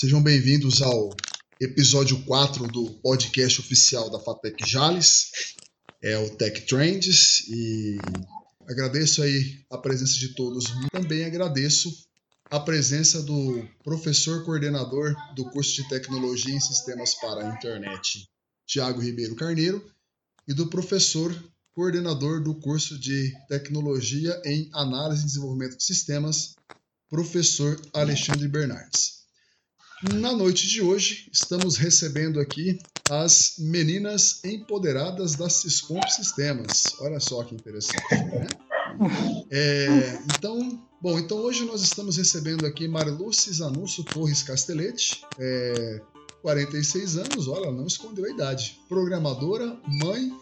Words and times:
Sejam 0.00 0.22
bem-vindos 0.22 0.80
ao 0.80 1.10
episódio 1.60 2.22
4 2.24 2.68
do 2.68 2.88
podcast 3.02 3.60
oficial 3.60 4.08
da 4.08 4.20
FATEC 4.20 4.64
Jales, 4.64 5.32
é 6.00 6.16
o 6.16 6.36
Tech 6.36 6.60
Trends, 6.66 7.48
e 7.48 7.98
agradeço 8.68 9.20
aí 9.22 9.64
a 9.68 9.76
presença 9.76 10.14
de 10.14 10.34
todos. 10.36 10.66
Também 10.92 11.24
agradeço 11.24 11.92
a 12.48 12.60
presença 12.60 13.22
do 13.22 13.68
professor 13.82 14.44
coordenador 14.44 15.16
do 15.34 15.50
curso 15.50 15.82
de 15.82 15.88
Tecnologia 15.88 16.54
em 16.54 16.60
Sistemas 16.60 17.14
para 17.14 17.44
a 17.44 17.54
Internet, 17.56 18.28
Tiago 18.68 19.00
Ribeiro 19.00 19.34
Carneiro, 19.34 19.82
e 20.46 20.52
do 20.52 20.68
professor 20.68 21.34
coordenador 21.74 22.42
do 22.42 22.54
curso 22.54 22.98
de 22.98 23.32
Tecnologia 23.48 24.40
em 24.44 24.68
Análise 24.74 25.22
e 25.22 25.26
Desenvolvimento 25.26 25.78
de 25.78 25.84
Sistemas, 25.84 26.54
professor 27.08 27.80
Alexandre 27.94 28.46
Bernardes. 28.46 29.18
Na 30.14 30.32
noite 30.32 30.68
de 30.68 30.82
hoje, 30.82 31.28
estamos 31.32 31.76
recebendo 31.76 32.38
aqui 32.38 32.78
as 33.10 33.54
meninas 33.58 34.44
empoderadas 34.44 35.34
da 35.34 35.48
Ciscomp 35.48 36.06
Sistemas. 36.10 36.94
Olha 37.00 37.18
só 37.18 37.42
que 37.42 37.54
interessante, 37.54 38.10
né? 38.10 38.46
É, 39.50 40.18
então, 40.36 40.86
bom, 41.00 41.18
então 41.18 41.38
hoje 41.38 41.64
nós 41.64 41.80
estamos 41.82 42.16
recebendo 42.16 42.66
aqui 42.66 42.86
Mariluce 42.86 43.52
Zanúcio 43.52 44.04
Torres 44.04 44.42
Castelete, 44.42 45.22
é, 45.38 46.00
46 46.42 47.16
anos, 47.18 47.48
olha, 47.48 47.70
não 47.70 47.86
escondeu 47.86 48.24
a 48.24 48.30
idade. 48.30 48.80
Programadora, 48.88 49.76
mãe, 49.86 50.32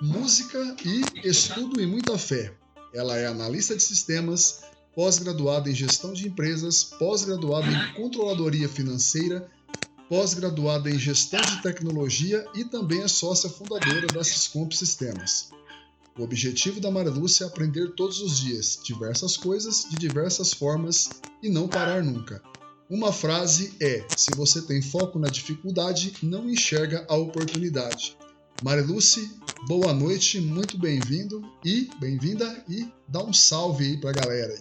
música 0.00 0.76
e 0.84 1.28
estudo 1.28 1.80
e 1.80 1.86
muita 1.86 2.18
fé. 2.18 2.54
Ela 2.94 3.16
é 3.16 3.26
analista 3.26 3.74
de 3.74 3.82
sistemas, 3.82 4.62
pós-graduado 4.94 5.68
em 5.68 5.74
gestão 5.74 6.12
de 6.12 6.28
empresas, 6.28 6.84
pós-graduado 6.84 7.66
em 7.70 7.94
controladoria 7.94 8.68
financeira, 8.68 9.50
pós-graduada 10.08 10.90
em 10.90 10.98
gestão 10.98 11.40
de 11.40 11.62
tecnologia 11.62 12.46
e 12.54 12.64
também 12.64 13.02
é 13.02 13.08
sócia 13.08 13.50
fundadora 13.50 14.06
da 14.06 14.22
Siscomp 14.22 14.72
Sistemas. 14.72 15.50
O 16.18 16.22
objetivo 16.22 16.80
da 16.80 16.90
Maria 16.90 17.12
Lúcia 17.12 17.44
é 17.44 17.46
aprender 17.46 17.92
todos 17.94 18.20
os 18.20 18.38
dias 18.38 18.78
diversas 18.82 19.36
coisas 19.36 19.86
de 19.90 19.96
diversas 19.96 20.52
formas 20.52 21.10
e 21.42 21.50
não 21.50 21.68
parar 21.68 22.02
nunca. 22.02 22.42
Uma 22.88 23.12
frase 23.12 23.76
é: 23.82 24.04
se 24.16 24.30
você 24.36 24.62
tem 24.62 24.80
foco 24.80 25.18
na 25.18 25.26
dificuldade, 25.26 26.14
não 26.22 26.48
enxerga 26.48 27.04
a 27.08 27.16
oportunidade. 27.16 28.16
Mariluce, 28.62 29.28
boa 29.66 29.92
noite, 29.92 30.40
muito 30.40 30.78
bem-vindo 30.78 31.42
e 31.64 31.90
bem-vinda 31.98 32.46
e 32.68 32.88
dá 33.08 33.24
um 33.24 33.32
salve 33.32 33.86
aí 33.86 34.00
para 34.00 34.10
a 34.10 34.12
galera 34.12 34.52
aí. 34.52 34.60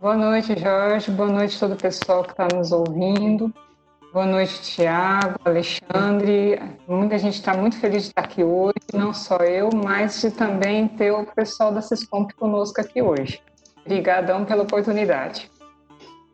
Boa 0.00 0.16
noite, 0.16 0.58
Jorge. 0.58 1.12
Boa 1.12 1.30
noite 1.30 1.54
a 1.56 1.60
todo 1.60 1.74
o 1.74 1.80
pessoal 1.80 2.24
que 2.24 2.32
está 2.32 2.48
nos 2.52 2.72
ouvindo. 2.72 3.54
Boa 4.12 4.26
noite, 4.26 4.60
Tiago, 4.62 5.38
Alexandre. 5.44 6.60
Muita 6.88 7.16
gente 7.16 7.34
está 7.34 7.56
muito 7.56 7.78
feliz 7.78 8.02
de 8.02 8.08
estar 8.08 8.22
aqui 8.22 8.42
hoje, 8.42 8.74
não 8.92 9.14
só 9.14 9.36
eu, 9.36 9.70
mas 9.72 10.20
de 10.20 10.32
também 10.32 10.88
ter 10.88 11.12
o 11.12 11.24
pessoal 11.26 11.72
da 11.72 11.80
Siscomp 11.80 12.32
conosco 12.32 12.80
aqui 12.80 13.00
hoje. 13.00 13.40
Obrigadão 13.84 14.44
pela 14.44 14.64
oportunidade. 14.64 15.48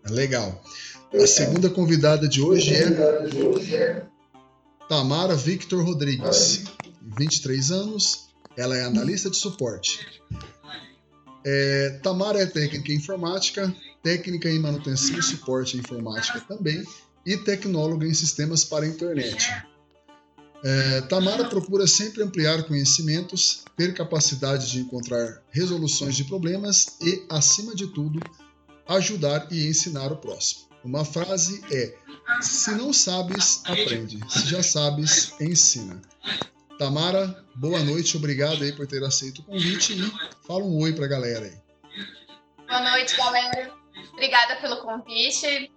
Legal. 0.08 0.62
A 1.12 1.26
segunda 1.26 1.68
convidada 1.68 2.28
de 2.28 2.40
hoje 2.40 2.72
é 2.74 4.04
Tamara 4.88 5.36
Victor 5.36 5.84
Rodrigues, 5.84 6.64
23 7.18 7.70
anos, 7.70 8.28
ela 8.56 8.76
é 8.76 8.84
analista 8.84 9.30
de 9.30 9.36
suporte. 9.36 10.06
É, 11.44 12.00
Tamara 12.02 12.40
é 12.40 12.46
técnica 12.46 12.92
em 12.92 12.96
informática, 12.96 13.74
técnica 14.02 14.48
em 14.48 14.58
manutenção 14.58 15.18
e 15.18 15.22
suporte 15.22 15.77
em 15.77 15.80
informática 15.80 16.40
também, 16.40 16.84
e 17.24 17.36
tecnóloga 17.36 18.06
em 18.06 18.14
sistemas 18.14 18.64
para 18.64 18.84
a 18.84 18.89
internet. 18.89 19.50
É, 20.62 21.00
Tamara 21.02 21.44
procura 21.46 21.86
sempre 21.86 22.22
ampliar 22.22 22.64
conhecimentos, 22.64 23.64
ter 23.77 23.94
capacidade 23.94 24.70
de 24.70 24.80
encontrar 24.80 25.42
resoluções 25.50 26.14
de 26.14 26.24
problemas 26.24 26.98
e, 27.00 27.24
acima 27.30 27.74
de 27.74 27.86
tudo, 27.86 28.20
ajudar 28.89 29.46
e 29.51 29.67
ensinar 29.67 30.13
o 30.13 30.17
próximo. 30.17 30.68
Uma 30.85 31.05
frase 31.05 31.63
é: 31.70 31.95
se 32.41 32.73
não 32.73 32.92
sabes, 32.92 33.63
aprende. 33.64 34.18
Se 34.29 34.46
já 34.46 34.63
sabes, 34.63 35.35
ensina. 35.41 36.01
Tamara, 36.79 37.45
boa 37.55 37.80
noite, 37.80 38.17
obrigado 38.17 38.63
aí 38.63 38.73
por 38.73 38.86
ter 38.86 39.05
aceito 39.05 39.40
o 39.40 39.45
convite 39.45 39.92
e 39.92 40.46
fala 40.46 40.64
um 40.64 40.80
oi 40.80 40.95
para 40.95 41.05
a 41.05 41.08
galera 41.08 41.45
aí. 41.45 41.58
Boa 42.67 42.90
noite, 42.90 43.17
galera. 43.17 43.73
Obrigada 44.13 44.57
pelo 44.57 44.79
convite 44.79 45.46
e 45.46 45.70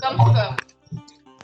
vamos 0.00 0.32
vamos. 0.32 0.56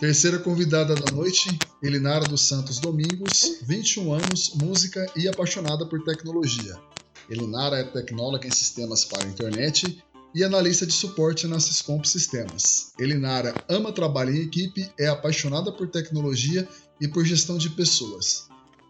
Terceira 0.01 0.39
convidada 0.39 0.95
da 0.95 1.13
noite, 1.13 1.57
Elinara 1.83 2.25
dos 2.25 2.49
Santos 2.49 2.81
Domingos, 2.81 3.61
21 3.63 4.15
anos, 4.15 4.55
música 4.55 5.07
e 5.15 5.29
apaixonada 5.29 5.85
por 5.85 6.03
tecnologia. 6.03 6.75
Elinara 7.29 7.77
é 7.77 7.85
tecnóloga 7.85 8.49
em 8.49 8.51
sistemas 8.51 9.05
para 9.05 9.25
a 9.25 9.29
internet 9.29 10.03
e 10.35 10.45
analista 10.45 10.87
de 10.87 10.93
suporte 10.93 11.47
na 11.47 11.59
Syscomp 11.59 12.05
Sistemas. 12.05 12.93
Elinara 12.99 13.55
ama 13.69 13.93
trabalhar 13.93 14.33
em 14.33 14.43
equipe, 14.43 14.91
é 14.99 15.09
apaixonada 15.09 15.73
por 15.73 15.89
tecnologia 15.89 16.69
e 17.01 17.09
por 17.09 17.25
gestão 17.25 17.59
de 17.59 17.71
pessoas. 17.71 18.49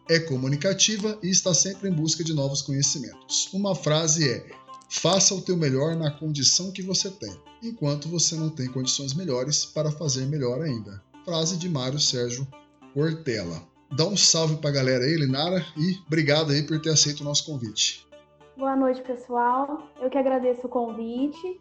É 0.08 0.18
comunicativa 0.18 1.18
e 1.22 1.30
está 1.30 1.54
sempre 1.54 1.88
em 1.88 1.92
busca 1.92 2.24
de 2.24 2.34
novos 2.34 2.62
conhecimentos. 2.62 3.48
Uma 3.52 3.74
frase 3.74 4.28
é: 4.28 4.50
faça 4.88 5.34
o 5.34 5.40
teu 5.40 5.56
melhor 5.56 5.96
na 5.96 6.10
condição 6.10 6.72
que 6.72 6.82
você 6.82 7.10
tem, 7.10 7.34
enquanto 7.62 8.08
você 8.08 8.34
não 8.34 8.50
tem 8.50 8.66
condições 8.66 9.14
melhores 9.14 9.64
para 9.64 9.90
fazer 9.90 10.26
melhor 10.26 10.62
ainda. 10.62 11.02
Frase 11.24 11.56
de 11.56 11.68
Mário 11.68 12.00
Sérgio 12.00 12.46
Portela. 12.92 13.62
Dá 13.96 14.06
um 14.06 14.16
salve 14.16 14.56
para 14.56 14.70
a 14.70 14.72
galera 14.72 15.04
aí, 15.04 15.16
Linara, 15.16 15.64
e 15.76 15.98
obrigado 16.06 16.52
aí 16.52 16.62
por 16.62 16.80
ter 16.80 16.90
aceito 16.90 17.20
o 17.20 17.24
nosso 17.24 17.44
convite. 17.44 18.09
Boa 18.56 18.76
noite, 18.76 19.00
pessoal. 19.02 19.88
Eu 20.00 20.10
que 20.10 20.18
agradeço 20.18 20.66
o 20.66 20.70
convite. 20.70 21.60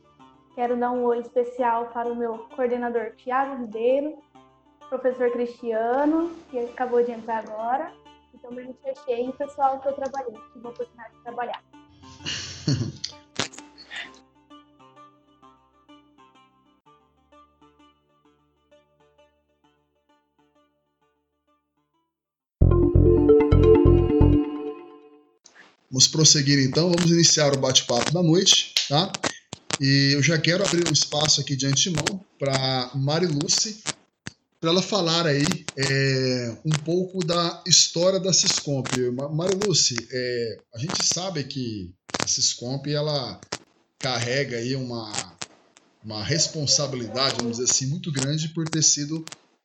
Quero 0.56 0.76
dar 0.76 0.92
um 0.92 1.04
oi 1.04 1.20
especial 1.20 1.86
para 1.88 2.12
o 2.12 2.16
meu 2.16 2.40
coordenador 2.56 3.14
Tiago 3.16 3.62
Ribeiro, 3.62 4.18
professor 4.90 5.32
Cristiano, 5.32 6.36
que 6.50 6.60
acabou 6.60 7.02
de 7.04 7.12
entrar 7.12 7.48
agora, 7.48 7.94
e 8.34 8.38
também 8.40 8.76
fechei 8.84 9.30
o 9.30 9.34
pessoal 9.34 9.80
que 9.80 9.88
eu 9.88 9.94
trabalhei, 9.94 10.34
tive 10.52 10.68
a 10.68 10.70
oportunidade 10.70 11.14
de 11.16 11.24
trabalhar. 11.24 11.64
Vamos 25.92 26.08
prosseguir 26.08 26.60
então, 26.60 26.92
vamos 26.92 27.12
iniciar 27.12 27.54
o 27.54 27.60
bate-papo 27.60 28.12
da 28.12 28.22
noite, 28.22 28.74
tá? 28.88 29.12
E 29.80 30.12
eu 30.14 30.22
já 30.22 30.38
quero 30.38 30.64
abrir 30.64 30.88
um 30.88 30.94
espaço 30.94 31.42
aqui 31.42 31.56
de 31.56 31.66
antemão 31.66 32.24
para 32.38 32.92
Mari 32.96 33.28
Luce 33.28 33.82
para 34.60 34.72
ela 34.72 34.82
falar 34.82 35.26
aí 35.26 35.46
é, 35.78 36.58
um 36.66 36.72
pouco 36.84 37.26
da 37.26 37.64
história 37.66 38.20
da 38.20 38.34
Siscomp. 38.34 38.88
Mariluce, 39.34 39.96
é, 40.12 40.58
a 40.76 40.80
gente 40.80 41.06
sabe 41.06 41.44
que 41.46 41.94
a 42.22 42.28
Siscomp 42.28 42.86
ela 42.88 43.40
carrega 43.98 44.58
aí 44.58 44.76
uma, 44.76 45.12
uma 46.04 46.24
responsabilidade, 46.24 47.38
vamos 47.38 47.58
dizer 47.58 47.72
assim, 47.72 47.86
muito 47.86 48.12
grande 48.12 48.50
por 48.50 48.68
ter 48.68 48.84
sido 48.84 49.24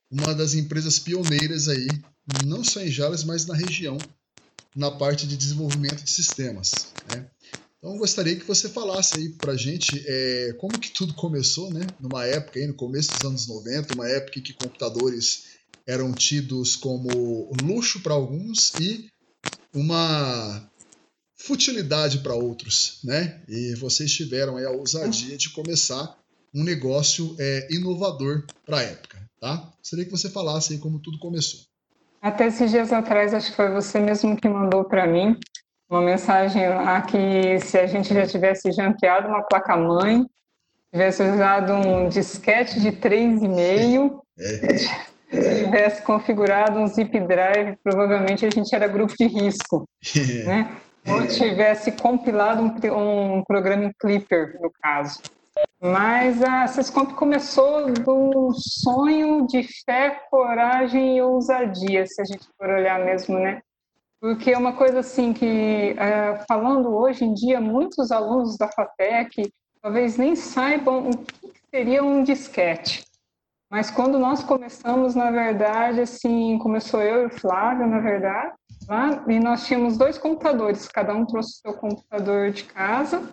uma 0.09 0.33
das 0.33 0.53
empresas 0.53 0.97
pioneiras 0.97 1.67
aí, 1.67 1.87
não 2.45 2.63
só 2.63 2.79
em 2.79 2.91
Jales, 2.91 3.23
mas 3.23 3.45
na 3.45 3.55
região, 3.55 3.97
na 4.75 4.91
parte 4.91 5.25
de 5.25 5.37
desenvolvimento 5.37 6.03
de 6.03 6.09
sistemas. 6.11 6.87
Né? 7.09 7.25
Então 7.77 7.97
gostaria 7.97 8.35
que 8.35 8.45
você 8.45 8.67
falasse 8.67 9.17
aí 9.17 9.29
pra 9.29 9.55
gente 9.55 10.03
é, 10.07 10.55
como 10.57 10.79
que 10.79 10.89
tudo 10.89 11.13
começou, 11.13 11.71
né? 11.71 11.85
Numa 11.99 12.25
época 12.25 12.59
aí, 12.59 12.65
no 12.65 12.73
começo 12.73 13.11
dos 13.13 13.23
anos 13.23 13.47
90, 13.47 13.93
uma 13.93 14.09
época 14.09 14.41
que 14.41 14.53
computadores 14.53 15.55
eram 15.85 16.11
tidos 16.11 16.75
como 16.75 17.51
luxo 17.61 18.01
para 18.01 18.15
alguns 18.15 18.73
e 18.79 19.07
uma 19.71 20.67
futilidade 21.37 22.19
para 22.19 22.33
outros, 22.33 22.99
né? 23.03 23.43
E 23.47 23.75
vocês 23.75 24.11
tiveram 24.11 24.57
a 24.57 24.71
ousadia 24.71 25.37
de 25.37 25.51
começar 25.51 26.17
um 26.53 26.63
negócio 26.63 27.35
é, 27.37 27.67
inovador 27.69 28.47
para 28.65 28.79
a 28.79 28.83
época, 28.83 29.29
tá? 29.39 29.57
Gostaria 29.77 30.05
que 30.05 30.11
você 30.11 30.29
falasse 30.29 30.73
aí 30.73 30.79
como 30.79 30.99
tudo 30.99 31.19
começou. 31.19 31.59
Até 32.25 32.47
esses 32.47 32.71
dias 32.71 32.91
atrás, 32.91 33.35
acho 33.35 33.51
que 33.51 33.55
foi 33.55 33.69
você 33.69 33.99
mesmo 33.99 34.35
que 34.35 34.49
mandou 34.49 34.83
para 34.83 35.05
mim 35.05 35.37
uma 35.87 36.01
mensagem 36.01 36.67
lá 36.67 36.99
que 37.03 37.59
se 37.59 37.77
a 37.77 37.85
gente 37.85 38.11
já 38.11 38.25
tivesse 38.25 38.71
janteado 38.71 39.27
uma 39.27 39.43
placa-mãe, 39.43 40.25
tivesse 40.91 41.21
usado 41.21 41.73
um 41.73 42.09
disquete 42.09 42.79
de 42.79 42.93
3,5, 42.93 44.21
é. 44.39 44.77
se 44.77 44.89
tivesse 45.65 46.01
configurado 46.01 46.79
um 46.79 46.87
zip 46.87 47.19
drive, 47.27 47.77
provavelmente 47.83 48.43
a 48.43 48.49
gente 48.49 48.73
era 48.73 48.87
grupo 48.87 49.13
de 49.15 49.27
risco, 49.27 49.87
né? 50.47 50.75
Ou 51.07 51.27
tivesse 51.27 51.91
compilado 51.91 52.63
um, 52.63 53.35
um 53.35 53.43
programa 53.43 53.83
em 53.83 53.91
Clipper, 53.99 54.59
no 54.59 54.71
caso. 54.81 55.19
Mas 55.81 56.41
a 56.41 56.67
Sescomp 56.67 57.13
começou 57.13 57.91
do 57.91 58.51
sonho 58.53 59.45
de 59.45 59.63
fé, 59.85 60.21
coragem 60.29 61.17
e 61.17 61.21
ousadia, 61.21 62.05
se 62.07 62.21
a 62.21 62.25
gente 62.25 62.47
for 62.57 62.69
olhar 62.69 62.99
mesmo, 63.03 63.37
né? 63.39 63.61
Porque 64.19 64.51
é 64.51 64.57
uma 64.57 64.73
coisa 64.73 64.99
assim 64.99 65.33
que, 65.33 65.95
é, 65.97 66.43
falando 66.47 66.89
hoje 66.95 67.23
em 67.23 67.33
dia, 67.33 67.61
muitos 67.61 68.11
alunos 68.11 68.57
da 68.57 68.67
FATEC 68.67 69.51
talvez 69.81 70.17
nem 70.17 70.35
saibam 70.35 71.09
o 71.09 71.17
que 71.17 71.61
seria 71.69 72.03
um 72.03 72.23
disquete. 72.23 73.05
Mas 73.69 73.91
quando 73.91 74.17
nós 74.17 74.43
começamos, 74.43 75.13
na 75.13 75.29
verdade, 75.29 76.01
assim, 76.01 76.57
começou 76.57 77.01
eu 77.01 77.23
e 77.23 77.25
o 77.27 77.29
Flávio, 77.39 77.85
na 77.85 77.99
verdade, 77.99 78.55
lá, 78.87 79.23
e 79.27 79.39
nós 79.39 79.67
tínhamos 79.67 79.97
dois 79.97 80.17
computadores, 80.17 80.87
cada 80.87 81.13
um 81.13 81.25
trouxe 81.25 81.59
o 81.59 81.61
seu 81.61 81.73
computador 81.73 82.51
de 82.51 82.63
casa, 82.63 83.31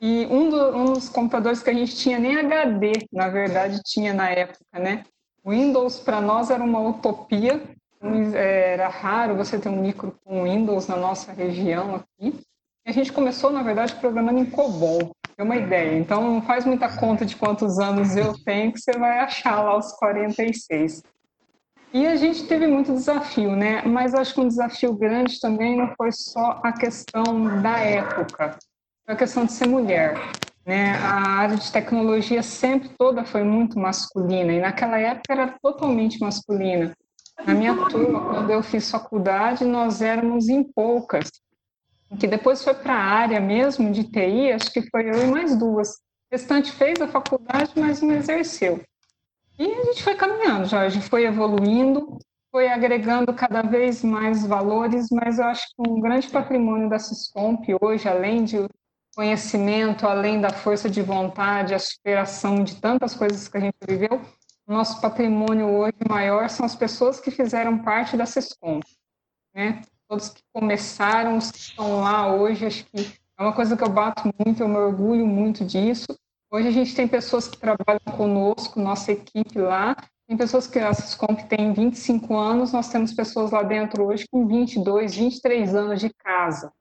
e 0.00 0.26
um, 0.26 0.48
do, 0.48 0.76
um, 0.76 0.92
dos 0.92 1.08
computadores 1.08 1.62
que 1.62 1.70
a 1.70 1.74
gente 1.74 1.96
tinha 1.96 2.18
nem 2.18 2.38
HD, 2.38 2.92
na 3.12 3.28
verdade, 3.28 3.82
tinha 3.84 4.14
na 4.14 4.30
época, 4.30 4.64
né? 4.78 5.02
Windows 5.44 5.98
para 5.98 6.20
nós 6.20 6.50
era 6.50 6.62
uma 6.62 6.80
utopia, 6.80 7.60
era 8.34 8.88
raro 8.88 9.36
você 9.36 9.58
ter 9.58 9.68
um 9.68 9.80
micro 9.80 10.14
com 10.24 10.44
Windows 10.44 10.86
na 10.86 10.96
nossa 10.96 11.32
região 11.32 11.96
aqui. 11.96 12.38
E 12.86 12.90
a 12.90 12.92
gente 12.92 13.12
começou, 13.12 13.50
na 13.50 13.62
verdade, 13.62 13.94
programando 13.96 14.38
em 14.38 14.46
COBOL, 14.46 15.10
ter 15.36 15.42
uma 15.42 15.56
ideia. 15.56 15.98
Então, 15.98 16.22
não 16.22 16.42
faz 16.42 16.64
muita 16.64 16.88
conta 16.96 17.26
de 17.26 17.34
quantos 17.34 17.78
anos 17.78 18.14
eu 18.14 18.34
tenho, 18.44 18.72
que 18.72 18.80
você 18.80 18.92
vai 18.92 19.18
achar 19.18 19.62
lá 19.62 19.76
os 19.76 19.92
46. 19.94 21.02
E 21.92 22.06
a 22.06 22.16
gente 22.16 22.46
teve 22.46 22.66
muito 22.66 22.92
desafio, 22.92 23.56
né? 23.56 23.82
Mas 23.82 24.14
acho 24.14 24.34
que 24.34 24.40
um 24.40 24.48
desafio 24.48 24.94
grande 24.94 25.40
também 25.40 25.76
não 25.76 25.92
foi 25.96 26.12
só 26.12 26.60
a 26.62 26.70
questão 26.72 27.62
da 27.62 27.78
época 27.78 28.58
a 29.08 29.16
questão 29.16 29.46
de 29.46 29.52
ser 29.52 29.66
mulher. 29.66 30.14
Né? 30.66 30.92
A 30.98 31.38
área 31.38 31.56
de 31.56 31.72
tecnologia 31.72 32.42
sempre 32.42 32.90
toda 32.90 33.24
foi 33.24 33.42
muito 33.42 33.78
masculina 33.78 34.52
e 34.52 34.60
naquela 34.60 34.98
época 34.98 35.32
era 35.32 35.58
totalmente 35.62 36.20
masculina. 36.20 36.94
Na 37.46 37.54
minha 37.54 37.74
turma, 37.88 38.20
quando 38.20 38.50
eu 38.50 38.62
fiz 38.62 38.90
faculdade, 38.90 39.64
nós 39.64 40.02
éramos 40.02 40.48
em 40.48 40.62
poucas. 40.62 41.30
Que 42.18 42.26
depois 42.26 42.62
foi 42.62 42.74
para 42.74 42.94
a 42.94 43.02
área 43.02 43.40
mesmo 43.40 43.90
de 43.90 44.04
TI, 44.04 44.52
acho 44.52 44.70
que 44.72 44.82
foi 44.90 45.08
eu 45.08 45.22
e 45.22 45.26
mais 45.26 45.56
duas. 45.56 45.88
O 45.90 46.32
restante 46.32 46.70
fez 46.72 47.00
a 47.00 47.08
faculdade, 47.08 47.72
mas 47.76 48.02
não 48.02 48.12
exerceu. 48.12 48.82
E 49.58 49.64
a 49.72 49.84
gente 49.84 50.02
foi 50.02 50.14
caminhando, 50.14 50.66
Jorge, 50.66 51.00
foi 51.00 51.24
evoluindo, 51.24 52.18
foi 52.50 52.68
agregando 52.68 53.32
cada 53.32 53.62
vez 53.62 54.04
mais 54.04 54.46
valores, 54.46 55.08
mas 55.10 55.38
eu 55.38 55.46
acho 55.46 55.66
que 55.68 55.90
um 55.90 56.00
grande 56.00 56.28
patrimônio 56.28 56.90
da 56.90 56.98
Siscomp 56.98 57.64
hoje, 57.80 58.08
além 58.08 58.44
de 58.44 58.58
conhecimento, 59.18 60.06
além 60.06 60.40
da 60.40 60.50
força 60.50 60.88
de 60.88 61.02
vontade, 61.02 61.74
a 61.74 61.78
superação 61.80 62.62
de 62.62 62.76
tantas 62.76 63.16
coisas 63.16 63.48
que 63.48 63.56
a 63.56 63.60
gente 63.60 63.74
viveu, 63.84 64.22
nosso 64.64 65.00
patrimônio 65.00 65.66
hoje 65.66 65.98
maior 66.08 66.48
são 66.48 66.64
as 66.64 66.76
pessoas 66.76 67.18
que 67.18 67.32
fizeram 67.32 67.78
parte 67.78 68.16
da 68.16 68.24
SESCOM. 68.24 68.78
Né? 69.52 69.82
Todos 70.06 70.28
que 70.28 70.40
começaram, 70.52 71.36
os 71.36 71.50
que 71.50 71.58
estão 71.58 71.98
lá 72.00 72.32
hoje, 72.32 72.64
acho 72.64 72.84
que 72.84 73.12
é 73.36 73.42
uma 73.42 73.52
coisa 73.52 73.76
que 73.76 73.82
eu 73.82 73.88
bato 73.88 74.32
muito, 74.38 74.62
eu 74.62 74.68
me 74.68 74.76
orgulho 74.76 75.26
muito 75.26 75.64
disso. 75.64 76.06
Hoje 76.48 76.68
a 76.68 76.72
gente 76.72 76.94
tem 76.94 77.08
pessoas 77.08 77.48
que 77.48 77.58
trabalham 77.58 78.16
conosco, 78.16 78.78
nossa 78.78 79.10
equipe 79.10 79.58
lá, 79.58 79.96
tem 80.28 80.36
pessoas 80.36 80.68
que 80.68 80.78
a 80.78 80.94
SESCOM 80.94 81.34
tem 81.34 81.72
25 81.72 82.36
anos, 82.36 82.72
nós 82.72 82.88
temos 82.88 83.12
pessoas 83.12 83.50
lá 83.50 83.64
dentro 83.64 84.06
hoje 84.06 84.28
com 84.30 84.46
22, 84.46 85.16
23 85.16 85.74
anos 85.74 85.98
de 85.98 86.08
casa. 86.10 86.72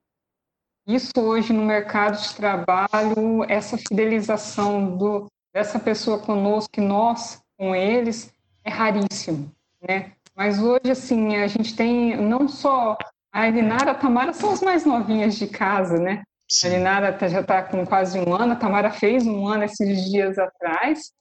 Isso 0.88 1.12
hoje 1.18 1.51
no 1.51 1.66
mercado 1.66 2.18
de 2.18 2.34
trabalho, 2.34 3.44
essa 3.50 3.78
fidelização 3.78 4.95
do, 4.95 5.28
dessa 5.54 5.78
pessoa 5.78 6.18
conosco, 6.18 6.72
que 6.72 6.80
nós 6.80 7.42
com 7.57 7.75
eles, 7.75 8.34
é 8.63 8.69
raríssimo, 8.69 9.51
né? 9.86 10.13
Mas 10.34 10.60
hoje, 10.60 10.92
assim, 10.92 11.36
a 11.36 11.48
gente 11.48 11.75
tem 11.75 12.16
não 12.16 12.48
só 12.48 12.95
a 13.34 13.48
Elinara, 13.50 13.92
a 13.92 13.95
Tamara 13.95 14.31
são 14.31 14.51
as 14.51 14.62
mais 14.62 14.86
novinhas 14.86 15.36
de 15.36 15.48
casa, 15.48 15.98
né? 15.98 16.24
Sim. 16.50 16.68
A 16.68 16.72
Elinara 16.72 17.13
tá, 17.13 17.28
já 17.28 17.42
está 17.42 17.63
com 17.63 17.86
quase 17.86 18.18
um 18.18 18.33
ano, 18.33 18.54
a 18.54 18.56
Tamara 18.56 18.90
fez 18.90 19.28
um 19.28 19.45
ano 19.45 19.66
esses 19.66 20.10
dias 20.10 20.38
atrás, 20.38 21.12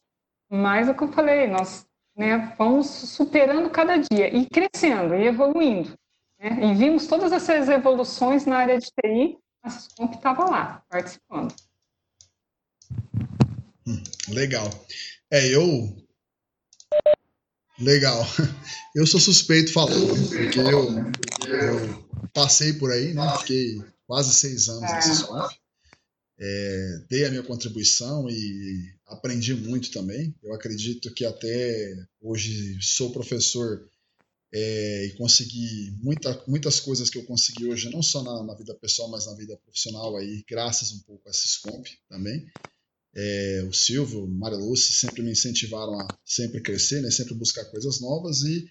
mas 0.49 0.87
é 0.87 0.93
o 0.93 0.95
que 0.95 1.03
eu 1.03 1.09
falei, 1.09 1.49
nós 1.49 1.85
né, 2.17 2.55
vamos 2.57 2.87
superando 2.87 3.69
cada 3.69 3.97
dia 3.97 4.33
e 4.33 4.47
crescendo 4.47 5.13
e 5.17 5.27
evoluindo. 5.27 5.93
Né? 6.39 6.71
E 6.71 6.75
vimos 6.75 7.09
todas 7.09 7.33
essas 7.33 7.69
evoluções 7.69 8.47
na 8.47 8.59
área 8.59 8.79
de 8.79 8.87
TI 8.87 9.37
a 9.67 9.71
Siscomp 9.71 10.15
estava 10.15 10.45
lá, 10.45 10.85
participando. 10.89 11.55
Hum, 13.87 14.03
legal. 14.29 14.71
É, 15.31 15.47
eu. 15.49 15.97
Legal. 17.79 18.25
Eu 18.95 19.07
sou 19.07 19.21
suspeito 19.21 19.75
falando, 19.75 20.09
porque 20.31 20.59
eu, 20.59 20.89
eu 21.53 22.09
passei 22.33 22.73
por 22.73 22.91
aí, 22.91 23.13
né? 23.13 23.31
Fiquei 23.41 23.85
quase 24.07 24.33
seis 24.33 24.71
anos 24.71 24.91
na 24.91 25.03
Siscomp. 25.03 25.55
É, 26.39 27.01
dei 27.07 27.27
a 27.27 27.29
minha 27.29 27.43
contribuição 27.43 28.27
e 28.31 28.91
aprendi 29.07 29.55
muito 29.55 29.91
também. 29.91 30.35
Eu 30.43 30.55
acredito 30.55 31.13
que 31.13 31.27
até 31.27 31.95
hoje 32.23 32.79
sou 32.81 33.13
professor 33.13 33.87
é, 34.53 35.07
e 35.07 35.17
consegui 35.17 35.93
muita, 36.03 36.43
muitas 36.47 36.81
coisas 36.81 37.11
que 37.11 37.19
eu 37.19 37.25
consegui 37.25 37.67
hoje, 37.67 37.91
não 37.91 38.03
só 38.03 38.23
na, 38.23 38.45
na, 38.45 38.55
vida 38.55 38.75
pessoal, 38.75 39.11
mas 39.11 39.27
na 39.27 39.35
vida 39.35 39.57
profissional 39.65 40.17
aí, 40.17 40.45
graças 40.49 40.93
um 40.93 41.01
pouco 41.01 41.29
a 41.29 41.33
Siscomp 41.33 41.87
também. 42.09 42.47
É, 43.15 43.65
o 43.69 43.73
Silvio, 43.73 44.25
o 44.25 44.29
Maria 44.29 44.59
Lúcia 44.59 44.95
sempre 44.95 45.23
me 45.23 45.33
incentivaram 45.33 45.99
a 45.99 46.19
sempre 46.25 46.63
crescer, 46.63 47.01
né, 47.01 47.11
sempre 47.11 47.35
buscar 47.35 47.65
coisas 47.67 48.01
novas 48.01 48.43
e 48.43 48.67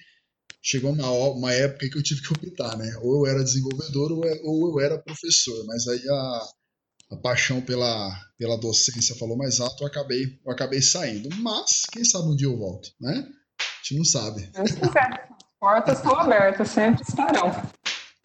chegou 0.61 0.91
uma, 0.91 1.09
uma 1.09 1.51
época 1.51 1.89
que 1.89 1.97
eu 1.97 2.03
tive 2.03 2.21
que 2.21 2.33
optar, 2.33 2.77
né, 2.77 2.95
ou 3.01 3.25
eu 3.25 3.31
era 3.31 3.43
desenvolvedor 3.43 4.11
ou, 4.11 4.25
é, 4.25 4.39
ou 4.43 4.69
eu 4.69 4.85
era 4.85 5.01
professor, 5.01 5.65
mas 5.65 5.87
aí 5.87 6.07
a, 6.07 6.47
a 7.11 7.17
paixão 7.17 7.59
pela, 7.59 8.15
pela 8.37 8.57
docência 8.57 9.15
falou 9.15 9.35
mais 9.35 9.59
alto, 9.59 9.83
eu 9.83 9.87
acabei, 9.87 10.39
eu 10.45 10.51
acabei 10.51 10.81
saindo. 10.81 11.29
Mas, 11.37 11.81
quem 11.91 12.05
sabe 12.05 12.29
um 12.29 12.35
dia 12.35 12.47
eu 12.47 12.57
volto, 12.57 12.89
né? 12.99 13.27
A 13.59 13.87
gente 13.87 13.97
não 13.97 14.05
sabe. 14.05 14.49
É 14.53 15.34
portas 15.65 15.97
estão 15.97 16.15
abertas, 16.19 16.69
sempre 16.69 17.01
estarão. 17.01 17.51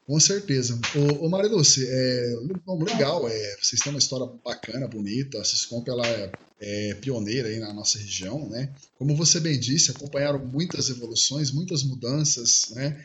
Com 0.06 0.20
certeza. 0.20 0.78
Ô, 0.94 1.24
ô 1.24 1.28
Maria 1.30 1.50
Lúcia, 1.50 1.86
é, 1.88 2.36
legal, 2.84 3.26
é, 3.26 3.56
vocês 3.62 3.80
têm 3.80 3.92
uma 3.92 3.98
história 3.98 4.28
bacana, 4.44 4.86
bonita, 4.86 5.40
a 5.40 5.44
Ciscomp 5.44 5.88
ela 5.88 6.06
é, 6.06 6.32
é, 6.60 6.94
pioneira 6.94 7.48
aí 7.48 7.58
na 7.58 7.72
nossa 7.72 7.98
região, 7.98 8.46
né? 8.50 8.70
Como 8.98 9.16
você 9.16 9.40
bem 9.40 9.58
disse, 9.58 9.90
acompanharam 9.90 10.44
muitas 10.44 10.90
evoluções, 10.90 11.50
muitas 11.50 11.82
mudanças, 11.82 12.72
né? 12.74 13.02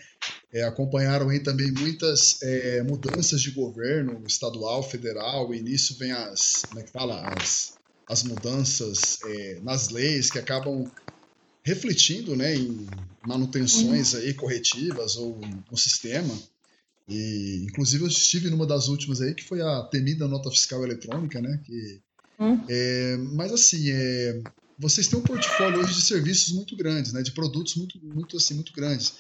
É, 0.52 0.64
acompanharam 0.64 1.30
aí 1.30 1.40
também 1.40 1.72
muitas 1.72 2.42
é, 2.42 2.84
mudanças 2.84 3.42
de 3.42 3.52
governo 3.52 4.22
estadual, 4.28 4.84
federal, 4.84 5.54
e 5.54 5.62
nisso 5.62 5.96
vem 5.98 6.12
as, 6.12 6.64
como 6.68 6.82
é 6.82 6.84
que 6.84 6.92
fala, 6.92 7.34
as, 7.40 7.76
as 8.10 8.24
mudanças 8.24 9.20
é, 9.24 9.60
nas 9.64 9.90
leis 9.90 10.30
que 10.30 10.40
acabam 10.40 10.92
refletindo 11.66 12.36
né, 12.36 12.56
em 12.56 12.88
manutenções 13.26 14.14
aí 14.14 14.34
corretivas 14.36 15.16
ou 15.16 15.42
no 15.70 15.78
sistema. 15.78 16.34
E, 17.10 17.66
inclusive, 17.68 18.04
eu 18.04 18.08
estive 18.08 18.50
numa 18.50 18.68
das 18.68 18.88
últimas 18.88 19.20
aí, 19.20 19.34
que 19.34 19.44
foi 19.44 19.62
a 19.62 19.84
temida 19.84 20.28
nota 20.28 20.50
fiscal 20.52 20.84
eletrônica, 20.84 21.42
né? 21.42 21.60
Que, 21.66 22.02
hum. 22.40 22.64
é, 22.70 23.18
mas, 23.18 23.52
assim, 23.52 23.90
é, 23.90 24.44
vocês 24.78 25.08
têm 25.08 25.20
um 25.20 25.24
portfólio 25.24 25.80
hoje 25.80 25.96
de 25.96 26.02
serviços 26.02 26.54
muito 26.54 26.76
grandes, 26.76 27.14
né? 27.14 27.22
De 27.22 27.32
produtos 27.32 27.76
muito, 27.76 28.00
muito, 28.04 28.38
assim, 28.38 28.54
muito 28.54 28.72
grandes. 28.74 29.14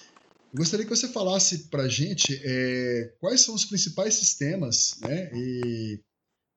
Eu 0.54 0.60
gostaria 0.60 0.86
que 0.86 0.96
você 0.96 1.08
falasse 1.08 1.68
para 1.70 1.84
a 1.84 1.90
gente 1.90 2.40
é, 2.44 3.14
quais 3.20 3.42
são 3.42 3.56
os 3.56 3.66
principais 3.66 4.16
sistemas, 4.16 4.98
né? 5.02 5.32
E 5.34 6.00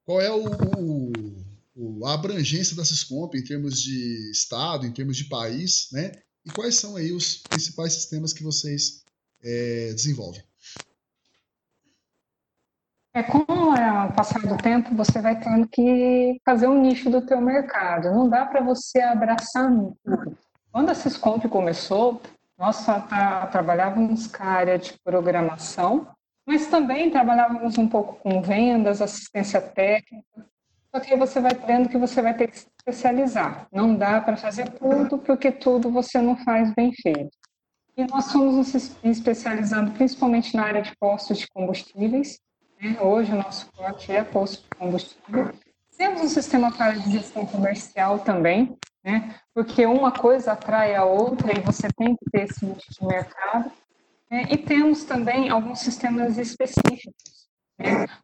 qual 0.05 0.21
é 0.21 0.31
o, 0.31 0.45
o 0.79 1.13
a 2.05 2.15
abrangência 2.15 2.77
da 2.77 2.85
Siscomp 2.85 3.35
em 3.37 3.45
termos 3.45 3.81
de 3.81 4.31
estado, 4.31 4.87
em 4.87 4.93
termos 4.93 5.17
de 5.17 5.25
país, 5.25 5.89
né? 5.93 6.13
E 6.45 6.51
quais 6.51 6.77
são 6.77 6.97
aí 6.97 7.13
os 7.13 7.37
principais 7.37 7.93
sistemas 7.93 8.33
que 8.33 8.43
vocês 8.43 9.05
é, 9.43 9.93
desenvolvem? 9.93 10.43
É 13.15 13.21
o 13.21 14.13
passar 14.13 14.41
do 14.41 14.57
tempo 14.57 14.95
você 14.95 15.21
vai 15.21 15.39
tendo 15.41 15.67
que 15.69 16.41
fazer 16.45 16.69
um 16.69 16.81
nicho 16.81 17.11
do 17.11 17.21
teu 17.21 17.41
mercado. 17.41 18.11
Não 18.11 18.29
dá 18.29 18.47
para 18.47 18.61
você 18.61 19.01
abraçar 19.01 19.71
tudo. 20.05 20.39
Quando 20.71 20.91
a 20.91 20.95
Siscomp 20.95 21.49
começou, 21.49 22.23
nós 22.57 22.85
tá, 22.85 23.47
trabalhávamos 23.51 24.27
com 24.27 24.43
a 24.43 24.47
área 24.47 24.79
de 24.79 24.93
programação, 25.03 26.09
mas 26.47 26.67
também 26.67 27.11
trabalhávamos 27.11 27.77
um 27.77 27.89
pouco 27.89 28.17
com 28.17 28.41
vendas, 28.41 29.03
assistência 29.03 29.61
técnica, 29.61 30.47
só 30.91 31.01
que 31.01 31.13
aí 31.13 31.19
você 31.19 31.41
vai 31.41 31.55
vendo 31.55 31.89
que 31.89 31.99
você 31.99 32.23
vai 32.23 32.35
ter 32.35 32.49
que 32.49 32.59
se 32.59 32.67
especializar. 32.79 33.67
Não 33.71 33.95
dá 33.95 34.21
para 34.21 34.37
fazer 34.37 34.71
tudo, 34.71 35.19
porque 35.19 35.53
tudo 35.53 35.91
você 35.91 36.21
não 36.21 36.37
faz 36.37 36.73
bem 36.75 36.93
feito. 36.93 37.37
E 37.97 38.07
nós 38.07 38.27
estamos 38.27 38.55
nos 38.55 38.97
especializando 39.03 39.91
principalmente 39.91 40.57
na 40.57 40.65
área 40.65 40.83
de 40.83 40.97
postos 40.99 41.39
de 41.39 41.49
combustíveis. 41.49 42.39
Né? 42.81 42.97
Hoje 43.01 43.33
o 43.33 43.37
nosso 43.37 43.67
forte 43.73 44.13
é 44.13 44.23
posto 44.23 44.63
de 44.63 44.79
combustível. 44.79 45.53
Temos 45.97 46.23
um 46.23 46.29
sistema 46.29 46.71
para 46.73 46.95
gestão 46.95 47.45
comercial 47.45 48.21
também, 48.21 48.79
né? 49.05 49.35
porque 49.53 49.85
uma 49.85 50.13
coisa 50.13 50.53
atrai 50.53 50.95
a 50.95 51.05
outra 51.05 51.53
e 51.53 51.61
você 51.61 51.89
tem 51.97 52.15
que 52.15 52.31
ter 52.31 52.45
esse 52.45 52.65
nicho 52.65 52.87
de 52.89 53.05
mercado. 53.07 53.71
Né? 54.31 54.45
E 54.49 54.57
temos 54.57 55.05
também 55.05 55.51
alguns 55.51 55.81
sistemas 55.81 56.39
específicos? 56.39 57.48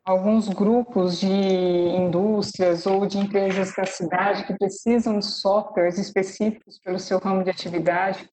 Alguns 0.04 0.48
grupos 0.48 1.18
de 1.20 1.26
indústrias 1.26 2.86
ou 2.86 3.06
de 3.06 3.18
empresas 3.18 3.72
da 3.74 3.86
cidade 3.86 4.44
que 4.44 4.58
precisam 4.58 5.18
de 5.18 5.26
softwares 5.26 5.98
específicos 5.98 6.78
pelo 6.78 6.98
seu 6.98 7.18
ramo 7.18 7.44
de 7.44 7.50
atividade, 7.50 8.28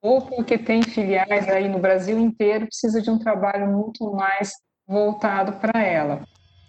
ou 0.00 0.22
porque 0.22 0.58
tem 0.58 0.82
filiais 0.82 1.48
aí 1.48 1.68
no 1.68 1.78
Brasil 1.78 2.18
inteiro, 2.18 2.66
precisa 2.66 3.00
de 3.00 3.10
um 3.10 3.18
trabalho 3.18 3.70
muito 3.70 4.10
mais 4.12 4.52
voltado 4.86 5.52
para 5.54 5.80
ela. 5.80 6.22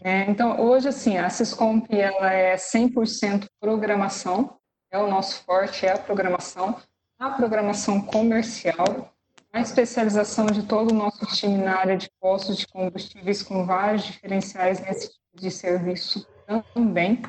É, 0.04 0.30
então, 0.30 0.60
hoje, 0.60 0.90
assim, 0.90 1.18
a 1.18 1.30
Syscomp 1.30 1.88
ela 1.92 2.32
é 2.32 2.56
100% 2.56 3.48
programação, 3.60 4.58
é 4.92 4.98
o 4.98 5.10
nosso 5.10 5.44
forte, 5.44 5.86
é 5.86 5.94
a 5.94 5.98
programação, 5.98 6.76
a 7.18 7.30
programação 7.30 8.02
comercial, 8.02 9.13
a 9.54 9.62
especialização 9.62 10.48
de 10.48 10.64
todo 10.64 10.92
o 10.92 10.96
nosso 10.96 11.26
time 11.28 11.58
na 11.58 11.78
área 11.78 11.96
de 11.96 12.10
postos 12.20 12.58
de 12.58 12.68
combustíveis 12.68 13.44
com 13.44 13.66
vários 13.68 14.04
diferenciais 14.04 14.82
nesse 14.82 15.10
tipo 15.10 15.36
de 15.36 15.52
serviço 15.52 16.28
também, 16.74 17.22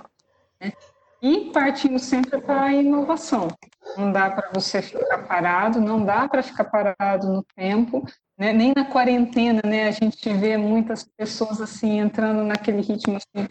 né? 0.58 0.72
e 1.20 1.50
partindo 1.52 1.98
sempre 1.98 2.40
para 2.40 2.64
a 2.64 2.72
inovação. 2.72 3.48
Não 3.96 4.10
dá 4.10 4.30
para 4.30 4.50
você 4.54 4.80
ficar 4.80 5.18
parado, 5.26 5.80
não 5.80 6.02
dá 6.02 6.26
para 6.26 6.42
ficar 6.42 6.64
parado 6.64 7.28
no 7.28 7.42
tempo, 7.54 8.06
né? 8.38 8.54
nem 8.54 8.72
na 8.74 8.86
quarentena, 8.86 9.60
né? 9.64 9.88
A 9.88 9.90
gente 9.90 10.32
vê 10.32 10.56
muitas 10.56 11.04
pessoas 11.16 11.60
assim 11.60 11.98
entrando 11.98 12.42
naquele 12.42 12.80
ritmo 12.80 13.18
assim. 13.18 13.46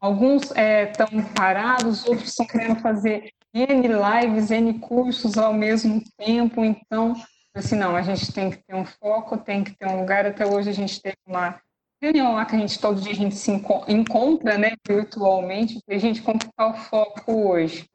Alguns 0.00 0.44
estão 0.44 0.56
é, 0.56 1.22
parados, 1.34 2.06
outros 2.06 2.30
estão 2.30 2.46
querendo 2.46 2.80
fazer 2.80 3.30
N 3.54 3.88
lives, 3.88 4.50
N 4.50 4.78
cursos 4.80 5.38
ao 5.38 5.52
mesmo 5.52 6.02
tempo. 6.18 6.64
Então, 6.64 7.14
assim, 7.58 7.76
não, 7.76 7.94
a 7.94 8.02
gente 8.02 8.32
tem 8.32 8.50
que 8.50 8.56
ter 8.58 8.74
um 8.74 8.84
foco, 8.84 9.38
tem 9.38 9.62
que 9.62 9.72
ter 9.76 9.86
um 9.86 10.00
lugar. 10.00 10.26
Até 10.26 10.44
hoje 10.46 10.70
a 10.70 10.72
gente 10.72 11.00
teve 11.00 11.16
uma 11.26 11.60
reunião 12.02 12.34
lá 12.34 12.44
que 12.44 12.54
a 12.54 12.58
gente 12.58 12.78
todo 12.78 13.00
dia 13.00 13.12
a 13.12 13.16
gente 13.16 13.34
se 13.34 13.50
encontra, 13.50 14.58
né, 14.58 14.72
virtualmente, 14.86 15.80
e 15.88 15.94
a 15.94 15.98
gente 15.98 16.20
como 16.22 16.38
está 16.38 16.66
o 16.68 16.74
foco 16.74 17.48
hoje, 17.48 17.86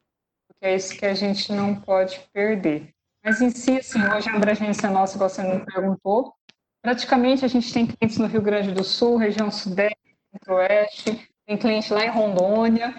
porque 0.48 0.66
é 0.66 0.74
isso 0.74 0.96
que 0.96 1.06
a 1.06 1.14
gente 1.14 1.52
não 1.52 1.74
pode 1.74 2.20
perder. 2.32 2.92
Mas 3.24 3.40
em 3.40 3.50
si, 3.50 3.78
assim, 3.78 4.02
hoje 4.02 4.28
a 4.28 4.34
abrangência 4.34 4.88
nossa, 4.90 5.14
igual 5.14 5.30
você 5.30 5.42
me 5.42 5.64
perguntou, 5.64 6.34
praticamente 6.82 7.44
a 7.44 7.48
gente 7.48 7.72
tem 7.72 7.86
clientes 7.86 8.18
no 8.18 8.26
Rio 8.26 8.42
Grande 8.42 8.72
do 8.72 8.82
Sul, 8.82 9.16
região 9.16 9.50
sudeste, 9.50 10.16
centro-oeste, 10.32 11.30
tem 11.46 11.56
cliente 11.56 11.92
lá 11.92 12.04
em 12.04 12.10
Rondônia, 12.10 12.94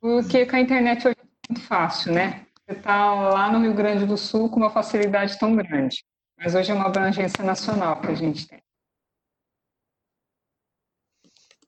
porque 0.00 0.46
com 0.46 0.56
a 0.56 0.60
internet 0.60 1.06
hoje 1.06 1.16
é 1.20 1.52
muito 1.52 1.66
fácil, 1.66 2.12
né? 2.12 2.46
Está 2.70 3.12
lá 3.30 3.52
no 3.52 3.60
Rio 3.60 3.74
Grande 3.74 4.06
do 4.06 4.16
Sul 4.16 4.48
com 4.48 4.56
uma 4.56 4.70
facilidade 4.70 5.38
tão 5.38 5.56
grande. 5.56 6.04
Mas 6.38 6.54
hoje 6.54 6.70
é 6.70 6.74
uma 6.74 6.86
abrangência 6.86 7.42
nacional 7.44 8.00
que 8.00 8.06
a 8.06 8.14
gente 8.14 8.46
tem. 8.46 8.62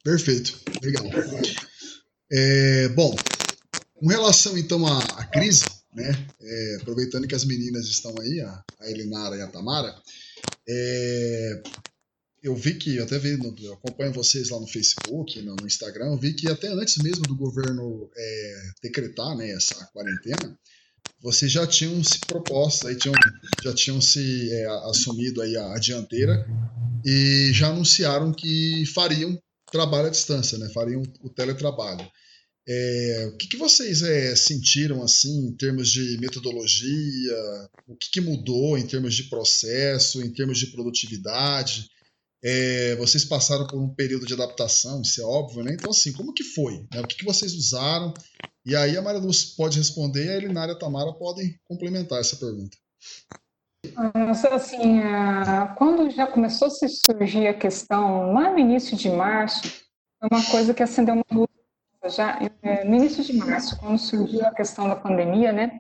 Perfeito, 0.05 0.61
legal. 0.83 1.05
É, 2.31 2.89
bom, 2.89 3.15
com 3.95 4.07
relação 4.07 4.57
então 4.57 4.87
à, 4.87 4.99
à 5.21 5.27
crise, 5.27 5.65
né, 5.93 6.11
é, 6.41 6.77
aproveitando 6.81 7.29
que 7.29 7.35
as 7.35 7.45
meninas 7.45 7.87
estão 7.87 8.15
aí, 8.21 8.41
a, 8.41 8.65
a 8.81 8.91
Elinara 8.91 9.37
e 9.37 9.43
a 9.43 9.47
Tamara, 9.47 9.95
é, 10.69 11.63
eu 12.43 12.57
vi 12.57 12.75
que, 12.75 12.97
eu 12.97 13.05
até 13.05 13.19
vi, 13.19 13.37
no, 13.37 13.55
eu 13.61 13.75
acompanho 13.75 14.13
vocês 14.13 14.51
lá 14.51 14.59
no 14.59 14.67
Facebook, 14.67 15.41
no, 15.43 15.55
no, 15.55 15.67
Instagram, 15.67 16.07
eu 16.07 16.19
vi 16.19 16.35
que 16.35 16.51
até 16.51 16.69
antes 16.69 16.97
mesmo 16.99 17.23
do 17.23 17.37
governo 17.37 18.11
é, 18.17 18.71
decretar 18.83 19.37
né, 19.37 19.51
essa 19.51 19.85
quarentena, 19.93 20.59
vocês 21.23 21.53
já 21.53 21.67
tinham 21.67 22.03
se 22.03 22.19
proposto, 22.27 22.89
aí 22.89 22.97
tinham, 22.97 23.15
já 23.63 23.73
tinham 23.73 24.01
se 24.01 24.53
é, 24.53 24.67
assumido 24.91 25.41
aí 25.41 25.57
a, 25.57 25.75
a 25.75 25.79
dianteira 25.79 26.45
e 27.05 27.51
já 27.53 27.69
anunciaram 27.69 28.33
que 28.33 28.85
fariam 28.87 29.39
trabalho 29.71 30.09
à 30.09 30.11
distância, 30.11 30.59
né? 30.59 30.69
Fariam 30.75 31.03
o 31.23 31.31
teletrabalho. 31.31 32.07
É, 32.69 33.31
o 33.33 33.37
que, 33.37 33.49
que 33.49 33.57
vocês 33.57 34.03
é, 34.03 34.37
sentiram 34.37 35.03
assim 35.03 35.49
em 35.49 35.57
termos 35.57 35.91
de 35.91 36.19
metodologia? 36.19 37.37
O 37.89 37.97
que, 37.97 38.11
que, 38.13 38.21
mudou 38.21 38.77
em 38.77 38.87
termos 38.87 39.15
de 39.15 39.25
processo, 39.25 40.23
em 40.23 40.33
termos 40.33 40.59
de 40.59 40.69
produtividade? 40.69 41.89
É, 42.45 42.97
vocês 42.97 43.25
passaram 43.25 43.67
por 43.67 43.81
um 43.81 43.95
período 43.95 44.27
de 44.27 44.35
adaptação, 44.35 45.01
isso 45.03 45.21
é 45.21 45.25
óbvio, 45.25 45.63
né? 45.63 45.73
Então, 45.75 45.91
assim, 45.91 46.13
como 46.13 46.35
que 46.35 46.43
foi? 46.43 46.87
Né? 46.93 47.01
O 47.01 47.07
que, 47.07 47.17
que 47.17 47.25
vocês 47.25 47.55
usaram? 47.55 48.13
E 48.65 48.77
aí 48.77 48.97
a 48.97 49.03
Maria 49.03 49.21
Luz 49.21 49.45
pode 49.57 49.79
responder 49.79 50.27
e 50.27 50.31
a 50.31 50.37
Elinária 50.37 50.73
e 50.73 50.75
a 50.75 50.79
Tamara 50.79 51.13
podem 51.13 51.59
complementar 51.65 52.21
essa 52.21 52.37
pergunta. 52.37 52.77
Assim, 54.53 55.01
quando 55.77 56.09
já 56.11 56.27
começou 56.27 56.69
a 56.69 56.71
surgir 56.71 57.49
a 57.49 57.55
questão, 57.55 58.33
lá 58.33 58.53
no 58.53 58.59
início 58.59 58.97
de 58.97 59.11
março, 59.11 59.63
foi 60.21 60.29
uma 60.31 60.45
coisa 60.51 60.73
que 60.73 60.83
acendeu 60.83 61.17
uma 61.17 61.25
luz. 61.33 61.49
Já 62.17 62.39
é, 62.63 62.85
no 62.85 62.97
início 62.97 63.23
de 63.25 63.33
março, 63.33 63.79
quando 63.79 63.99
surgiu 63.99 64.45
a 64.47 64.55
questão 64.55 64.89
da 64.89 64.97
pandemia, 64.97 65.53
né, 65.53 65.79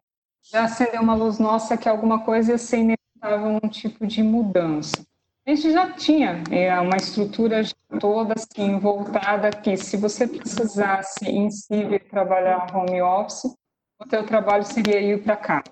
já 0.51 0.65
acendeu 0.65 1.03
uma 1.03 1.15
luz 1.15 1.39
nossa 1.39 1.77
que 1.77 1.89
alguma 1.89 2.25
coisa 2.25 2.53
ia 2.53 2.59
ser 2.59 2.79
inevitável, 2.79 3.61
um 3.62 3.69
tipo 3.69 4.07
de 4.07 4.23
mudança. 4.23 5.05
A 5.44 5.50
gente 5.50 5.72
já 5.72 5.90
tinha 5.90 6.44
é, 6.52 6.78
uma 6.78 6.96
estrutura 6.96 7.62
toda 7.99 8.34
assim 8.34 8.78
voltada 8.78 9.50
que 9.50 9.76
se 9.76 9.96
você 9.96 10.25
precisasse 10.26 11.28
em 11.28 11.50
si 11.50 11.99
trabalhar 12.08 12.72
home 12.72 13.02
office, 13.02 13.52
o 14.00 14.06
teu 14.08 14.25
trabalho 14.25 14.64
seria 14.64 15.00
ir 15.00 15.20
para 15.25 15.37
casa. 15.37 15.64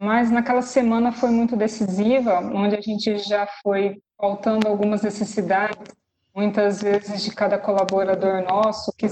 Mas 0.00 0.30
naquela 0.30 0.62
semana 0.62 1.12
foi 1.12 1.28
muito 1.28 1.56
decisiva, 1.56 2.38
onde 2.40 2.74
a 2.74 2.80
gente 2.80 3.18
já 3.18 3.46
foi 3.62 4.00
faltando 4.16 4.66
algumas 4.66 5.02
necessidades, 5.02 5.94
muitas 6.34 6.80
vezes 6.80 7.22
de 7.22 7.34
cada 7.34 7.58
colaborador 7.58 8.42
nosso, 8.42 8.94
que 8.96 9.06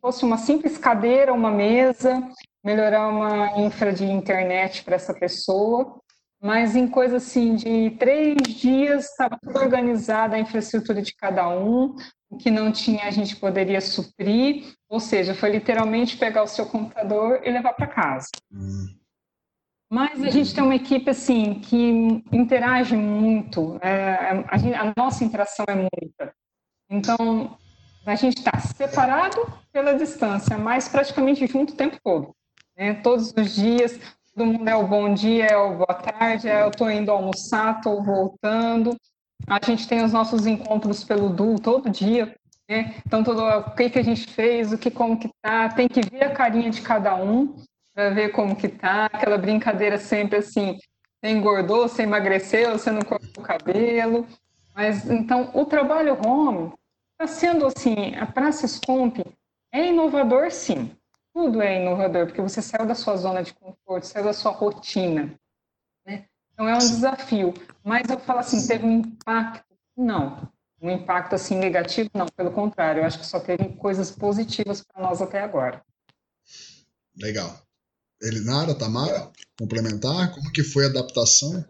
fosse 0.00 0.24
uma 0.24 0.38
simples 0.38 0.78
cadeira, 0.78 1.34
uma 1.34 1.50
mesa, 1.50 2.26
melhorar 2.64 3.08
uma 3.08 3.60
infra 3.60 3.92
de 3.92 4.04
internet 4.04 4.82
para 4.84 4.96
essa 4.96 5.12
pessoa, 5.12 6.00
mas 6.40 6.76
em 6.76 6.86
coisa 6.86 7.16
assim 7.16 7.56
de 7.56 7.90
três 7.98 8.36
dias 8.42 9.10
estava 9.10 9.38
tudo 9.42 9.58
organizado 9.58 10.34
a 10.34 10.38
infraestrutura 10.38 11.02
de 11.02 11.14
cada 11.14 11.48
um, 11.48 11.96
o 12.28 12.36
que 12.36 12.50
não 12.50 12.70
tinha 12.72 13.04
a 13.04 13.10
gente 13.10 13.36
poderia 13.36 13.80
suprir, 13.80 14.74
ou 14.88 15.00
seja, 15.00 15.34
foi 15.34 15.50
literalmente 15.50 16.16
pegar 16.16 16.42
o 16.42 16.48
seu 16.48 16.66
computador 16.66 17.40
e 17.44 17.50
levar 17.50 17.72
para 17.72 17.86
casa. 17.86 18.28
Hum. 18.52 18.86
Mas 19.90 20.22
a 20.22 20.30
gente 20.30 20.52
tem 20.52 20.64
uma 20.64 20.74
equipe 20.74 21.08
assim 21.08 21.60
que 21.60 22.22
interage 22.32 22.96
muito, 22.96 23.78
é, 23.80 24.44
a, 24.48 24.58
gente, 24.58 24.74
a, 24.74 24.92
nossa 24.96 25.24
interação 25.24 25.64
é 25.68 25.74
muita. 25.74 26.34
Então 26.90 27.56
a 28.04 28.14
gente 28.16 28.38
está 28.38 28.58
separado 28.58 29.46
pela 29.72 29.94
distância, 29.94 30.58
mas 30.58 30.88
praticamente 30.88 31.46
junto 31.46 31.72
o 31.72 31.76
tempo 31.76 31.98
todo. 32.02 32.34
Né? 32.76 32.94
Todos 32.94 33.32
os 33.32 33.54
dias, 33.54 33.98
todo 34.36 34.52
mundo 34.52 34.68
é 34.68 34.76
o 34.76 34.86
bom 34.86 35.14
dia, 35.14 35.46
é 35.46 35.56
o 35.56 35.76
boa 35.78 35.94
tarde, 35.94 36.46
é 36.46 36.62
eu 36.62 36.68
estou 36.68 36.90
indo 36.90 37.10
almoçar, 37.10 37.78
estou 37.78 38.02
voltando. 38.02 38.94
A 39.46 39.58
gente 39.64 39.88
tem 39.88 40.04
os 40.04 40.12
nossos 40.12 40.46
encontros 40.46 41.02
pelo 41.02 41.30
Du 41.30 41.58
todo 41.58 41.88
dia. 41.88 42.34
Né? 42.68 42.96
Então, 43.06 43.24
todo, 43.24 43.42
o 43.42 43.74
que, 43.74 43.88
que 43.88 43.98
a 43.98 44.04
gente 44.04 44.26
fez, 44.26 44.72
o 44.72 44.78
que 44.78 44.90
como 44.90 45.18
que 45.18 45.30
tá, 45.40 45.70
tem 45.70 45.88
que 45.88 46.02
ver 46.02 46.24
a 46.24 46.34
carinha 46.34 46.70
de 46.70 46.82
cada 46.82 47.14
um 47.16 47.56
para 47.94 48.10
ver 48.10 48.28
como 48.28 48.54
que 48.54 48.68
tá, 48.68 49.06
aquela 49.06 49.38
brincadeira 49.38 49.96
sempre 49.96 50.36
assim, 50.36 50.78
você 51.18 51.30
engordou, 51.30 51.88
você 51.88 52.02
emagreceu, 52.02 52.72
você 52.72 52.90
não 52.90 53.00
cortou 53.00 53.42
o 53.42 53.46
cabelo. 53.46 54.26
Mas 54.74 55.08
então 55.08 55.50
o 55.54 55.64
trabalho 55.64 56.18
home 56.22 56.74
está 57.12 57.26
sendo 57.26 57.64
assim, 57.64 58.14
a 58.16 58.26
Praça 58.26 58.66
Comp 58.86 59.20
é 59.72 59.86
inovador 59.86 60.50
sim. 60.50 60.94
Tudo 61.36 61.60
é 61.60 61.82
inovador, 61.82 62.24
porque 62.24 62.40
você 62.40 62.62
saiu 62.62 62.86
da 62.86 62.94
sua 62.94 63.14
zona 63.18 63.42
de 63.42 63.52
conforto, 63.52 64.06
saiu 64.06 64.24
da 64.24 64.32
sua 64.32 64.52
rotina. 64.52 65.38
Né? 66.06 66.24
Então 66.50 66.66
é 66.66 66.74
um 66.74 66.78
desafio. 66.78 67.52
Mas 67.84 68.08
eu 68.08 68.18
falo 68.18 68.38
assim, 68.38 68.66
teve 68.66 68.86
um 68.86 69.00
impacto? 69.00 69.66
Não. 69.94 70.50
Um 70.80 70.90
impacto 70.90 71.34
assim 71.34 71.56
negativo? 71.56 72.08
Não, 72.14 72.26
pelo 72.26 72.50
contrário, 72.52 73.02
eu 73.02 73.04
acho 73.04 73.18
que 73.18 73.26
só 73.26 73.38
teve 73.38 73.68
coisas 73.76 74.10
positivas 74.10 74.82
para 74.82 75.02
nós 75.02 75.20
até 75.20 75.42
agora. 75.42 75.84
Legal. 77.20 77.54
Elinara, 78.22 78.74
Tamara, 78.74 79.30
complementar, 79.58 80.32
como 80.32 80.50
que 80.50 80.62
foi 80.62 80.86
a 80.86 80.88
adaptação? 80.88 81.62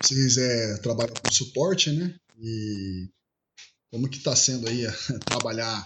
Vocês 0.00 0.38
é, 0.38 0.76
trabalham 0.82 1.14
com 1.14 1.32
suporte, 1.32 1.90
né? 1.90 2.14
E 2.38 3.10
como 3.90 4.08
que 4.08 4.18
está 4.18 4.36
sendo 4.36 4.68
aí 4.68 4.86
trabalhar 5.26 5.84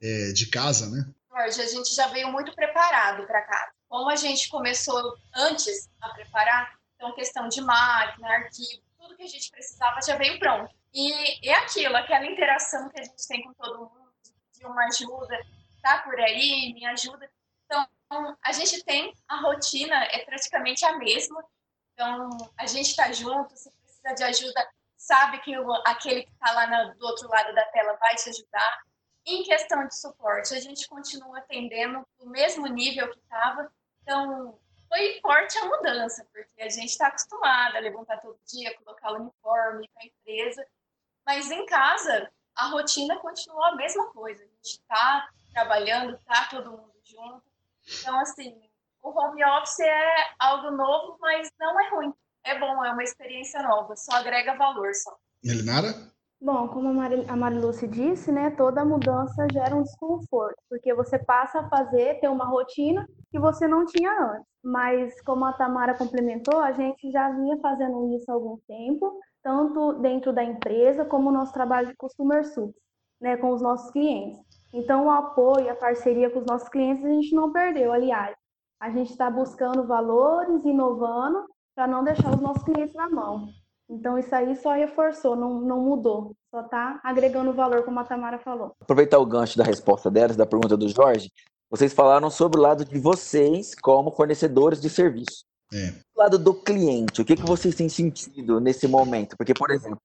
é, 0.00 0.32
de 0.32 0.46
casa, 0.46 0.90
né? 0.90 1.08
Jorge, 1.34 1.62
a 1.62 1.66
gente 1.66 1.92
já 1.92 2.06
veio 2.06 2.30
muito 2.30 2.54
preparado 2.54 3.26
para 3.26 3.42
casa. 3.42 3.72
Como 3.88 4.08
a 4.08 4.14
gente 4.14 4.48
começou 4.48 5.16
antes 5.34 5.90
a 6.00 6.10
preparar, 6.10 6.78
Então, 6.94 7.12
questão 7.12 7.48
de 7.48 7.60
máquina, 7.60 8.28
arquivo, 8.28 8.80
tudo 8.96 9.16
que 9.16 9.24
a 9.24 9.28
gente 9.28 9.50
precisava 9.50 10.00
já 10.00 10.16
veio 10.16 10.38
pronto. 10.38 10.72
E 10.92 11.48
é 11.48 11.54
aquilo, 11.54 11.96
aquela 11.96 12.24
interação 12.24 12.88
que 12.88 13.00
a 13.00 13.02
gente 13.02 13.26
tem 13.26 13.42
com 13.42 13.52
todo 13.54 13.80
mundo, 13.80 14.14
de 14.56 14.64
uma 14.64 14.84
ajuda, 14.84 15.36
tá 15.82 15.98
por 16.02 16.18
aí, 16.20 16.72
me 16.72 16.86
ajuda. 16.86 17.28
Então, 17.64 17.84
a 18.42 18.52
gente 18.52 18.82
tem 18.84 19.12
a 19.28 19.40
rotina, 19.40 20.04
é 20.04 20.24
praticamente 20.24 20.84
a 20.84 20.96
mesma. 20.96 21.44
Então, 21.92 22.28
a 22.56 22.66
gente 22.66 22.90
está 22.90 23.10
junto, 23.10 23.56
se 23.56 23.70
precisa 23.70 24.14
de 24.14 24.22
ajuda, 24.22 24.68
sabe 24.96 25.40
que 25.40 25.52
aquele 25.84 26.22
que 26.22 26.32
está 26.32 26.52
lá 26.52 26.66
do 26.66 27.06
outro 27.06 27.28
lado 27.28 27.52
da 27.54 27.64
tela 27.66 27.94
vai 27.94 28.14
te 28.14 28.30
ajudar. 28.30 28.82
Em 29.26 29.42
questão 29.42 29.86
de 29.86 29.98
suporte, 29.98 30.54
a 30.54 30.60
gente 30.60 30.86
continua 30.88 31.38
atendendo 31.38 32.06
no 32.20 32.30
mesmo 32.30 32.66
nível 32.66 33.10
que 33.10 33.18
estava. 33.18 33.70
Então, 34.02 34.58
foi 34.88 35.18
forte 35.20 35.58
a 35.58 35.64
mudança, 35.64 36.26
porque 36.32 36.62
a 36.62 36.68
gente 36.68 36.90
está 36.90 37.08
acostumada 37.08 37.78
a 37.78 37.80
levantar 37.80 38.18
todo 38.18 38.38
dia, 38.46 38.76
colocar 38.78 39.12
o 39.12 39.16
uniforme 39.16 39.88
para 39.94 40.02
a 40.02 40.06
empresa. 40.06 40.66
Mas 41.26 41.50
em 41.50 41.64
casa, 41.66 42.30
a 42.54 42.68
rotina 42.68 43.18
continua 43.18 43.70
a 43.70 43.76
mesma 43.76 44.06
coisa. 44.12 44.42
A 44.42 44.46
gente 44.46 44.80
está 44.80 45.28
trabalhando, 45.52 46.16
está 46.16 46.46
todo 46.48 46.70
mundo 46.70 46.92
junto. 47.02 47.42
Então, 48.00 48.20
assim, 48.20 48.60
o 49.02 49.10
home 49.10 49.44
office 49.44 49.80
é 49.80 50.14
algo 50.38 50.70
novo, 50.70 51.16
mas 51.20 51.50
não 51.58 51.80
é 51.80 51.88
ruim. 51.90 52.14
É 52.44 52.58
bom, 52.58 52.84
é 52.84 52.92
uma 52.92 53.02
experiência 53.02 53.62
nova, 53.62 53.96
só 53.96 54.16
agrega 54.16 54.54
valor 54.54 54.94
só. 54.94 55.16
Elinara? 55.42 56.13
Bom, 56.44 56.68
como 56.68 56.90
a 56.90 57.36
Mariluce 57.36 57.88
disse, 57.88 58.30
né, 58.30 58.50
toda 58.50 58.84
mudança 58.84 59.46
gera 59.50 59.74
um 59.74 59.82
desconforto, 59.82 60.58
porque 60.68 60.92
você 60.92 61.18
passa 61.18 61.60
a 61.60 61.68
fazer, 61.70 62.20
ter 62.20 62.28
uma 62.28 62.44
rotina 62.44 63.08
que 63.30 63.38
você 63.38 63.66
não 63.66 63.86
tinha 63.86 64.12
antes. 64.12 64.46
Mas, 64.62 65.18
como 65.22 65.46
a 65.46 65.54
Tamara 65.54 65.96
complementou, 65.96 66.60
a 66.60 66.70
gente 66.72 67.10
já 67.10 67.30
vinha 67.30 67.56
fazendo 67.62 68.14
isso 68.14 68.30
há 68.30 68.34
algum 68.34 68.58
tempo, 68.68 69.18
tanto 69.42 69.94
dentro 69.94 70.34
da 70.34 70.44
empresa 70.44 71.02
como 71.06 71.32
no 71.32 71.38
nosso 71.38 71.54
trabalho 71.54 71.88
de 71.88 71.96
customer 71.96 72.44
service, 72.44 72.78
né, 73.18 73.38
com 73.38 73.50
os 73.50 73.62
nossos 73.62 73.90
clientes. 73.90 74.38
Então, 74.74 75.06
o 75.06 75.10
apoio, 75.10 75.72
a 75.72 75.74
parceria 75.74 76.28
com 76.28 76.40
os 76.40 76.46
nossos 76.46 76.68
clientes, 76.68 77.02
a 77.06 77.08
gente 77.08 77.34
não 77.34 77.52
perdeu. 77.52 77.90
Aliás, 77.90 78.36
a 78.78 78.90
gente 78.90 79.10
está 79.10 79.30
buscando 79.30 79.86
valores, 79.86 80.62
inovando, 80.62 81.46
para 81.74 81.86
não 81.86 82.04
deixar 82.04 82.34
os 82.34 82.40
nossos 82.42 82.62
clientes 82.64 82.94
na 82.94 83.08
mão. 83.08 83.48
Então, 83.88 84.18
isso 84.18 84.34
aí 84.34 84.56
só 84.56 84.72
reforçou, 84.72 85.36
não, 85.36 85.60
não 85.60 85.80
mudou, 85.80 86.34
só 86.50 86.62
está 86.62 87.00
agregando 87.04 87.52
valor, 87.52 87.84
como 87.84 88.00
a 88.00 88.04
Tamara 88.04 88.38
falou. 88.38 88.72
Aproveitar 88.80 89.18
o 89.18 89.26
gancho 89.26 89.58
da 89.58 89.64
resposta 89.64 90.10
delas, 90.10 90.36
da 90.36 90.46
pergunta 90.46 90.76
do 90.76 90.88
Jorge, 90.88 91.30
vocês 91.70 91.92
falaram 91.92 92.30
sobre 92.30 92.58
o 92.58 92.62
lado 92.62 92.84
de 92.84 92.98
vocês 92.98 93.74
como 93.74 94.10
fornecedores 94.10 94.80
de 94.80 94.88
serviço. 94.88 95.44
É. 95.72 95.90
Do 95.90 96.02
lado 96.16 96.38
do 96.38 96.54
cliente, 96.54 97.20
o 97.20 97.24
que, 97.24 97.36
que 97.36 97.44
vocês 97.44 97.74
têm 97.74 97.88
sentido 97.88 98.60
nesse 98.60 98.86
momento? 98.86 99.36
Porque, 99.36 99.52
por 99.52 99.70
exemplo, 99.70 100.00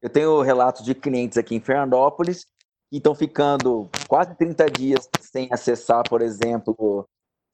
eu 0.00 0.10
tenho 0.10 0.40
relatos 0.40 0.84
de 0.84 0.94
clientes 0.94 1.38
aqui 1.38 1.54
em 1.54 1.60
Fernandópolis 1.60 2.44
que 2.90 2.96
estão 2.96 3.14
ficando 3.14 3.88
quase 4.08 4.34
30 4.34 4.70
dias 4.70 5.08
sem 5.20 5.48
acessar, 5.50 6.02
por 6.08 6.20
exemplo, 6.20 7.06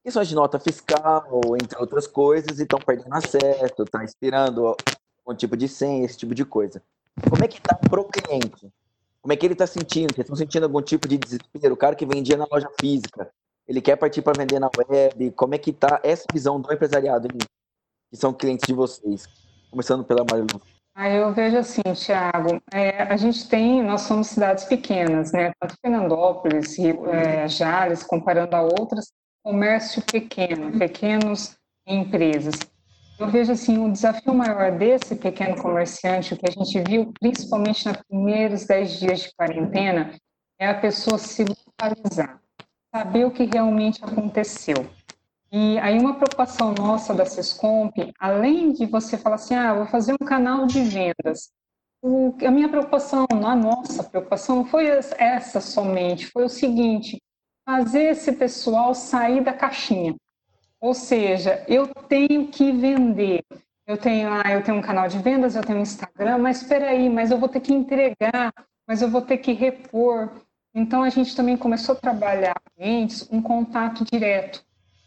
questões 0.02 0.28
de 0.28 0.34
nota 0.34 0.58
fiscal, 0.58 1.42
entre 1.60 1.78
outras 1.78 2.06
coisas, 2.06 2.58
e 2.58 2.62
estão 2.62 2.80
perdendo 2.80 3.14
acesso, 3.14 3.82
estão 3.82 4.02
expirando 4.02 4.74
um 5.32 5.36
tipo 5.36 5.56
de 5.56 5.68
senha, 5.68 6.04
esse 6.04 6.16
tipo 6.16 6.34
de 6.34 6.44
coisa. 6.44 6.82
Como 7.28 7.44
é 7.44 7.48
que 7.48 7.58
está 7.58 7.74
pro 7.74 8.04
cliente? 8.04 8.72
Como 9.20 9.32
é 9.32 9.36
que 9.36 9.44
ele 9.44 9.54
está 9.54 9.66
sentindo? 9.66 10.14
Vocês 10.14 10.24
estão 10.24 10.36
sentindo 10.36 10.64
algum 10.64 10.80
tipo 10.80 11.08
de 11.08 11.18
desespero? 11.18 11.74
O 11.74 11.76
cara 11.76 11.94
que 11.94 12.06
vendia 12.06 12.36
na 12.36 12.46
loja 12.50 12.68
física, 12.80 13.30
ele 13.66 13.80
quer 13.80 13.96
partir 13.96 14.22
para 14.22 14.38
vender 14.38 14.58
na 14.58 14.70
web? 14.76 15.30
Como 15.32 15.54
é 15.54 15.58
que 15.58 15.70
está 15.70 16.00
essa 16.02 16.24
visão 16.32 16.60
do 16.60 16.72
empresariado, 16.72 17.28
que 17.28 18.16
são 18.16 18.32
clientes 18.32 18.66
de 18.66 18.72
vocês? 18.72 19.26
Começando 19.70 20.04
pela 20.04 20.24
Marilu. 20.24 20.60
Ah, 20.94 21.10
eu 21.10 21.32
vejo 21.32 21.58
assim, 21.58 21.82
Thiago, 21.94 22.60
é, 22.72 23.02
a 23.02 23.16
gente 23.16 23.48
tem, 23.48 23.82
nós 23.84 24.00
somos 24.00 24.28
cidades 24.28 24.64
pequenas, 24.64 25.30
né? 25.30 25.52
Tanto 25.60 25.76
Fernandópolis 25.80 26.76
e 26.76 26.88
é, 26.88 27.46
Jales, 27.46 28.02
comparando 28.02 28.56
a 28.56 28.62
outras, 28.62 29.12
comércio 29.44 30.02
pequeno, 30.02 30.76
pequenos 30.76 31.56
empresas. 31.86 32.54
Eu 33.18 33.26
vejo 33.26 33.50
assim, 33.50 33.84
o 33.84 33.90
desafio 33.90 34.32
maior 34.32 34.70
desse 34.78 35.16
pequeno 35.16 35.60
comerciante, 35.60 36.34
o 36.34 36.36
que 36.36 36.48
a 36.48 36.52
gente 36.52 36.80
viu 36.88 37.12
principalmente 37.20 37.88
nos 37.88 37.96
primeiros 38.08 38.64
dez 38.64 39.00
dias 39.00 39.22
de 39.22 39.34
quarentena, 39.34 40.14
é 40.56 40.68
a 40.68 40.80
pessoa 40.80 41.18
se 41.18 41.44
localizar, 41.44 42.40
saber 42.94 43.24
o 43.24 43.32
que 43.32 43.44
realmente 43.44 44.04
aconteceu. 44.04 44.88
E 45.50 45.78
aí 45.80 45.98
uma 45.98 46.14
preocupação 46.14 46.72
nossa 46.72 47.12
da 47.12 47.26
Sescomp, 47.26 47.92
além 48.20 48.72
de 48.72 48.86
você 48.86 49.18
falar 49.18 49.34
assim, 49.34 49.54
ah, 49.54 49.74
vou 49.74 49.86
fazer 49.86 50.12
um 50.12 50.24
canal 50.24 50.66
de 50.66 50.80
vendas, 50.82 51.50
o, 52.00 52.32
a 52.46 52.50
minha 52.52 52.68
preocupação, 52.68 53.26
a 53.30 53.56
nossa 53.56 54.04
preocupação 54.04 54.64
foi 54.64 54.86
essa 54.86 55.60
somente, 55.60 56.26
foi 56.26 56.44
o 56.44 56.48
seguinte, 56.48 57.20
fazer 57.68 58.10
esse 58.10 58.30
pessoal 58.32 58.94
sair 58.94 59.42
da 59.42 59.52
caixinha. 59.52 60.14
Ou 60.80 60.94
seja, 60.94 61.64
eu 61.66 61.88
tenho 61.88 62.48
que 62.48 62.70
vender. 62.72 63.44
Eu 63.86 63.96
tenho, 63.96 64.28
ah, 64.30 64.52
eu 64.52 64.62
tenho 64.62 64.76
um 64.76 64.82
canal 64.82 65.08
de 65.08 65.18
vendas, 65.18 65.56
eu 65.56 65.62
tenho 65.62 65.78
um 65.78 65.82
Instagram, 65.82 66.38
mas 66.38 66.60
espera 66.60 66.90
aí, 66.90 67.08
mas 67.08 67.30
eu 67.30 67.38
vou 67.38 67.48
ter 67.48 67.60
que 67.60 67.72
entregar, 67.72 68.52
mas 68.86 69.00
eu 69.00 69.10
vou 69.10 69.22
ter 69.22 69.38
que 69.38 69.52
repor. 69.52 70.30
Então 70.74 71.02
a 71.02 71.08
gente 71.08 71.34
também 71.34 71.56
começou 71.56 71.94
a 71.94 71.98
trabalhar 71.98 72.54
clientes 72.76 73.26
um 73.32 73.40
contato 73.40 74.04
direto, 74.04 74.62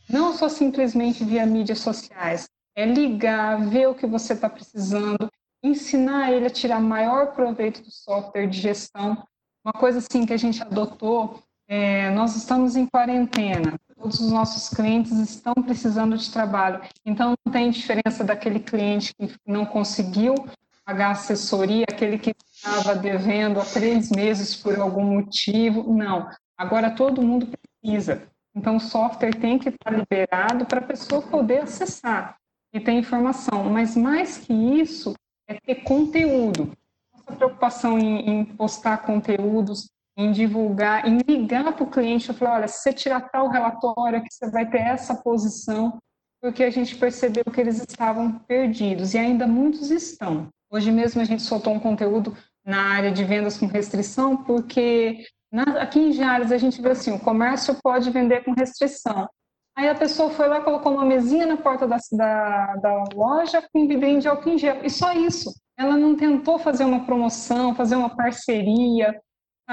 não 0.09 0.33
só 0.33 0.49
simplesmente 0.49 1.23
via 1.23 1.45
mídias 1.45 1.79
sociais. 1.79 2.49
É 2.75 2.85
ligar, 2.85 3.59
ver 3.69 3.87
o 3.87 3.95
que 3.95 4.07
você 4.07 4.33
está 4.33 4.49
precisando, 4.49 5.29
ensinar 5.63 6.31
ele 6.31 6.47
a 6.47 6.49
tirar 6.49 6.79
maior 6.79 7.33
proveito 7.33 7.81
do 7.81 7.91
software 7.91 8.47
de 8.47 8.59
gestão. 8.59 9.23
Uma 9.63 9.73
coisa 9.73 9.99
assim 9.99 10.25
que 10.25 10.33
a 10.33 10.37
gente 10.37 10.61
adotou, 10.61 11.39
é, 11.71 12.09
nós 12.09 12.35
estamos 12.35 12.75
em 12.75 12.85
quarentena, 12.85 13.79
todos 13.95 14.19
os 14.19 14.29
nossos 14.29 14.67
clientes 14.67 15.13
estão 15.13 15.53
precisando 15.53 16.17
de 16.17 16.29
trabalho. 16.29 16.81
Então, 17.05 17.33
não 17.45 17.53
tem 17.53 17.71
diferença 17.71 18.25
daquele 18.25 18.59
cliente 18.59 19.13
que 19.13 19.33
não 19.47 19.65
conseguiu 19.65 20.35
pagar 20.83 21.11
assessoria, 21.11 21.85
aquele 21.89 22.17
que 22.17 22.35
estava 22.53 22.93
devendo 22.93 23.61
há 23.61 23.63
três 23.63 24.11
meses 24.11 24.53
por 24.53 24.77
algum 24.77 25.15
motivo. 25.15 25.93
Não. 25.93 26.29
Agora 26.57 26.91
todo 26.91 27.21
mundo 27.21 27.47
precisa. 27.81 28.27
Então, 28.53 28.75
o 28.75 28.81
software 28.81 29.39
tem 29.39 29.57
que 29.57 29.69
estar 29.69 29.91
liberado 29.91 30.65
para 30.65 30.81
a 30.81 30.85
pessoa 30.85 31.21
poder 31.21 31.59
acessar 31.59 32.35
e 32.73 32.81
ter 32.81 32.91
informação. 32.91 33.63
Mas, 33.69 33.95
mais 33.95 34.39
que 34.39 34.51
isso, 34.51 35.13
é 35.47 35.53
ter 35.53 35.83
conteúdo. 35.83 36.73
Nossa 37.13 37.31
preocupação 37.31 37.97
em, 37.97 38.29
em 38.29 38.43
postar 38.43 38.97
conteúdos 38.97 39.89
em 40.17 40.31
divulgar, 40.31 41.07
em 41.07 41.19
ligar 41.27 41.71
para 41.73 41.83
o 41.83 41.89
cliente 41.89 42.31
e 42.31 42.33
falar, 42.33 42.55
olha, 42.55 42.67
se 42.67 42.79
você 42.79 42.93
tirar 42.93 43.29
tal 43.29 43.49
relatório, 43.49 44.21
que 44.21 44.33
você 44.33 44.49
vai 44.49 44.69
ter 44.69 44.79
essa 44.79 45.15
posição, 45.15 45.97
porque 46.41 46.63
a 46.63 46.69
gente 46.69 46.95
percebeu 46.95 47.45
que 47.45 47.61
eles 47.61 47.77
estavam 47.77 48.39
perdidos, 48.39 49.13
e 49.13 49.17
ainda 49.17 49.47
muitos 49.47 49.91
estão. 49.91 50.49
Hoje 50.71 50.91
mesmo 50.91 51.21
a 51.21 51.25
gente 51.25 51.41
soltou 51.43 51.73
um 51.73 51.79
conteúdo 51.79 52.35
na 52.65 52.81
área 52.93 53.11
de 53.11 53.23
vendas 53.23 53.57
com 53.57 53.65
restrição, 53.67 54.37
porque 54.37 55.25
na, 55.51 55.63
aqui 55.81 55.99
em 55.99 56.11
Jales 56.11 56.51
a 56.51 56.57
gente 56.57 56.81
vê 56.81 56.91
assim, 56.91 57.11
o 57.11 57.19
comércio 57.19 57.75
pode 57.83 58.09
vender 58.09 58.43
com 58.43 58.53
restrição. 58.53 59.27
Aí 59.75 59.87
a 59.87 59.95
pessoa 59.95 60.29
foi 60.29 60.47
lá, 60.47 60.61
colocou 60.61 60.93
uma 60.93 61.05
mesinha 61.05 61.45
na 61.45 61.57
porta 61.57 61.87
da, 61.87 61.97
da, 62.11 62.75
da 62.75 63.03
loja 63.13 63.63
com 63.73 63.87
vidrinho 63.87 64.19
de 64.19 64.27
álcool 64.27 64.49
em 64.49 64.57
gel, 64.57 64.83
e 64.83 64.89
só 64.89 65.13
isso. 65.13 65.53
Ela 65.77 65.97
não 65.97 66.15
tentou 66.15 66.59
fazer 66.59 66.83
uma 66.83 67.05
promoção, 67.05 67.73
fazer 67.73 67.95
uma 67.95 68.15
parceria? 68.15 69.19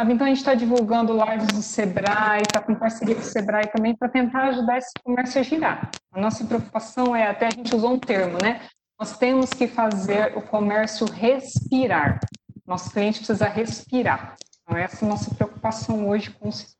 Então, 0.07 0.27
a 0.27 0.29
gente 0.29 0.39
está 0.39 0.55
divulgando 0.55 1.13
lives 1.13 1.49
do 1.49 1.63
Sebrae, 1.63 2.43
está 2.43 2.61
com 2.61 2.75
parceria 2.75 3.17
com 3.17 3.21
o 3.21 3.25
Sebrae 3.25 3.67
também 3.67 3.97
para 3.97 4.09
tentar 4.09 4.45
ajudar 4.45 4.79
esse 4.79 4.93
comércio 5.03 5.41
a 5.41 5.43
girar. 5.43 5.91
A 6.13 6.21
nossa 6.21 6.45
preocupação 6.45 7.17
é, 7.17 7.27
até 7.27 7.47
a 7.47 7.51
gente 7.51 7.75
usou 7.75 7.95
um 7.95 7.99
termo, 7.99 8.39
né? 8.41 8.61
Nós 8.99 9.19
temos 9.19 9.51
que 9.51 9.67
fazer 9.67 10.37
o 10.37 10.43
comércio 10.43 11.05
respirar. 11.07 12.21
Nosso 12.65 12.93
cliente 12.93 13.19
precisa 13.19 13.49
respirar. 13.49 14.37
Então, 14.63 14.79
essa 14.79 15.05
é 15.05 15.07
a 15.07 15.11
nossa 15.11 15.35
preocupação 15.35 16.09
hoje 16.09 16.31
com 16.31 16.49
o 16.49 16.53
sistema. 16.53 16.79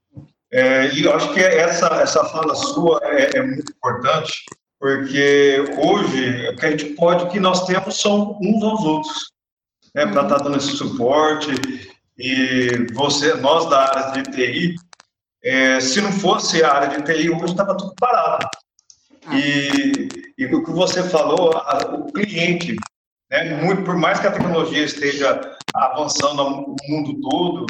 É, 0.53 0.89
e 0.95 1.03
eu 1.03 1.15
acho 1.15 1.35
que 1.35 1.41
essa, 1.41 1.87
essa 2.01 2.25
fala 2.27 2.55
sua 2.55 3.01
é, 3.03 3.39
é 3.39 3.43
muito 3.43 3.73
importante, 3.73 4.45
porque 4.79 5.65
hoje 5.77 6.49
o 6.51 6.57
que 6.57 6.67
a 6.67 6.71
gente 6.71 6.85
pode, 6.95 7.25
o 7.25 7.29
que 7.29 7.41
nós 7.41 7.67
temos 7.67 8.01
são 8.01 8.39
uns 8.41 8.63
aos 8.63 8.81
outros, 8.85 9.33
né, 9.95 10.07
para 10.07 10.23
estar 10.23 10.39
tá 10.39 10.45
dando 10.45 10.57
esse 10.57 10.71
suporte 10.77 11.51
e 12.19 12.87
você, 12.93 13.35
nós 13.35 13.69
da 13.71 13.81
área 13.81 14.23
de 14.23 14.31
TI, 14.33 14.75
é, 15.45 15.81
se 15.81 16.01
não 16.01 16.13
fosse 16.13 16.65
a 16.65 16.73
área 16.73 16.99
de 16.99 17.05
TI, 17.05 17.31
hoje 17.31 17.53
estava 17.53 17.77
tudo 17.77 17.95
parado. 17.99 18.49
E, 19.33 20.09
e 20.37 20.47
o 20.47 20.65
que 20.65 20.71
você 20.71 21.03
falou, 21.03 21.53
a, 21.57 21.95
o 21.95 22.13
cliente, 22.13 22.75
né, 23.31 23.63
muito, 23.63 23.83
por 23.83 23.97
mais 23.97 24.19
que 24.19 24.27
a 24.27 24.33
tecnologia 24.33 24.85
esteja 24.85 25.57
avançando 25.75 26.43
no 26.43 26.77
mundo 26.89 27.21
todo, 27.21 27.67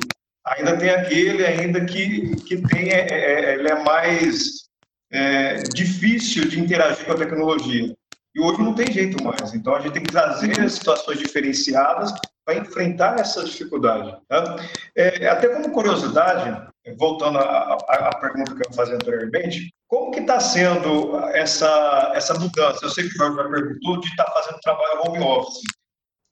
ainda 0.46 0.76
tem 0.78 0.90
aquele 0.90 1.44
ainda 1.44 1.84
que, 1.84 2.34
que 2.36 2.56
tem, 2.68 2.90
é, 2.90 3.06
é, 3.10 3.54
ele 3.54 3.68
é 3.68 3.82
mais 3.82 4.68
é, 5.10 5.54
difícil 5.74 6.48
de 6.48 6.60
interagir 6.60 7.04
com 7.04 7.12
a 7.12 7.18
tecnologia. 7.18 7.94
E 8.38 8.40
hoje 8.40 8.62
não 8.62 8.72
tem 8.72 8.86
jeito 8.92 9.22
mais. 9.24 9.52
Então 9.52 9.74
a 9.74 9.80
gente 9.80 9.94
tem 9.94 10.02
que 10.04 10.12
trazer 10.12 10.70
situações 10.70 11.18
diferenciadas 11.18 12.12
para 12.44 12.56
enfrentar 12.56 13.18
essa 13.18 13.44
dificuldade. 13.44 14.16
Tá? 14.28 14.56
É, 14.96 15.26
até 15.26 15.48
como 15.48 15.72
curiosidade, 15.72 16.68
voltando 16.96 17.38
à, 17.38 18.10
pergunta 18.20 18.54
que 18.54 18.62
eu 18.64 18.72
fazia 18.74 18.94
anteriormente, 18.94 19.74
como 19.88 20.12
que 20.12 20.20
está 20.20 20.38
sendo 20.38 21.18
essa, 21.34 22.12
essa 22.14 22.32
mudança? 22.38 22.78
Eu 22.84 22.90
sei 22.90 23.08
que 23.08 23.14
o 23.16 23.18
Jorge 23.18 23.36
já 23.38 23.48
perguntou 23.48 24.00
de 24.00 24.06
estar 24.06 24.24
tá 24.24 24.32
fazendo 24.32 24.60
trabalho 24.60 25.00
home 25.04 25.20
office. 25.20 25.62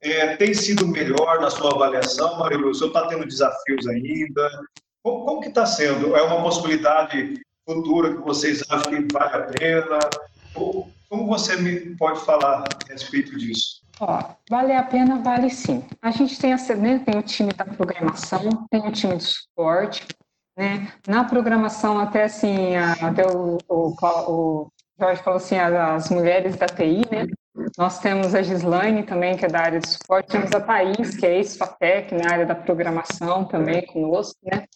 É, 0.00 0.36
tem 0.36 0.54
sido 0.54 0.86
melhor 0.86 1.40
na 1.40 1.50
sua 1.50 1.74
avaliação, 1.74 2.38
Marilu? 2.38 2.68
O 2.68 2.70
está 2.70 3.08
tendo 3.08 3.26
desafios 3.26 3.84
ainda? 3.88 4.48
Como, 5.02 5.24
como 5.24 5.40
que 5.40 5.48
está 5.48 5.66
sendo? 5.66 6.14
É 6.14 6.22
uma 6.22 6.40
possibilidade 6.40 7.34
futura 7.68 8.14
que 8.14 8.22
vocês 8.22 8.62
acham 8.70 8.92
que 8.92 9.12
vale 9.12 9.34
a 9.34 9.40
pena? 9.40 9.98
Como 11.16 11.28
você 11.28 11.56
me 11.56 11.96
pode 11.96 12.20
falar 12.26 12.64
a 12.64 12.92
respeito 12.92 13.38
disso? 13.38 13.80
Ó, 13.98 14.22
vale 14.50 14.74
a 14.74 14.82
pena, 14.82 15.18
vale 15.22 15.48
sim. 15.48 15.82
A 16.02 16.10
gente 16.10 16.38
tem, 16.38 16.52
a, 16.52 16.56
né, 16.76 16.98
tem 16.98 17.18
o 17.18 17.22
time 17.22 17.54
da 17.54 17.64
programação, 17.64 18.66
tem 18.70 18.86
o 18.86 18.92
time 18.92 19.16
de 19.16 19.24
suporte, 19.24 20.06
né? 20.58 20.92
Na 21.08 21.24
programação, 21.24 21.98
até 21.98 22.24
assim, 22.24 22.76
até 22.76 23.26
o, 23.26 23.56
o, 23.66 23.94
o 24.28 24.68
Jorge 25.00 25.22
falou 25.22 25.38
assim, 25.38 25.56
as 25.56 26.10
mulheres 26.10 26.54
da 26.56 26.66
TI, 26.66 27.00
né? 27.10 27.26
Nós 27.78 27.98
temos 27.98 28.34
a 28.34 28.42
Gislaine 28.42 29.02
também, 29.02 29.38
que 29.38 29.46
é 29.46 29.48
da 29.48 29.60
área 29.60 29.80
de 29.80 29.88
suporte, 29.88 30.32
temos 30.32 30.52
a 30.52 30.60
Thaís, 30.60 31.16
que 31.16 31.24
é 31.24 31.36
ex-FATEC, 31.36 32.14
na 32.14 32.30
área 32.30 32.44
da 32.44 32.54
programação 32.54 33.46
também 33.46 33.86
conosco, 33.86 34.38
né? 34.44 34.66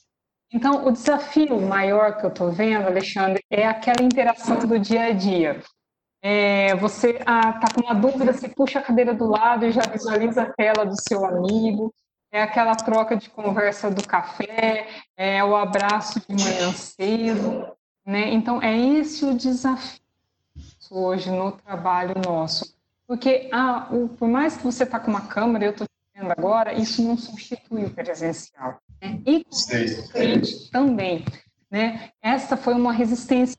Então, 0.50 0.86
o 0.86 0.90
desafio 0.90 1.60
maior 1.60 2.16
que 2.16 2.24
eu 2.24 2.30
estou 2.30 2.50
vendo, 2.50 2.86
Alexandre, 2.86 3.44
é 3.50 3.66
aquela 3.66 4.02
interação 4.02 4.58
do 4.60 4.78
dia 4.78 5.02
a 5.02 5.12
dia. 5.12 5.60
É, 6.22 6.74
você 6.76 7.12
está 7.12 7.24
ah, 7.26 7.74
com 7.74 7.80
uma 7.80 7.94
dúvida, 7.94 8.32
você 8.32 8.48
puxa 8.48 8.78
a 8.78 8.82
cadeira 8.82 9.14
do 9.14 9.26
lado 9.26 9.64
e 9.64 9.72
já 9.72 9.82
visualiza 9.82 10.42
a 10.42 10.52
tela 10.52 10.84
do 10.84 10.94
seu 11.00 11.24
amigo, 11.24 11.94
é 12.30 12.42
aquela 12.42 12.76
troca 12.76 13.16
de 13.16 13.30
conversa 13.30 13.90
do 13.90 14.06
café, 14.06 14.86
é 15.16 15.42
o 15.42 15.56
abraço 15.56 16.20
de 16.20 16.44
manhã 16.44 16.72
cedo, 16.72 17.66
né? 18.04 18.32
Então 18.32 18.62
é 18.62 18.76
esse 18.76 19.24
o 19.24 19.34
desafio 19.34 20.00
hoje 20.90 21.30
no 21.30 21.52
trabalho 21.52 22.14
nosso, 22.22 22.76
porque 23.06 23.48
ah, 23.52 23.88
o, 23.90 24.08
por 24.08 24.28
mais 24.28 24.56
que 24.56 24.64
você 24.64 24.84
está 24.84 25.00
com 25.00 25.10
uma 25.10 25.26
câmera, 25.26 25.64
eu 25.64 25.70
estou 25.70 25.86
vendo 26.14 26.30
agora, 26.32 26.74
isso 26.74 27.02
não 27.02 27.16
substitui 27.16 27.84
o 27.84 27.90
presencial, 27.90 28.78
né? 29.00 29.20
E 29.26 29.46
o 29.46 30.08
cliente 30.10 30.70
também, 30.70 31.24
né? 31.70 32.10
Essa 32.20 32.58
foi 32.58 32.74
uma 32.74 32.92
resistência 32.92 33.56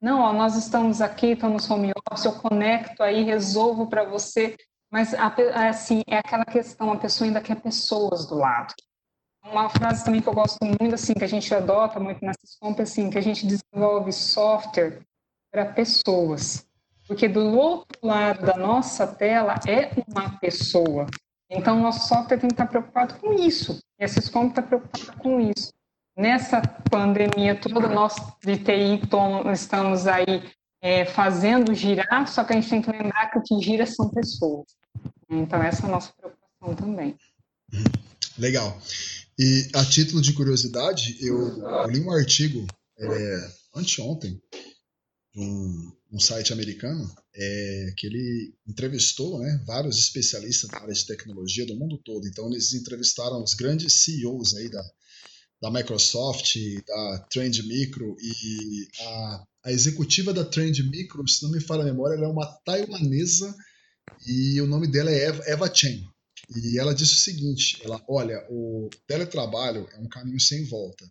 não, 0.00 0.32
nós 0.32 0.56
estamos 0.56 1.00
aqui, 1.00 1.32
estamos 1.32 1.68
home 1.70 1.92
office, 2.10 2.24
eu 2.24 2.32
conecto 2.32 3.02
aí, 3.02 3.22
resolvo 3.24 3.88
para 3.88 4.04
você 4.04 4.56
mas, 4.90 5.12
assim, 5.14 6.02
é 6.06 6.18
aquela 6.18 6.44
questão, 6.44 6.92
a 6.92 6.96
pessoa 6.96 7.26
ainda 7.26 7.40
quer 7.40 7.60
pessoas 7.60 8.26
do 8.26 8.36
lado. 8.36 8.72
Uma 9.44 9.68
frase 9.68 10.04
também 10.04 10.20
que 10.20 10.28
eu 10.28 10.34
gosto 10.34 10.58
muito, 10.64 10.94
assim, 10.94 11.14
que 11.14 11.24
a 11.24 11.28
gente 11.28 11.52
adota 11.54 12.00
muito 12.00 12.24
nessas 12.24 12.56
compras, 12.58 12.90
assim, 12.90 13.10
que 13.10 13.18
a 13.18 13.22
gente 13.22 13.46
desenvolve 13.46 14.12
software 14.12 15.02
para 15.52 15.66
pessoas. 15.66 16.66
Porque 17.06 17.28
do 17.28 17.56
outro 17.56 17.98
lado 18.02 18.44
da 18.44 18.56
nossa 18.56 19.06
tela 19.06 19.56
é 19.66 19.90
uma 20.08 20.38
pessoa. 20.38 21.06
Então, 21.48 21.80
nosso 21.80 22.08
software 22.08 22.38
tem 22.38 22.48
que 22.48 22.54
estar 22.54 22.66
preocupado 22.66 23.14
com 23.18 23.32
isso. 23.34 23.78
E 23.98 24.04
a 24.04 24.08
Syscom 24.08 24.48
está 24.48 24.62
preocupada 24.62 25.12
com 25.18 25.40
isso. 25.40 25.72
Nessa 26.16 26.62
pandemia 26.90 27.54
toda, 27.54 27.88
nós 27.88 28.14
de 28.42 28.56
TI 28.56 29.02
estamos 29.52 30.06
aí 30.06 30.42
é, 30.80 31.04
fazendo 31.04 31.74
girar, 31.74 32.26
só 32.26 32.42
que 32.42 32.54
a 32.54 32.56
gente 32.56 32.70
tem 32.70 32.80
que 32.80 32.90
lembrar 32.90 33.30
que 33.30 33.38
o 33.38 33.42
que 33.42 33.62
gira 33.62 33.84
são 33.84 34.08
pessoas. 34.08 34.64
Então, 35.28 35.62
essa 35.62 35.82
é 35.82 35.88
a 35.88 35.92
nossa 35.92 36.12
preocupação 36.14 36.74
também. 36.74 37.18
Legal. 38.38 38.80
E 39.38 39.68
a 39.74 39.84
título 39.84 40.22
de 40.22 40.32
curiosidade, 40.32 41.18
eu, 41.20 41.58
eu 41.58 41.90
li 41.90 42.00
um 42.00 42.10
artigo 42.10 42.66
é, 42.98 43.50
anteontem 43.74 44.40
de 45.34 45.40
um, 45.40 45.92
um 46.12 46.18
site 46.18 46.50
americano 46.50 47.14
é, 47.34 47.92
que 47.94 48.06
ele 48.06 48.54
entrevistou 48.66 49.38
né, 49.38 49.62
vários 49.66 49.98
especialistas 49.98 50.70
da 50.70 50.78
área 50.78 50.94
de 50.94 51.06
tecnologia 51.06 51.66
do 51.66 51.76
mundo 51.76 51.98
todo. 51.98 52.26
Então, 52.26 52.46
eles 52.50 52.72
entrevistaram 52.72 53.42
os 53.42 53.52
grandes 53.52 54.04
CEOs 54.04 54.54
aí 54.54 54.70
da, 54.70 54.82
da 55.60 55.70
Microsoft, 55.70 56.56
da 56.86 57.18
Trend 57.30 57.62
Micro 57.66 58.16
e 58.20 58.88
a 59.00 59.46
a 59.66 59.72
executiva 59.72 60.32
da 60.32 60.44
Trend 60.44 60.80
Micro, 60.88 61.26
se 61.26 61.42
não 61.42 61.50
me 61.50 61.60
falha 61.60 61.82
a 61.82 61.86
memória, 61.86 62.14
ela 62.14 62.26
é 62.26 62.28
uma 62.28 62.46
taiwanesa 62.64 63.52
e 64.24 64.60
o 64.60 64.66
nome 64.66 64.86
dela 64.86 65.10
é 65.10 65.24
Eva, 65.24 65.42
Eva 65.44 65.74
Chen. 65.74 66.08
E 66.54 66.78
ela 66.78 66.94
disse 66.94 67.14
o 67.14 67.18
seguinte: 67.18 67.82
ela, 67.84 68.00
olha, 68.08 68.46
o 68.48 68.88
teletrabalho 69.08 69.88
é 69.92 69.98
um 69.98 70.08
caminho 70.08 70.38
sem 70.38 70.64
volta. 70.66 71.04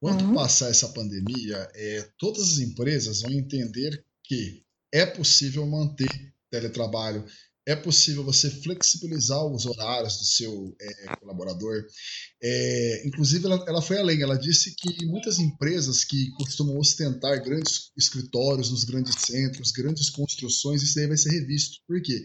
Quando 0.00 0.24
uhum. 0.24 0.34
passar 0.34 0.70
essa 0.70 0.90
pandemia, 0.90 1.68
é, 1.74 2.08
todas 2.18 2.52
as 2.52 2.58
empresas 2.60 3.22
vão 3.22 3.32
entender 3.32 4.04
que 4.24 4.62
é 4.92 5.04
possível 5.04 5.66
manter 5.66 6.32
teletrabalho, 6.52 7.26
é 7.64 7.76
possível 7.76 8.24
você 8.24 8.50
flexibilizar 8.50 9.44
os 9.46 9.66
horários 9.66 10.18
do 10.18 10.24
seu 10.24 10.76
é, 10.80 11.16
colaborador. 11.16 11.84
É, 12.42 13.06
inclusive, 13.06 13.46
ela, 13.46 13.64
ela, 13.68 13.82
foi 13.82 13.98
além, 13.98 14.20
ela 14.20 14.36
disse 14.36 14.74
que 14.74 15.06
muitas 15.06 15.38
empresas 15.38 16.04
que 16.04 16.30
costumam 16.32 16.76
ostentar 16.78 17.42
grandes 17.42 17.92
escritórios 17.96 18.70
nos 18.70 18.84
grandes 18.84 19.14
centros, 19.20 19.70
grandes 19.70 20.10
construções, 20.10 20.82
isso 20.82 20.96
daí 20.96 21.06
vai 21.06 21.16
ser 21.16 21.30
revisto. 21.30 21.78
Por 21.86 22.02
quê? 22.02 22.24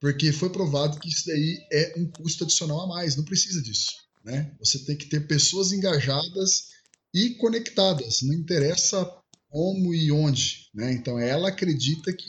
Porque 0.00 0.32
foi 0.32 0.50
provado 0.50 0.98
que 0.98 1.08
isso 1.08 1.26
daí 1.26 1.58
é 1.72 1.94
um 1.96 2.10
custo 2.10 2.42
adicional 2.42 2.80
a 2.80 2.86
mais, 2.88 3.14
não 3.14 3.24
precisa 3.24 3.62
disso. 3.62 3.92
Né? 4.24 4.52
Você 4.58 4.80
tem 4.80 4.96
que 4.96 5.06
ter 5.06 5.28
pessoas 5.28 5.72
engajadas 5.72 6.72
e 7.14 7.30
conectadas, 7.34 8.22
não 8.22 8.34
interessa 8.34 9.08
como 9.48 9.94
e 9.94 10.10
onde. 10.10 10.68
Né? 10.74 10.92
Então, 10.92 11.18
ela 11.18 11.50
acredita 11.50 12.12
que 12.12 12.26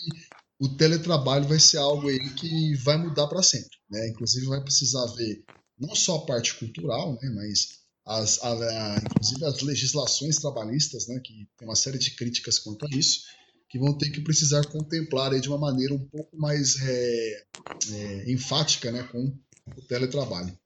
o 0.60 0.70
teletrabalho 0.70 1.48
vai 1.48 1.60
ser 1.60 1.78
algo 1.78 2.08
aí 2.08 2.30
que 2.36 2.76
vai 2.78 2.98
mudar 2.98 3.28
para 3.28 3.44
sempre. 3.44 3.78
Né? 3.90 4.10
Inclusive 4.10 4.46
vai 4.48 4.62
precisar 4.62 5.06
ver 5.16 5.44
não 5.80 5.96
só 5.96 6.18
a 6.18 6.26
parte 6.26 6.56
cultural, 6.56 7.14
né, 7.22 7.30
mas 7.36 7.84
as, 8.06 8.42
a, 8.44 8.52
a, 8.52 8.98
inclusive 8.98 9.46
as 9.46 9.62
legislações 9.62 10.38
trabalhistas, 10.38 11.08
né, 11.08 11.20
que 11.20 11.48
tem 11.58 11.68
uma 11.68 11.76
série 11.76 11.98
de 11.98 12.12
críticas 12.12 12.60
quanto 12.60 12.86
a 12.86 12.90
isso, 12.98 13.22
que 13.70 13.80
vão 13.80 13.98
ter 13.98 14.12
que 14.12 14.22
precisar 14.22 14.66
contemplar 14.68 15.34
aí 15.34 15.42
de 15.42 15.50
uma 15.50 15.58
maneira 15.58 15.94
um 15.94 16.08
pouco 16.08 16.38
mais 16.38 16.80
é, 16.82 17.46
é, 17.92 18.32
enfática 18.32 18.92
né, 18.92 19.04
com 19.04 19.36
o 19.76 19.82
teletrabalho. 19.88 20.58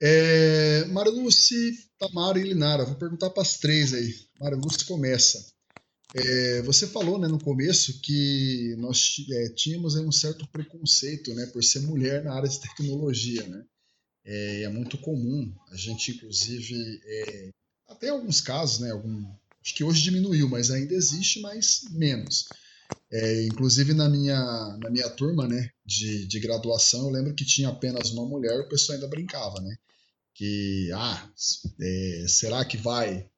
É, 0.00 0.84
Mara 0.86 1.10
Tamara 1.98 2.38
e 2.38 2.42
Linara, 2.42 2.84
vou 2.84 2.96
perguntar 2.96 3.30
para 3.30 3.42
as 3.42 3.58
três 3.58 3.92
aí. 3.92 4.14
Mara 4.40 4.56
Lúcia 4.56 4.86
começa. 4.86 5.55
É, 6.14 6.62
você 6.62 6.86
falou 6.86 7.18
né, 7.18 7.26
no 7.26 7.38
começo 7.38 8.00
que 8.00 8.74
nós 8.78 9.16
é, 9.30 9.48
tínhamos 9.50 9.96
um 9.96 10.12
certo 10.12 10.46
preconceito 10.48 11.34
né, 11.34 11.46
por 11.46 11.62
ser 11.62 11.80
mulher 11.80 12.22
na 12.22 12.34
área 12.34 12.48
de 12.48 12.60
tecnologia. 12.60 13.46
Né? 13.46 13.64
É, 14.24 14.62
é 14.62 14.68
muito 14.68 14.98
comum, 14.98 15.52
a 15.70 15.76
gente 15.76 16.12
inclusive, 16.12 17.00
é, 17.04 17.50
até 17.88 18.08
alguns 18.08 18.40
casos, 18.40 18.80
né, 18.80 18.90
algum, 18.90 19.26
acho 19.62 19.74
que 19.74 19.84
hoje 19.84 20.02
diminuiu, 20.02 20.48
mas 20.48 20.70
ainda 20.70 20.94
existe, 20.94 21.40
mas 21.40 21.84
menos. 21.90 22.46
É, 23.10 23.44
inclusive 23.44 23.94
na 23.94 24.08
minha, 24.08 24.76
na 24.80 24.90
minha 24.90 25.08
turma 25.10 25.46
né, 25.46 25.70
de, 25.84 26.26
de 26.26 26.40
graduação, 26.40 27.06
eu 27.06 27.10
lembro 27.10 27.34
que 27.34 27.44
tinha 27.44 27.68
apenas 27.68 28.10
uma 28.10 28.26
mulher, 28.26 28.60
o 28.60 28.68
pessoal 28.68 28.96
ainda 28.96 29.08
brincava, 29.08 29.60
né? 29.60 29.76
Que, 30.34 30.90
ah, 30.92 31.30
é, 31.80 32.26
será 32.28 32.64
que 32.64 32.76
vai 32.76 33.28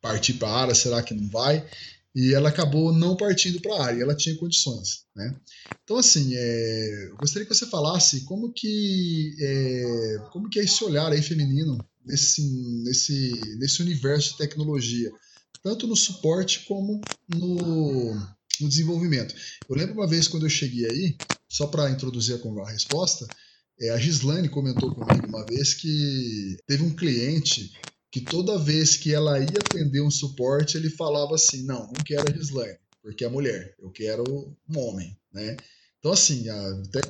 partir 0.00 0.34
para 0.34 0.48
a 0.48 0.60
área, 0.62 0.74
será 0.74 1.02
que 1.02 1.14
não 1.14 1.28
vai? 1.28 1.66
E 2.14 2.32
ela 2.32 2.48
acabou 2.48 2.92
não 2.92 3.16
partindo 3.16 3.60
para 3.60 3.74
a 3.74 3.86
área, 3.86 4.02
ela 4.02 4.14
tinha 4.14 4.36
condições, 4.36 5.04
né? 5.14 5.34
Então 5.82 5.98
assim, 5.98 6.34
é, 6.34 7.08
eu 7.10 7.16
gostaria 7.16 7.46
que 7.46 7.54
você 7.54 7.66
falasse 7.66 8.22
como 8.22 8.52
que 8.52 9.36
é, 9.40 10.18
como 10.32 10.48
que 10.48 10.58
é 10.58 10.64
esse 10.64 10.82
olhar 10.84 11.12
aí 11.12 11.20
feminino 11.20 11.78
nesse 12.04 12.42
nesse 12.82 13.56
nesse 13.58 13.82
universo 13.82 14.32
de 14.32 14.38
tecnologia, 14.38 15.10
tanto 15.62 15.86
no 15.86 15.96
suporte 15.96 16.64
como 16.66 17.00
no, 17.28 18.14
no 18.60 18.68
desenvolvimento. 18.68 19.34
Eu 19.68 19.76
lembro 19.76 19.94
uma 19.94 20.06
vez 20.06 20.28
quando 20.28 20.46
eu 20.46 20.50
cheguei 20.50 20.86
aí, 20.86 21.16
só 21.48 21.66
para 21.66 21.90
introduzir 21.90 22.40
a, 22.40 22.70
resposta, 22.70 23.28
é, 23.80 23.90
a 23.90 23.98
Gislaine 23.98 24.48
comentou 24.48 24.94
comigo 24.94 25.26
uma 25.26 25.44
vez 25.46 25.74
que 25.74 26.56
teve 26.66 26.82
um 26.82 26.94
cliente 26.94 27.72
que 28.14 28.20
toda 28.20 28.56
vez 28.56 28.96
que 28.96 29.12
ela 29.12 29.40
ia 29.40 29.58
atender 29.58 30.00
um 30.00 30.10
suporte, 30.10 30.76
ele 30.76 30.88
falava 30.88 31.34
assim: 31.34 31.66
não, 31.66 31.80
não 31.88 32.04
quero 32.06 32.30
a 32.30 32.32
Gislaine, 32.32 32.78
porque 33.02 33.24
é 33.24 33.28
mulher, 33.28 33.74
eu 33.80 33.90
quero 33.90 34.22
um 34.70 34.78
homem, 34.78 35.18
né? 35.32 35.56
Então, 35.98 36.12
assim, 36.12 36.48
até 36.48 37.00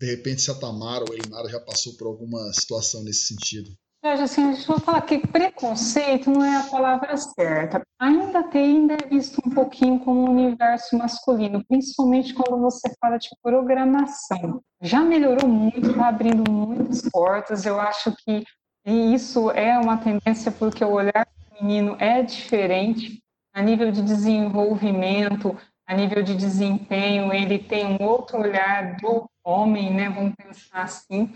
de 0.00 0.06
repente 0.06 0.40
se 0.40 0.50
a 0.50 0.54
Tamara 0.54 1.04
ou 1.06 1.12
a 1.12 1.16
Elinara 1.16 1.50
já 1.50 1.60
passou 1.60 1.92
por 1.98 2.06
alguma 2.06 2.50
situação 2.54 3.04
nesse 3.04 3.26
sentido. 3.26 3.70
assim, 4.02 4.42
a 4.42 4.54
gente 4.54 4.66
vai 4.66 4.80
falar 4.80 5.02
que 5.02 5.18
preconceito 5.18 6.30
não 6.30 6.42
é 6.42 6.56
a 6.56 6.62
palavra 6.62 7.14
certa. 7.14 7.82
Ainda 8.00 8.42
tem, 8.44 8.78
ainda 8.78 8.94
é 8.94 9.06
visto 9.06 9.42
um 9.46 9.50
pouquinho 9.50 10.00
como 10.00 10.22
um 10.22 10.30
universo 10.30 10.96
masculino, 10.96 11.62
principalmente 11.68 12.32
quando 12.32 12.58
você 12.62 12.90
fala 12.98 13.18
de 13.18 13.28
programação. 13.42 14.62
Já 14.80 15.00
melhorou 15.00 15.46
muito, 15.46 15.90
está 15.90 16.08
abrindo 16.08 16.50
muitas 16.50 17.02
portas. 17.10 17.66
Eu 17.66 17.78
acho 17.78 18.16
que 18.24 18.42
isso 18.84 19.50
é 19.50 19.78
uma 19.78 19.96
tendência 19.96 20.52
porque 20.52 20.84
o 20.84 20.92
olhar 20.92 21.26
do 21.26 21.62
menino 21.62 21.96
é 21.98 22.22
diferente 22.22 23.22
a 23.54 23.62
nível 23.62 23.92
de 23.92 24.02
desenvolvimento, 24.02 25.56
a 25.86 25.94
nível 25.94 26.22
de 26.22 26.34
desempenho, 26.34 27.32
ele 27.32 27.58
tem 27.58 27.86
um 27.86 28.02
outro 28.02 28.38
olhar 28.38 28.96
do 28.96 29.28
homem, 29.44 29.94
né? 29.94 30.08
Vamos 30.08 30.34
pensar 30.34 30.82
assim. 30.82 31.32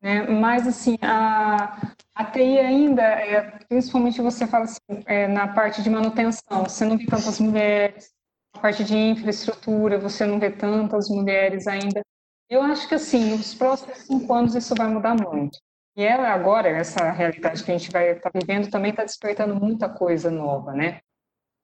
Né? 0.00 0.22
Mas, 0.22 0.66
assim, 0.66 0.96
a, 1.02 1.92
a 2.14 2.24
TI 2.24 2.58
ainda, 2.58 3.02
é, 3.02 3.58
principalmente 3.68 4.22
você 4.22 4.46
fala 4.46 4.64
assim, 4.64 4.80
é, 5.04 5.26
na 5.26 5.48
parte 5.48 5.82
de 5.82 5.90
manutenção, 5.90 6.64
você 6.64 6.84
não 6.84 6.96
vê 6.96 7.06
tantas 7.06 7.40
mulheres, 7.40 8.12
a 8.56 8.60
parte 8.60 8.84
de 8.84 8.96
infraestrutura, 8.96 9.98
você 9.98 10.24
não 10.24 10.38
vê 10.38 10.50
tantas 10.50 11.08
mulheres 11.08 11.66
ainda. 11.66 12.00
Eu 12.48 12.62
acho 12.62 12.88
que, 12.88 12.94
assim, 12.94 13.30
nos 13.30 13.54
próximos 13.54 13.98
cinco 13.98 14.32
anos 14.32 14.54
isso 14.54 14.74
vai 14.74 14.88
mudar 14.88 15.14
muito. 15.14 15.58
E 15.98 16.02
ela 16.02 16.30
agora, 16.30 16.68
essa 16.68 17.10
realidade 17.10 17.62
que 17.62 17.70
a 17.70 17.76
gente 17.76 17.90
vai 17.90 18.12
estar 18.12 18.30
tá 18.30 18.38
vivendo, 18.38 18.70
também 18.70 18.90
está 18.90 19.04
despertando 19.04 19.54
muita 19.54 19.86
coisa 19.86 20.30
nova, 20.30 20.72
né? 20.72 21.00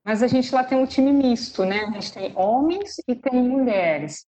Mas 0.05 0.23
a 0.23 0.27
gente 0.27 0.55
lá 0.55 0.63
tem 0.63 0.77
um 0.77 0.87
time 0.87 1.11
misto, 1.11 1.65
né? 1.65 1.85
A 1.85 1.91
gente 1.93 2.13
tem 2.13 2.37
homens 2.37 2.97
e 3.09 3.15
tem 3.15 3.43
mulheres. 3.43 4.27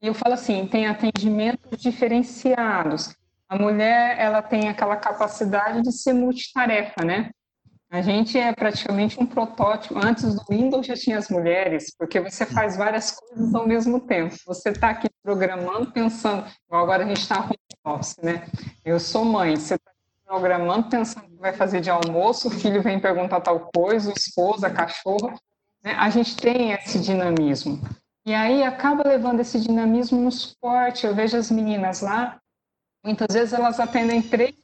E 0.00 0.06
eu 0.06 0.14
falo 0.14 0.34
assim, 0.34 0.68
tem 0.68 0.86
atendimentos 0.86 1.80
diferenciados 1.80 3.16
a 3.48 3.56
mulher 3.56 4.16
ela 4.18 4.42
tem 4.42 4.68
aquela 4.68 4.96
capacidade 4.96 5.80
de 5.80 5.90
ser 5.90 6.12
multitarefa, 6.12 7.02
né? 7.02 7.30
A 7.90 8.02
gente 8.02 8.38
é 8.38 8.52
praticamente 8.52 9.18
um 9.18 9.24
protótipo. 9.24 9.98
Antes 9.98 10.34
do 10.34 10.44
Windows 10.50 10.86
já 10.86 10.94
tinha 10.94 11.16
as 11.16 11.30
mulheres, 11.30 11.94
porque 11.96 12.20
você 12.20 12.44
faz 12.44 12.76
várias 12.76 13.12
coisas 13.12 13.54
ao 13.54 13.66
mesmo 13.66 14.00
tempo. 14.00 14.36
Você 14.46 14.68
está 14.68 14.90
aqui 14.90 15.08
programando, 15.22 15.90
pensando, 15.90 16.44
agora 16.70 17.04
a 17.04 17.08
gente 17.08 17.22
está 17.22 17.40
home 17.40 17.56
office, 17.94 18.16
né? 18.22 18.46
Eu 18.84 19.00
sou 19.00 19.24
mãe, 19.24 19.56
você 19.56 19.74
está 19.74 19.90
programando, 20.26 20.88
pensando 20.88 21.26
que 21.26 21.36
vai 21.36 21.52
fazer 21.52 21.80
de 21.80 21.90
almoço, 21.90 22.48
o 22.48 22.50
filho 22.50 22.82
vem 22.82 23.00
perguntar 23.00 23.40
tal 23.40 23.70
coisa, 23.74 24.10
o 24.10 24.14
esposo, 24.16 24.66
a 24.66 24.70
cachorra. 24.70 25.34
Né? 25.82 25.92
A 25.92 26.10
gente 26.10 26.36
tem 26.36 26.72
esse 26.72 26.98
dinamismo. 26.98 27.80
E 28.26 28.34
aí 28.34 28.62
acaba 28.62 29.08
levando 29.08 29.40
esse 29.40 29.58
dinamismo 29.58 30.20
no 30.20 30.30
suporte. 30.30 31.06
Eu 31.06 31.14
vejo 31.14 31.36
as 31.36 31.50
meninas 31.50 32.02
lá, 32.02 32.38
Muitas 33.04 33.34
vezes 33.34 33.52
elas 33.52 33.78
atendem 33.78 34.20
três 34.20 34.54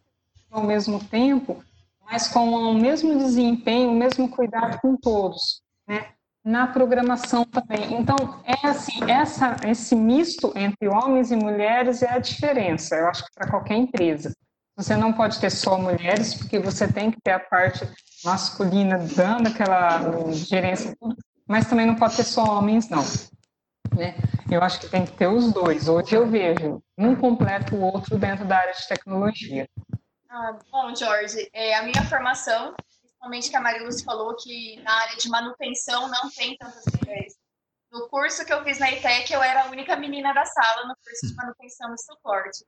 ao 0.50 0.62
mesmo 0.62 1.02
tempo, 1.02 1.64
mas 2.04 2.28
com 2.28 2.50
o 2.50 2.74
mesmo 2.74 3.16
desempenho, 3.16 3.90
o 3.90 3.94
mesmo 3.94 4.28
cuidado 4.28 4.80
com 4.80 4.96
todos, 4.96 5.62
né? 5.86 6.12
Na 6.44 6.66
programação 6.66 7.44
também. 7.44 7.94
Então, 7.94 8.16
é 8.44 8.66
assim, 8.68 9.10
essa, 9.10 9.56
esse 9.66 9.96
misto 9.96 10.52
entre 10.54 10.88
homens 10.88 11.30
e 11.30 11.36
mulheres 11.36 12.02
é 12.02 12.10
a 12.10 12.18
diferença, 12.18 12.96
eu 12.96 13.08
acho 13.08 13.24
que 13.24 13.32
para 13.34 13.50
qualquer 13.50 13.76
empresa. 13.76 14.34
Você 14.76 14.96
não 14.96 15.12
pode 15.12 15.40
ter 15.40 15.50
só 15.50 15.78
mulheres, 15.78 16.34
porque 16.34 16.58
você 16.58 16.92
tem 16.92 17.10
que 17.10 17.20
ter 17.20 17.30
a 17.30 17.38
parte 17.38 17.88
masculina 18.24 18.98
dando 18.98 19.48
aquela 19.48 20.30
gerência, 20.32 20.96
mas 21.46 21.68
também 21.68 21.86
não 21.86 21.94
pode 21.94 22.16
ter 22.16 22.24
só 22.24 22.58
homens, 22.58 22.88
não. 22.88 23.04
Né? 23.96 24.16
Eu 24.50 24.62
acho 24.62 24.80
que 24.80 24.88
tem 24.88 25.04
que 25.04 25.12
ter 25.12 25.28
os 25.28 25.52
dois. 25.52 25.88
Hoje 25.88 26.14
eu 26.14 26.26
vejo 26.26 26.82
um 26.98 27.14
completa 27.14 27.74
o 27.74 27.80
outro 27.80 28.18
dentro 28.18 28.44
da 28.44 28.58
área 28.58 28.72
de 28.72 28.86
tecnologia. 28.88 29.68
Ah, 30.28 30.56
bom, 30.72 30.92
Jorge, 30.94 31.48
é, 31.52 31.76
a 31.76 31.82
minha 31.82 32.02
formação, 32.08 32.74
principalmente 33.24 33.50
que 33.50 33.56
a 33.56 33.60
Mariluz 33.60 34.02
falou 34.02 34.36
que 34.36 34.76
na 34.82 34.92
área 34.92 35.16
de 35.16 35.28
manutenção 35.28 36.08
não 36.08 36.30
tem 36.30 36.56
tantas 36.56 36.84
mulheres. 37.00 37.36
No 37.90 38.08
curso 38.08 38.44
que 38.44 38.52
eu 38.52 38.62
fiz 38.64 38.78
na 38.78 38.90
ITEC, 38.90 39.32
eu 39.32 39.42
era 39.42 39.62
a 39.62 39.70
única 39.70 39.96
menina 39.96 40.32
da 40.32 40.44
sala 40.44 40.86
no 40.86 40.96
curso 40.96 41.26
de 41.28 41.34
manutenção 41.34 41.94
e 41.94 41.98
suporte. 41.98 42.66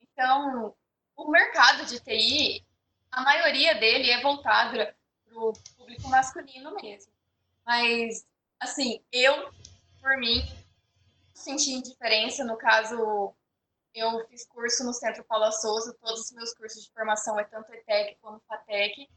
Então, 0.00 0.74
o 1.16 1.30
mercado 1.30 1.86
de 1.86 1.98
TI, 2.00 2.64
a 3.10 3.22
maioria 3.22 3.74
dele 3.74 4.10
é 4.10 4.22
voltado 4.22 4.76
para 4.76 5.38
o 5.38 5.52
público 5.76 6.08
masculino 6.08 6.74
mesmo. 6.74 7.12
Mas, 7.64 8.24
assim, 8.60 9.02
eu, 9.10 9.50
por 10.00 10.16
mim, 10.18 10.42
senti 11.34 11.72
indiferença. 11.72 12.44
No 12.44 12.56
caso, 12.56 13.34
eu 13.94 14.26
fiz 14.28 14.46
curso 14.46 14.84
no 14.84 14.92
Centro 14.92 15.24
Paula 15.24 15.50
Souza, 15.50 15.96
todos 16.00 16.26
os 16.26 16.32
meus 16.32 16.54
cursos 16.54 16.84
de 16.84 16.92
formação 16.92 17.40
é 17.40 17.44
tanto 17.44 17.72
ETEC 17.72 18.18
como 18.20 18.40
FATEC. 18.46 19.08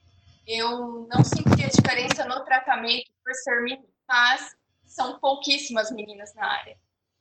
Eu 0.51 1.07
não 1.07 1.23
senti 1.23 1.63
a 1.63 1.69
diferença 1.69 2.25
no 2.25 2.43
tratamento 2.43 3.12
por 3.23 3.31
ser 3.35 3.62
menina, 3.62 3.85
mas 4.07 4.57
são 4.83 5.19
pouquíssimas 5.19 5.91
meninas 5.91 6.33
na 6.33 6.43
área. 6.43 6.75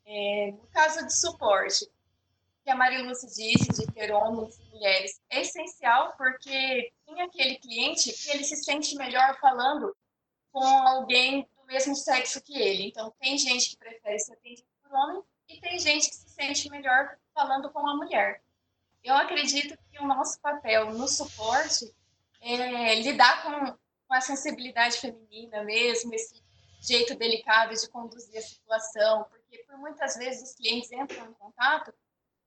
É, 0.06 0.52
no 0.52 0.66
caso 0.68 1.04
de 1.04 1.14
suporte, 1.14 1.86
que 2.64 2.70
a 2.70 2.74
Mariluce 2.74 3.26
disse 3.26 3.68
de 3.68 3.92
ter 3.92 4.10
homens 4.12 4.58
e 4.58 4.70
mulheres, 4.70 5.20
é 5.28 5.42
essencial 5.42 6.14
porque 6.16 6.90
tem 7.04 7.20
aquele 7.20 7.56
cliente 7.56 8.14
que 8.14 8.30
ele 8.30 8.44
se 8.44 8.56
sente 8.64 8.96
melhor 8.96 9.38
falando 9.38 9.94
com 10.50 10.64
alguém 10.64 11.46
do 11.54 11.66
mesmo 11.66 11.94
sexo 11.94 12.40
que 12.40 12.58
ele. 12.58 12.88
Então, 12.88 13.12
tem 13.20 13.36
gente 13.36 13.68
que 13.68 13.76
prefere 13.76 14.18
ser 14.20 14.32
atendido 14.32 14.66
por 14.82 14.90
homem 14.90 15.22
e 15.50 15.60
tem 15.60 15.78
gente 15.78 16.08
que 16.08 16.16
se 16.16 16.30
sente 16.30 16.70
melhor 16.70 17.18
falando 17.34 17.70
com 17.70 17.86
a 17.86 17.94
mulher. 17.94 18.42
Eu 19.04 19.14
acredito 19.14 19.76
que 19.92 19.98
o 19.98 20.06
nosso 20.06 20.40
papel 20.40 20.94
no 20.94 21.06
suporte 21.06 21.94
é 22.40 22.94
lidar 23.00 23.42
com, 23.42 23.78
com 24.06 24.14
a 24.14 24.20
sensibilidade 24.20 24.98
feminina 24.98 25.62
mesmo, 25.64 26.14
esse 26.14 26.42
jeito 26.80 27.16
delicado 27.16 27.74
de 27.74 27.88
conduzir 27.90 28.38
a 28.38 28.42
situação, 28.42 29.24
porque 29.24 29.58
por 29.64 29.78
muitas 29.78 30.16
vezes 30.16 30.50
os 30.50 30.54
clientes 30.54 30.90
entram 30.92 31.26
em 31.26 31.34
contato 31.34 31.92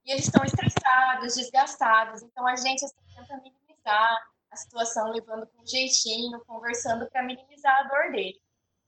e 0.05 0.11
eles 0.11 0.25
estão 0.25 0.43
estressados, 0.43 1.35
desgastados, 1.35 2.21
então 2.23 2.47
a 2.47 2.55
gente 2.55 2.83
assim, 2.83 2.95
tenta 3.15 3.37
minimizar 3.37 4.27
a 4.49 4.55
situação, 4.55 5.11
levando 5.11 5.47
com 5.47 5.65
jeitinho, 5.65 6.43
conversando 6.45 7.09
para 7.09 7.23
minimizar 7.23 7.73
a 7.79 7.83
dor 7.83 8.11
dele. 8.11 8.39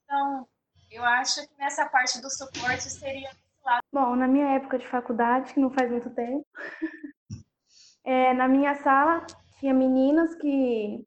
Então, 0.04 0.48
eu 0.92 1.04
acho 1.04 1.48
que 1.48 1.58
nessa 1.58 1.86
parte 1.88 2.22
do 2.22 2.30
suporte 2.30 2.89
seria 2.89 3.32
Bom, 3.94 4.16
na 4.16 4.28
minha 4.28 4.56
época 4.56 4.78
de 4.78 4.86
faculdade, 4.88 5.54
que 5.54 5.60
não 5.60 5.72
faz 5.72 5.89
muito 5.89 6.10
tempo, 6.10 6.46
é, 8.04 8.34
na 8.34 8.46
minha 8.46 8.76
sala 8.76 9.26
tinha 9.63 9.73
meninas 9.73 10.36
que 10.36 11.02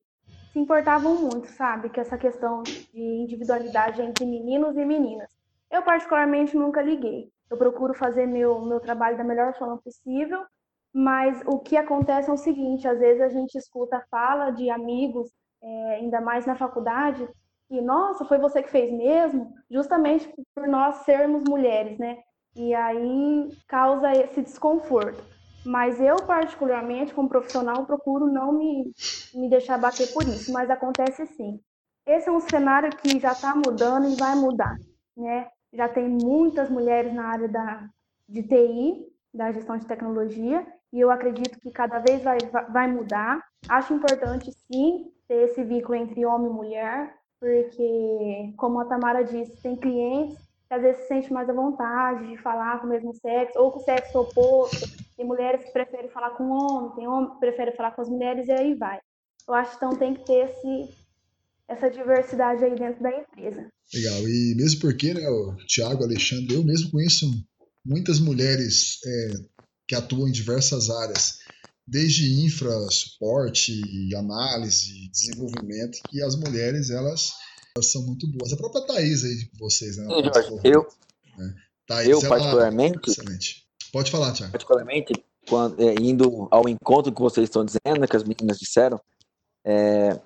se 0.51 0.59
importavam 0.59 1.15
muito, 1.21 1.47
sabe? 1.49 1.91
Que 1.91 2.01
essa 2.01 2.17
questão 2.17 2.63
de 2.63 2.99
individualidade 2.99 4.01
entre 4.01 4.25
meninos 4.25 4.75
e 4.79 4.85
meninas. 4.87 5.29
Eu, 5.71 5.83
particularmente, 5.83 6.57
nunca 6.57 6.81
liguei. 6.81 7.31
Eu 7.51 7.59
procuro 7.59 7.93
fazer 7.93 8.25
meu, 8.25 8.59
meu 8.63 8.81
trabalho 8.81 9.19
da 9.19 9.23
melhor 9.23 9.53
forma 9.59 9.77
possível, 9.77 10.43
mas 10.91 11.43
o 11.45 11.59
que 11.59 11.77
acontece 11.77 12.31
é 12.31 12.33
o 12.33 12.39
seguinte: 12.39 12.89
às 12.89 12.99
vezes 12.99 13.21
a 13.21 13.29
gente 13.29 13.59
escuta 13.59 13.99
a 13.99 14.07
fala 14.11 14.51
de 14.51 14.71
amigos, 14.71 15.31
é, 15.63 15.97
ainda 15.97 16.23
mais 16.23 16.47
na 16.47 16.57
faculdade, 16.57 17.29
e 17.69 17.83
nossa, 17.83 18.25
foi 18.25 18.39
você 18.39 18.63
que 18.63 18.71
fez 18.71 18.91
mesmo, 18.91 19.53
justamente 19.71 20.33
por 20.55 20.67
nós 20.67 20.97
sermos 21.05 21.45
mulheres, 21.45 21.99
né? 21.99 22.23
e 22.57 22.75
aí 22.75 23.51
causa 23.69 24.11
esse 24.13 24.41
desconforto. 24.41 25.23
Mas 25.67 26.01
eu, 26.01 26.15
particularmente, 26.25 27.13
como 27.13 27.29
profissional, 27.29 27.85
procuro 27.87 28.27
não 28.27 28.53
me, 28.53 28.93
me 29.35 29.51
deixar 29.51 29.77
bater 29.77 30.13
por 30.13 30.23
isso, 30.23 30.53
mas 30.53 30.71
acontece 30.71 31.27
sim. 31.27 31.61
Esse 32.07 32.29
é 32.29 32.33
um 32.33 32.39
cenário 32.39 32.89
que 32.97 33.19
já 33.19 33.33
está 33.33 33.53
mudando 33.53 34.09
e 34.09 34.15
vai 34.15 34.37
mudar, 34.37 34.77
né? 35.17 35.49
Já 35.73 35.89
tem 35.89 36.09
muitas 36.09 36.71
mulheres 36.71 37.13
na 37.13 37.27
área 37.27 37.49
da, 37.49 37.89
de 38.29 38.45
TI, 38.45 39.07
da 39.35 39.51
gestão 39.51 39.77
de 39.77 39.87
tecnologia, 39.87 40.65
e 40.93 41.01
eu 41.01 41.11
acredito 41.11 41.59
que 41.59 41.73
cada 41.73 41.99
vez 41.99 42.23
vai, 42.23 42.39
vai 42.71 42.87
mudar. 42.87 43.43
Acho 43.69 43.93
importante, 43.93 44.53
sim, 44.71 45.11
ter 45.27 45.49
esse 45.49 45.65
vínculo 45.65 45.97
entre 45.97 46.25
homem 46.25 46.49
e 46.49 46.55
mulher, 46.55 47.13
porque, 47.41 48.55
como 48.57 48.79
a 48.79 48.85
Tamara 48.85 49.25
disse, 49.25 49.61
tem 49.61 49.75
clientes 49.75 50.39
que 50.69 50.75
às 50.75 50.83
vezes 50.83 51.03
se 51.03 51.09
sente 51.09 51.33
mais 51.33 51.49
à 51.51 51.53
vontade 51.53 52.29
de 52.29 52.37
falar 52.37 52.81
com 52.81 52.87
o 52.87 52.91
mesmo 52.91 53.13
sexo, 53.15 53.59
ou 53.59 53.73
com 53.73 53.81
o 53.81 53.83
sexo 53.83 54.21
oposto. 54.21 55.06
Tem 55.17 55.27
mulheres 55.27 55.65
que 55.65 55.73
preferem 55.73 56.11
falar 56.11 56.31
com 56.37 56.45
homem, 56.45 56.95
tem 56.95 57.09
homem 57.09 57.31
que 57.31 57.41
prefere 57.41 57.73
falar 57.77 57.93
com 57.93 58.03
as 58.03 58.09
mulheres, 58.09 58.47
e 58.49 58.53
aí 58.53 58.75
vai. 58.75 59.01
Eu 59.49 59.55
acho 59.55 59.71
que 59.71 59.77
então 59.77 59.99
tem 59.99 60.15
que 60.15 60.25
ter 60.25 60.51
esse, 60.51 60.95
essa 61.69 61.91
diversidade 61.91 62.65
aí 62.65 62.75
dentro 62.75 63.03
da 63.03 63.11
empresa. 63.11 63.69
Legal, 63.95 64.29
e 64.29 64.55
mesmo 64.57 64.81
porque, 64.81 65.15
né, 65.15 65.29
o 65.29 65.57
Tiago, 65.67 66.05
Alexandre, 66.05 66.55
eu 66.55 66.65
mesmo 66.65 66.91
conheço 66.91 67.27
muitas 67.85 68.19
mulheres 68.19 68.99
é, 69.07 69.31
que 69.87 69.95
atuam 69.95 70.29
em 70.29 70.33
diversas 70.33 70.91
áreas, 70.91 71.39
desde 71.87 72.45
infra, 72.45 72.73
suporte, 72.91 73.81
análise, 74.17 75.09
desenvolvimento, 75.11 75.99
que 76.09 76.21
as 76.23 76.35
mulheres, 76.37 76.91
elas 76.91 77.33
são 77.81 78.05
muito 78.05 78.27
boas. 78.33 78.53
A 78.53 78.57
própria 78.57 78.87
Thaís 78.87 79.25
aí 79.25 79.37
de 79.37 79.51
vocês, 79.59 79.97
né? 79.97 80.05
Sim, 80.05 80.25
Jorge, 80.25 80.61
eu, 80.65 80.87
né? 81.39 81.55
Thaís, 81.87 82.09
eu 82.09 82.19
ela... 82.19 82.29
particularmente. 82.29 83.11
Excelente. 83.11 83.66
Pode 83.93 84.11
falar, 84.11 84.33
Tiago. 84.33 84.53
Particularmente, 84.53 85.13
quando, 85.49 85.81
é, 85.81 85.95
indo 86.01 86.49
ao 86.51 86.69
encontro 86.69 87.13
que 87.13 87.21
vocês 87.21 87.45
estão 87.45 87.65
dizendo, 87.65 88.01
né, 88.01 88.07
que 88.07 88.17
as 88.17 88.25
meninas 88.25 88.59
disseram, 88.59 89.01
é, 89.65 90.19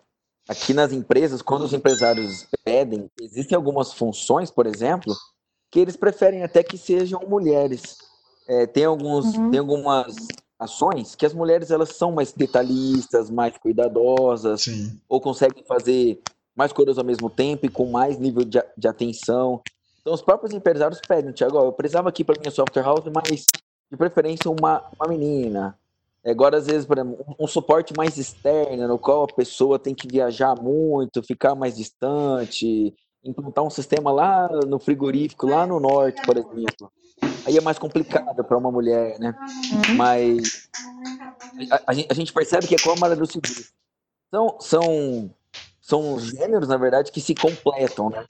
aqui 0.48 0.74
nas 0.74 0.92
empresas, 0.92 1.42
quando 1.42 1.62
os 1.62 1.72
empresários 1.72 2.46
pedem, 2.64 3.10
existem 3.20 3.56
algumas 3.56 3.92
funções, 3.92 4.50
por 4.50 4.66
exemplo, 4.66 5.14
que 5.70 5.78
eles 5.78 5.96
preferem 5.96 6.42
até 6.42 6.62
que 6.62 6.76
sejam 6.76 7.20
mulheres. 7.28 7.96
É, 8.48 8.66
tem, 8.66 8.84
alguns, 8.84 9.36
uhum. 9.36 9.50
tem 9.50 9.60
algumas 9.60 10.16
ações 10.58 11.14
que 11.14 11.24
as 11.24 11.32
mulheres 11.32 11.70
elas 11.70 11.90
são 11.90 12.12
mais 12.12 12.32
detalhistas, 12.32 13.30
mais 13.30 13.56
cuidadosas, 13.56 14.62
Sim. 14.62 15.00
ou 15.08 15.20
conseguem 15.20 15.64
fazer 15.64 16.20
mais 16.54 16.72
coisas 16.72 16.98
ao 16.98 17.04
mesmo 17.04 17.30
tempo 17.30 17.64
e 17.64 17.70
com 17.70 17.86
mais 17.86 18.18
nível 18.18 18.44
de, 18.44 18.62
de 18.76 18.88
atenção. 18.88 19.62
Então 20.00 20.12
os 20.12 20.22
próprios 20.22 20.52
empresários 20.52 21.00
pedem, 21.06 21.32
Tiago, 21.32 21.58
eu 21.58 21.72
precisava 21.72 22.08
aqui 22.08 22.24
para 22.24 22.38
minha 22.40 22.50
software 22.50 22.82
house, 22.82 23.04
mas 23.14 23.46
de 23.90 23.96
preferência 23.96 24.50
uma, 24.50 24.84
uma 24.98 25.08
menina. 25.08 25.76
Agora, 26.24 26.58
às 26.58 26.66
vezes, 26.66 26.86
por 26.86 26.98
exemplo, 26.98 27.24
um 27.38 27.46
suporte 27.46 27.94
mais 27.96 28.18
externo, 28.18 28.86
no 28.86 28.98
qual 28.98 29.24
a 29.24 29.34
pessoa 29.34 29.78
tem 29.78 29.94
que 29.94 30.06
viajar 30.06 30.54
muito, 30.54 31.22
ficar 31.22 31.54
mais 31.54 31.76
distante, 31.76 32.94
implantar 33.24 33.64
um 33.64 33.70
sistema 33.70 34.10
lá 34.12 34.48
no 34.66 34.78
frigorífico, 34.78 35.46
lá 35.46 35.66
no 35.66 35.80
norte, 35.80 36.20
por 36.22 36.36
exemplo. 36.36 36.92
Aí 37.46 37.56
é 37.56 37.60
mais 37.60 37.78
complicado 37.78 38.44
para 38.44 38.56
uma 38.56 38.70
mulher, 38.70 39.18
né? 39.18 39.34
Mas 39.96 40.68
a, 41.70 41.92
a, 42.10 42.14
gente 42.14 42.32
percebe 42.32 42.66
que 42.66 42.74
é 42.74 42.78
como 42.78 43.02
a 43.04 43.08
Lúcia 43.08 43.40
disse. 43.42 43.70
São, 44.30 44.60
são, 44.60 45.34
são 45.80 46.18
gêneros, 46.20 46.68
na 46.68 46.76
verdade, 46.76 47.10
que 47.10 47.20
se 47.20 47.34
completam, 47.34 48.10
né? 48.10 48.26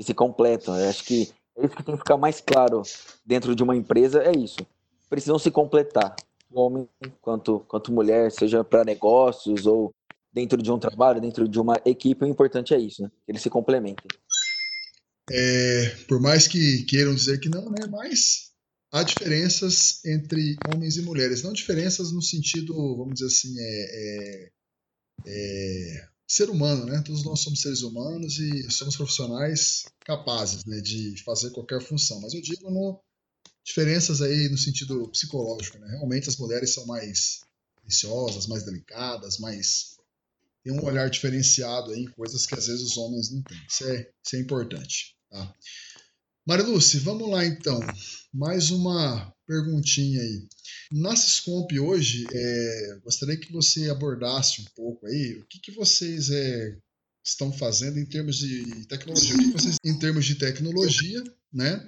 Que 0.00 0.04
se 0.04 0.14
completam. 0.14 0.74
Eu 0.80 0.88
acho 0.88 1.04
que 1.04 1.30
é 1.58 1.66
isso 1.66 1.76
que 1.76 1.82
tem 1.82 1.94
que 1.94 2.00
ficar 2.00 2.16
mais 2.16 2.40
claro 2.40 2.80
dentro 3.22 3.54
de 3.54 3.62
uma 3.62 3.76
empresa, 3.76 4.22
é 4.22 4.32
isso. 4.32 4.66
Precisam 5.10 5.38
se 5.38 5.50
completar. 5.50 6.16
Homem 6.50 6.88
quanto, 7.20 7.60
quanto 7.68 7.92
mulher, 7.92 8.32
seja 8.32 8.64
para 8.64 8.82
negócios 8.82 9.66
ou 9.66 9.92
dentro 10.32 10.62
de 10.62 10.72
um 10.72 10.78
trabalho, 10.78 11.20
dentro 11.20 11.46
de 11.46 11.60
uma 11.60 11.78
equipe, 11.84 12.24
o 12.24 12.28
importante 12.28 12.72
é 12.72 12.78
isso, 12.78 13.02
né? 13.02 13.10
Eles 13.28 13.42
se 13.42 13.50
complementem. 13.50 14.06
É, 15.30 15.96
por 16.08 16.18
mais 16.18 16.48
que 16.48 16.82
queiram 16.84 17.14
dizer 17.14 17.38
que 17.38 17.50
não, 17.50 17.68
né? 17.68 17.86
Mas 17.90 18.52
há 18.90 19.02
diferenças 19.02 20.02
entre 20.06 20.56
homens 20.72 20.96
e 20.96 21.02
mulheres. 21.02 21.42
Não 21.42 21.52
diferenças 21.52 22.10
no 22.10 22.22
sentido, 22.22 22.72
vamos 22.96 23.20
dizer 23.20 23.26
assim, 23.26 23.54
é, 23.58 23.90
é, 23.92 24.50
é, 25.26 26.08
ser 26.30 26.48
humano, 26.48 26.86
né? 26.86 27.02
Todos 27.04 27.24
nós 27.24 27.40
somos 27.40 27.60
seres 27.60 27.82
humanos 27.82 28.38
e 28.38 28.70
somos 28.70 28.96
profissionais 28.96 29.84
capazes 30.04 30.64
né, 30.64 30.80
de 30.80 31.20
fazer 31.24 31.50
qualquer 31.50 31.82
função. 31.82 32.20
Mas 32.20 32.32
eu 32.32 32.40
digo 32.40 32.70
no, 32.70 33.02
diferenças 33.64 34.22
aí 34.22 34.48
no 34.48 34.56
sentido 34.56 35.08
psicológico, 35.08 35.76
né? 35.80 35.88
Realmente 35.90 36.28
as 36.28 36.36
mulheres 36.36 36.72
são 36.72 36.86
mais 36.86 37.40
preciosas, 37.82 38.46
mais 38.46 38.62
delicadas, 38.64 39.38
mais 39.38 39.96
tem 40.62 40.72
um 40.72 40.84
olhar 40.84 41.10
diferenciado 41.10 41.90
aí 41.90 42.02
em 42.02 42.10
coisas 42.12 42.46
que 42.46 42.54
às 42.54 42.68
vezes 42.68 42.82
os 42.82 42.96
homens 42.96 43.32
não 43.32 43.42
têm. 43.42 43.60
Isso 43.68 43.84
é, 43.88 44.08
isso 44.24 44.36
é 44.36 44.38
importante. 44.38 45.16
Tá? 45.28 45.52
Mariluce, 46.46 46.98
vamos 46.98 47.28
lá 47.28 47.44
então. 47.44 47.80
Mais 48.32 48.70
uma 48.70 49.34
perguntinha 49.50 50.22
aí. 50.22 50.46
Na 50.92 51.16
Syscomp 51.16 51.72
hoje, 51.80 52.24
é, 52.32 52.98
gostaria 53.02 53.36
que 53.36 53.52
você 53.52 53.90
abordasse 53.90 54.62
um 54.62 54.64
pouco 54.76 55.04
aí 55.06 55.34
o 55.34 55.46
que, 55.46 55.58
que 55.58 55.72
vocês 55.72 56.30
é, 56.30 56.78
estão 57.24 57.52
fazendo 57.52 57.98
em 57.98 58.06
termos 58.06 58.36
de 58.36 58.86
tecnologia. 58.86 59.34
O 59.34 59.38
que, 59.38 59.50
vocês 59.50 59.76
em 59.84 59.98
termos 59.98 60.24
de 60.24 60.36
tecnologia, 60.36 61.24
né? 61.52 61.84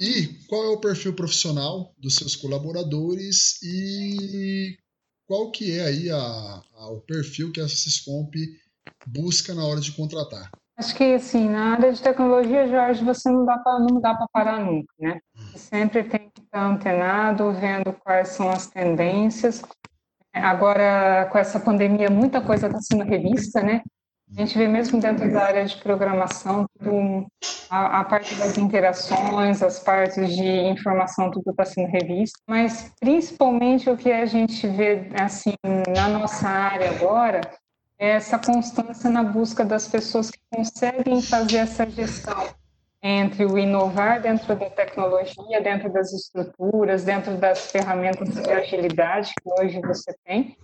E 0.00 0.28
qual 0.46 0.64
é 0.64 0.68
o 0.68 0.80
perfil 0.80 1.12
profissional 1.12 1.92
dos 1.98 2.14
seus 2.14 2.36
colaboradores 2.36 3.60
e 3.60 4.78
qual 5.26 5.50
que 5.50 5.72
é 5.72 5.86
aí 5.86 6.10
a, 6.10 6.16
a, 6.16 6.90
o 6.92 7.00
perfil 7.00 7.50
que 7.50 7.60
a 7.60 7.68
Syscomp 7.68 8.32
busca 9.08 9.52
na 9.52 9.64
hora 9.66 9.80
de 9.80 9.90
contratar? 9.92 10.48
Acho 10.80 10.94
que 10.94 11.12
assim, 11.12 11.46
na 11.46 11.72
área 11.74 11.92
de 11.92 12.00
tecnologia, 12.00 12.66
Jorge, 12.66 13.04
você 13.04 13.30
não 13.30 13.44
dá 13.44 13.58
para 13.58 13.80
não 13.80 14.00
dá 14.00 14.14
para 14.14 14.26
parar 14.32 14.60
nunca, 14.60 14.90
né? 14.98 15.20
Você 15.34 15.58
sempre 15.58 16.04
tem 16.04 16.30
que 16.34 16.40
estar 16.40 16.64
antenado, 16.64 17.52
vendo 17.52 17.92
quais 18.02 18.28
são 18.28 18.48
as 18.48 18.66
tendências. 18.66 19.60
Agora, 20.32 21.28
com 21.30 21.36
essa 21.36 21.60
pandemia, 21.60 22.08
muita 22.08 22.40
coisa 22.40 22.66
está 22.66 22.80
sendo 22.80 23.04
revista, 23.04 23.60
né? 23.60 23.82
A 24.34 24.40
gente 24.40 24.56
vê 24.56 24.66
mesmo 24.66 24.98
dentro 24.98 25.30
da 25.30 25.42
área 25.44 25.66
de 25.66 25.76
programação, 25.82 26.64
tudo, 26.78 27.26
a, 27.68 28.00
a, 28.00 28.04
parte 28.04 28.34
das 28.36 28.56
interações, 28.56 29.62
as 29.62 29.80
partes 29.80 30.34
de 30.34 30.48
informação, 30.48 31.30
tudo 31.30 31.50
está 31.50 31.66
sendo 31.66 31.90
revisto, 31.90 32.38
mas 32.48 32.90
principalmente 32.98 33.90
o 33.90 33.98
que 33.98 34.10
a 34.10 34.24
gente 34.24 34.66
vê 34.66 35.10
assim 35.20 35.52
na 35.94 36.08
nossa 36.08 36.48
área 36.48 36.88
agora 36.88 37.42
essa 38.00 38.38
constância 38.38 39.10
na 39.10 39.22
busca 39.22 39.62
das 39.62 39.86
pessoas 39.86 40.30
que 40.30 40.40
conseguem 40.50 41.20
fazer 41.20 41.58
essa 41.58 41.88
gestão 41.90 42.48
entre 43.02 43.44
o 43.44 43.58
inovar 43.58 44.22
dentro 44.22 44.56
da 44.56 44.70
tecnologia, 44.70 45.60
dentro 45.62 45.92
das 45.92 46.10
estruturas, 46.10 47.04
dentro 47.04 47.36
das 47.36 47.70
ferramentas 47.70 48.30
de 48.30 48.50
agilidade 48.50 49.32
que 49.42 49.62
hoje 49.62 49.80
você 49.82 50.14
tem, 50.24 50.56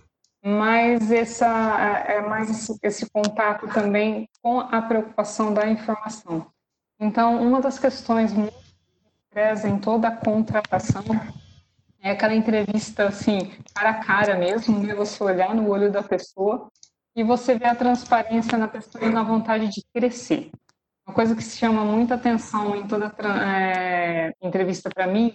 mas 0.43 1.11
essa 1.11 2.05
é, 2.07 2.21
mais 2.21 2.49
esse, 2.49 2.75
esse 2.81 3.09
contato 3.11 3.67
também 3.67 4.27
com 4.41 4.59
a 4.59 4.81
preocupação 4.81 5.53
da 5.53 5.67
informação. 5.67 6.47
Então, 6.99 7.39
uma 7.39 7.61
das 7.61 7.77
questões 7.77 8.33
muito 8.33 8.57
presa 9.29 9.67
em 9.67 9.77
toda 9.77 10.07
a 10.07 10.15
contratação 10.15 11.03
é 12.01 12.11
aquela 12.11 12.33
entrevista 12.33 13.07
assim, 13.07 13.51
cara 13.75 13.91
a 13.91 14.03
cara 14.03 14.35
mesmo, 14.35 14.79
né? 14.79 14.95
Você 14.95 15.23
olhar 15.23 15.53
no 15.53 15.69
olho 15.69 15.91
da 15.91 16.01
pessoa 16.01 16.71
e 17.17 17.23
você 17.23 17.57
ver 17.57 17.65
a 17.65 17.75
transparência 17.75 18.59
na 18.59 18.67
pessoa 18.67 19.03
e 19.03 19.09
na 19.09 19.23
vontade 19.23 19.67
de 19.69 19.83
crescer. 19.91 20.51
Uma 21.05 21.15
coisa 21.15 21.35
que 21.35 21.43
se 21.43 21.57
chama 21.57 21.83
muita 21.83 22.13
atenção 22.13 22.75
em 22.75 22.87
toda 22.87 23.11
é, 23.43 24.31
entrevista 24.39 24.87
para 24.87 25.07
mim 25.07 25.33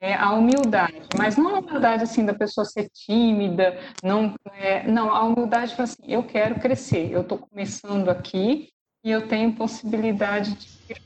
é 0.00 0.14
a 0.14 0.32
humildade, 0.32 1.02
mas 1.18 1.36
não 1.36 1.56
a 1.56 1.58
humildade 1.58 2.04
assim 2.04 2.24
da 2.24 2.32
pessoa 2.32 2.64
ser 2.64 2.88
tímida, 2.88 3.78
não, 4.02 4.34
é, 4.54 4.86
não 4.86 5.12
a 5.12 5.22
humildade 5.24 5.74
para 5.74 5.84
assim, 5.84 6.02
eu 6.06 6.22
quero 6.22 6.60
crescer, 6.60 7.12
eu 7.12 7.20
estou 7.20 7.36
começando 7.36 8.08
aqui 8.08 8.70
e 9.04 9.10
eu 9.10 9.28
tenho 9.28 9.52
possibilidade 9.52 10.54
de 10.54 10.66
crescer. 10.86 11.02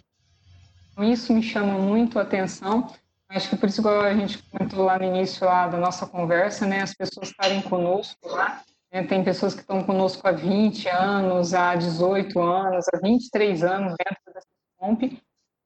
Então, 0.93 1.05
isso 1.05 1.33
me 1.33 1.43
chama 1.43 1.79
muito 1.79 2.19
a 2.19 2.23
atenção. 2.23 2.87
Acho 3.29 3.49
que 3.49 3.57
por 3.57 3.69
isso 3.69 3.83
que 3.83 3.89
a 3.89 4.15
gente 4.15 4.43
comentou 4.43 4.85
lá 4.85 4.99
no 4.99 5.05
início 5.05 5.47
lá 5.47 5.67
da 5.67 5.79
nossa 5.79 6.07
conversa, 6.07 6.67
né, 6.67 6.83
as 6.83 6.95
pessoas 6.95 7.31
estarem 7.31 7.63
conosco 7.63 8.29
lá. 8.29 8.63
Né, 8.93 9.03
tem 9.05 9.25
pessoas 9.25 9.55
que 9.55 9.63
estão 9.63 9.83
conosco 9.83 10.27
há 10.29 10.33
20 10.33 10.87
anos, 10.89 11.55
há 11.55 11.75
18 11.75 12.39
anos, 12.39 12.85
há 12.93 12.99
23 12.99 13.65
anos 13.65 13.95
dentro 13.97 14.35
dessa 14.35 14.49
comp 14.77 15.03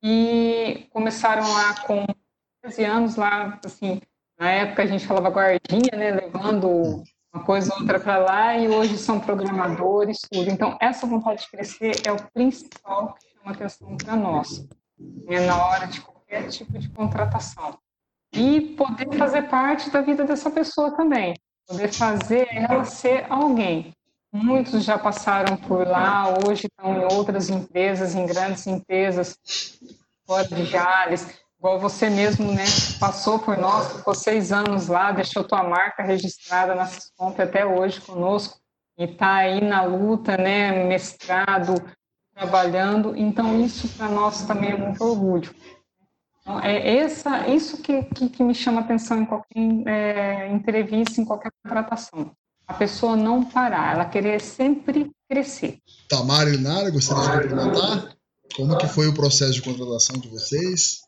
e 0.01 0.87
começaram 0.93 1.43
lá 1.53 1.75
com 1.81 2.07
13 2.63 2.85
anos 2.85 3.17
lá, 3.17 3.59
assim, 3.65 4.01
na 4.39 4.51
época 4.51 4.85
a 4.85 4.87
gente 4.87 5.07
falava 5.07 5.29
guardinha, 5.29 5.91
né, 5.97 6.13
levando 6.13 7.03
uma 7.35 7.45
coisa 7.45 7.75
ou 7.75 7.81
outra 7.81 7.99
para 7.99 8.19
lá, 8.19 8.57
e 8.57 8.69
hoje 8.69 8.97
são 8.97 9.19
programadores, 9.19 10.21
tudo. 10.31 10.49
Então, 10.49 10.77
essa 10.81 11.07
vontade 11.07 11.43
de 11.43 11.51
crescer 11.51 12.03
é 12.07 12.13
o 12.13 12.23
principal 12.33 13.15
que 13.15 13.29
chama 13.31 13.53
atenção 13.53 13.97
para 13.97 14.15
nós, 14.15 14.69
né, 14.99 15.41
na 15.41 15.67
hora 15.67 15.87
de 15.87 16.01
qualquer 16.01 16.49
tipo 16.49 16.79
de 16.79 16.89
contratação. 16.91 17.77
E 18.33 18.61
poder 18.77 19.13
fazer 19.17 19.43
parte 19.43 19.91
da 19.91 20.01
vida 20.01 20.25
dessa 20.25 20.51
pessoa 20.51 20.95
também, 20.97 21.35
poder 21.67 21.93
fazer 21.93 22.47
ela 22.53 22.85
ser 22.85 23.27
alguém. 23.29 23.93
Muitos 24.33 24.85
já 24.85 24.99
passaram 24.99 25.57
por 25.57 25.87
lá, 25.87 26.35
hoje 26.47 26.67
estão 26.67 26.95
em 26.95 27.05
outras 27.15 27.49
empresas, 27.49 28.15
em 28.15 28.27
grandes 28.27 28.67
empresas, 28.67 29.39
fora 30.27 30.47
de 30.47 30.65
Jales, 30.65 31.27
igual 31.59 31.81
você 31.81 32.11
mesmo, 32.11 32.53
né, 32.53 32.65
passou 33.01 33.39
por 33.39 33.57
nós, 33.57 33.97
ficou 33.97 34.15
seis 34.15 34.53
anos 34.53 34.89
lá, 34.89 35.13
deixou 35.13 35.43
tua 35.43 35.63
marca 35.63 36.03
registrada 36.03 36.75
na 36.75 36.87
Siscomp 36.87 37.41
até 37.41 37.65
hoje 37.65 38.01
conosco 38.01 38.59
e 38.99 39.05
está 39.05 39.37
aí 39.37 39.61
na 39.61 39.83
luta, 39.83 40.37
né, 40.37 40.85
mestrado, 40.85 41.75
trabalhando. 42.35 43.17
Então 43.17 43.61
isso 43.61 43.89
para 43.97 44.09
nós 44.09 44.43
também 44.43 44.73
é 44.73 44.77
muito 44.77 45.03
orgulho. 45.03 45.55
Então, 46.47 46.61
é 46.61 46.99
essa, 46.99 47.49
isso 47.49 47.83
que, 47.83 48.05
que, 48.05 48.29
que 48.29 48.43
me 48.45 48.55
chama 48.55 48.81
atenção 48.81 49.21
em 49.21 49.27
qualquer 49.27 49.59
é, 49.85 50.49
entrevista, 50.53 51.21
em 51.21 51.25
qualquer 51.25 51.51
contratação. 51.61 52.37
A 52.69 52.75
pessoa 52.75 53.17
não 53.17 53.45
parar, 53.45 53.95
ela 53.95 54.05
querer 54.05 54.41
sempre 54.41 55.11
crescer. 55.29 55.81
Tamara 56.09 56.49
e 56.51 56.57
Nara, 56.57 56.89
gostaria 56.91 57.49
de 57.49 57.49
complementar? 57.49 58.17
Como 58.55 58.79
que 58.79 58.87
foi 58.87 59.09
o 59.09 59.15
processo 59.15 59.55
de 59.55 59.63
contratação 59.63 60.21
de 60.21 60.29
vocês? 60.29 61.01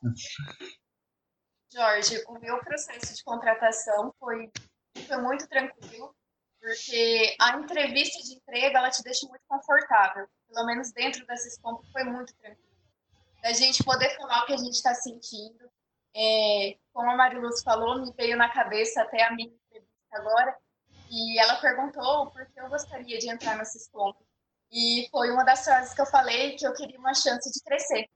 Jorge, 1.73 2.21
o 2.27 2.37
meu 2.41 2.59
processo 2.59 3.15
de 3.15 3.23
contratação 3.23 4.13
foi, 4.19 4.51
foi 5.07 5.23
muito 5.23 5.47
tranquilo, 5.47 6.13
porque 6.61 7.37
a 7.41 7.57
entrevista 7.59 8.21
de 8.25 8.35
emprego, 8.35 8.77
ela 8.77 8.91
te 8.91 9.05
deixa 9.05 9.25
muito 9.29 9.43
confortável. 9.47 10.27
Pelo 10.53 10.67
menos 10.67 10.91
dentro 10.91 11.25
desses 11.27 11.57
pontos 11.61 11.89
foi 11.93 12.03
muito 12.03 12.35
tranquilo. 12.35 12.68
Da 13.43 13.53
gente 13.53 13.85
poder 13.85 14.17
falar 14.17 14.43
o 14.43 14.47
que 14.47 14.53
a 14.53 14.57
gente 14.57 14.75
está 14.75 14.95
sentindo, 14.95 15.71
é, 16.15 16.77
como 16.93 17.11
a 17.11 17.17
Mariluz 17.17 17.63
falou, 17.63 18.01
me 18.01 18.13
veio 18.13 18.37
na 18.37 18.49
cabeça 18.49 19.03
até 19.03 19.25
a 19.25 19.33
minha 19.33 19.49
entrevista 19.49 19.89
agora, 20.13 20.57
e 21.11 21.39
ela 21.41 21.57
perguntou 21.57 22.31
por 22.31 22.45
que 22.47 22.61
eu 22.61 22.69
gostaria 22.69 23.19
de 23.19 23.31
entrar 23.31 23.57
na 23.57 23.65
Ciscom. 23.65 24.13
E 24.71 25.09
foi 25.11 25.31
uma 25.31 25.45
das 25.45 25.65
frases 25.65 25.95
que 25.95 26.01
eu 26.01 26.07
falei 26.07 26.57
que 26.57 26.67
eu 26.67 26.75
queria 26.75 26.99
uma 26.99 27.15
chance 27.15 27.51
de 27.51 27.63
crescer. 27.65 28.09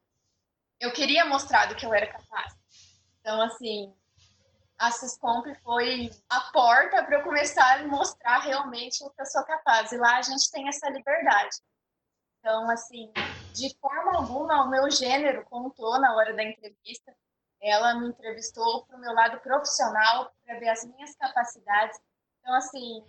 Eu 0.79 0.93
queria 0.93 1.25
mostrar 1.25 1.67
do 1.67 1.77
que 1.77 1.87
eu 1.87 1.95
era 1.95 2.07
capaz. 2.07 2.53
Então, 3.21 3.41
assim, 3.41 3.95
a 4.79 4.91
Ciscomp 4.91 5.47
foi 5.63 6.11
a 6.29 6.41
porta 6.53 7.05
para 7.05 7.19
eu 7.19 7.23
começar 7.23 7.79
a 7.79 7.87
mostrar 7.87 8.41
realmente 8.41 9.03
o 9.05 9.11
que 9.11 9.23
eu 9.23 9.27
sou 9.27 9.45
capaz. 9.45 9.93
E 9.93 9.97
lá 9.97 10.19
a 10.19 10.23
gente 10.23 10.51
tem 10.51 10.69
essa 10.69 10.91
liberdade. 10.91 11.57
Então, 12.41 12.69
assim, 12.69 13.13
de 13.53 13.77
forma 13.79 14.17
alguma, 14.17 14.65
o 14.65 14.71
meu 14.71 14.91
gênero 14.91 15.45
contou 15.45 16.01
na 16.01 16.15
hora 16.15 16.35
da 16.35 16.43
entrevista. 16.43 17.15
Ela 17.61 17.95
me 18.01 18.09
entrevistou 18.09 18.85
para 18.87 18.97
o 18.97 19.01
meu 19.01 19.13
lado 19.13 19.39
profissional, 19.41 20.33
para 20.45 20.59
ver 20.59 20.69
as 20.69 20.85
minhas 20.85 21.15
capacidades. 21.15 22.01
Então, 22.41 22.55
assim, 22.55 23.05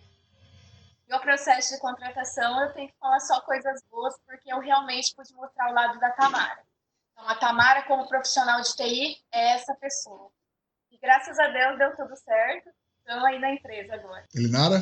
meu 1.08 1.18
processo 1.20 1.74
de 1.74 1.80
contratação, 1.80 2.62
eu 2.62 2.72
tenho 2.72 2.88
que 2.88 2.98
falar 2.98 3.20
só 3.20 3.40
coisas 3.40 3.82
boas, 3.90 4.14
porque 4.26 4.52
eu 4.52 4.60
realmente 4.60 5.14
pude 5.14 5.34
mostrar 5.34 5.70
o 5.70 5.74
lado 5.74 5.98
da 5.98 6.10
Tamara. 6.12 6.62
Então, 7.12 7.28
a 7.28 7.34
Tamara, 7.36 7.82
como 7.84 8.08
profissional 8.08 8.60
de 8.60 8.74
TI, 8.76 9.16
é 9.32 9.54
essa 9.54 9.74
pessoa. 9.74 10.30
E 10.90 10.98
graças 10.98 11.38
a 11.38 11.48
Deus 11.48 11.78
deu 11.78 11.96
tudo 11.96 12.16
certo. 12.16 12.70
Estamos 12.98 13.24
aí 13.24 13.38
na 13.38 13.52
empresa 13.52 13.94
agora. 13.94 14.24
Elinara? 14.34 14.80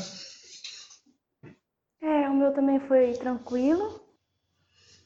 É, 2.00 2.28
o 2.28 2.34
meu 2.34 2.52
também 2.52 2.78
foi 2.80 3.14
tranquilo. 3.14 4.02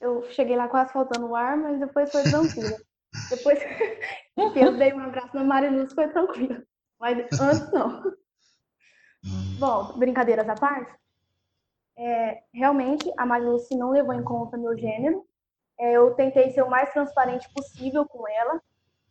Eu 0.01 0.23
cheguei 0.31 0.57
lá 0.57 0.69
quase 0.69 0.93
faltando 0.93 1.27
o 1.27 1.37
ar, 1.37 1.57
mas 1.57 1.81
depois 1.81 2.11
foi 2.11 2.23
tranquilo. 2.23 2.77
depois 3.31 3.59
que 4.53 4.61
eu 4.61 4.77
dei 4.77 4.93
um 4.93 5.01
abraço 5.01 5.35
na 5.35 5.45
Mariluz, 5.45 5.93
foi 5.93 6.09
tranquilo. 6.09 6.63
Mas 6.99 7.19
antes 7.41 7.73
não. 7.73 8.03
Hum. 9.25 9.57
Bom, 9.59 9.99
brincadeiras 9.99 10.49
à 10.49 10.55
parte, 10.55 10.95
é, 11.99 12.43
realmente 12.53 13.11
a 13.17 13.25
Mariluz 13.25 13.69
não 13.71 13.91
levou 13.91 14.15
em 14.15 14.23
conta 14.23 14.57
meu 14.57 14.77
gênero. 14.77 15.25
É, 15.79 15.93
eu 15.93 16.15
tentei 16.15 16.51
ser 16.51 16.63
o 16.63 16.71
mais 16.71 16.93
transparente 16.93 17.49
possível 17.53 18.07
com 18.07 18.29
ela. 18.29 18.61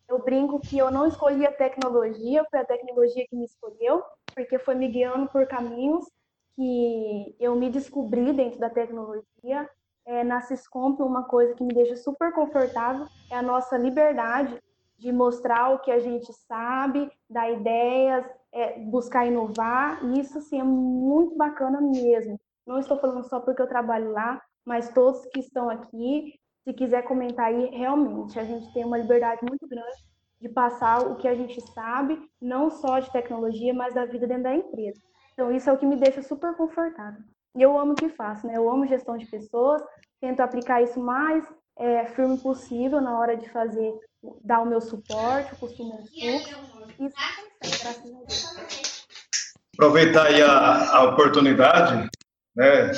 Eu 0.07 0.23
brinco 0.23 0.59
que 0.59 0.77
eu 0.77 0.91
não 0.91 1.07
escolhi 1.07 1.45
a 1.45 1.51
tecnologia, 1.51 2.45
foi 2.49 2.59
a 2.59 2.65
tecnologia 2.65 3.25
que 3.27 3.35
me 3.35 3.45
escolheu, 3.45 4.03
porque 4.35 4.59
foi 4.59 4.75
me 4.75 4.87
guiando 4.87 5.27
por 5.29 5.47
caminhos 5.47 6.05
que 6.55 7.35
eu 7.39 7.55
me 7.55 7.69
descobri 7.69 8.31
dentro 8.31 8.59
da 8.59 8.69
tecnologia. 8.69 9.69
É, 10.05 10.23
na 10.23 10.41
Ciscomp, 10.41 11.01
uma 11.01 11.23
coisa 11.23 11.53
que 11.55 11.63
me 11.63 11.73
deixa 11.73 11.95
super 11.95 12.31
confortável 12.31 13.07
é 13.31 13.35
a 13.35 13.41
nossa 13.41 13.77
liberdade 13.77 14.61
de 14.97 15.11
mostrar 15.11 15.69
o 15.69 15.79
que 15.79 15.91
a 15.91 15.99
gente 15.99 16.31
sabe, 16.47 17.11
dar 17.29 17.51
ideias, 17.51 18.25
é, 18.51 18.79
buscar 18.79 19.25
inovar, 19.25 20.03
e 20.05 20.19
isso 20.19 20.39
sim 20.41 20.59
é 20.59 20.63
muito 20.63 21.35
bacana 21.35 21.81
mesmo. 21.81 22.39
Não 22.65 22.79
estou 22.79 22.97
falando 22.97 23.27
só 23.27 23.39
porque 23.39 23.61
eu 23.61 23.67
trabalho 23.67 24.11
lá, 24.11 24.41
mas 24.63 24.89
todos 24.89 25.25
que 25.27 25.39
estão 25.39 25.69
aqui 25.69 26.39
se 26.65 26.73
quiser 26.73 27.03
comentar 27.03 27.45
aí, 27.45 27.67
realmente, 27.67 28.39
a 28.39 28.43
gente 28.43 28.73
tem 28.73 28.83
uma 28.83 28.97
liberdade 28.97 29.39
muito 29.47 29.67
grande 29.67 30.03
de 30.41 30.49
passar 30.49 30.99
o 31.05 31.15
que 31.15 31.27
a 31.27 31.35
gente 31.35 31.61
sabe, 31.73 32.19
não 32.41 32.71
só 32.71 32.97
de 32.97 33.11
tecnologia, 33.11 33.71
mas 33.71 33.93
da 33.93 34.03
vida 34.03 34.25
dentro 34.25 34.43
da 34.43 34.55
empresa. 34.55 34.99
Então, 35.33 35.51
isso 35.55 35.69
é 35.69 35.73
o 35.73 35.77
que 35.77 35.85
me 35.85 35.95
deixa 35.95 36.23
super 36.23 36.55
confortável. 36.55 37.21
E 37.55 37.61
eu 37.61 37.77
amo 37.79 37.93
o 37.93 37.95
que 37.95 38.09
faço, 38.09 38.45
né? 38.45 38.57
Eu 38.57 38.69
amo 38.69 38.87
gestão 38.87 39.17
de 39.17 39.25
pessoas, 39.25 39.81
tento 40.19 40.41
aplicar 40.41 40.81
isso 40.81 40.99
mais 40.99 41.43
é, 41.77 42.05
firme 42.05 42.37
possível 42.37 42.99
na 42.99 43.17
hora 43.17 43.37
de 43.37 43.49
fazer, 43.49 43.93
dar 44.43 44.61
o 44.61 44.65
meu 44.65 44.81
suporte, 44.81 45.53
o 45.53 45.57
costume 45.57 45.93
Isso 46.99 47.15
graças 47.61 47.85
a 47.85 48.01
Deus. 48.03 49.05
Aproveitar 49.73 50.27
aí 50.27 50.41
a, 50.41 50.97
a 50.97 51.03
oportunidade, 51.03 52.09
né? 52.55 52.91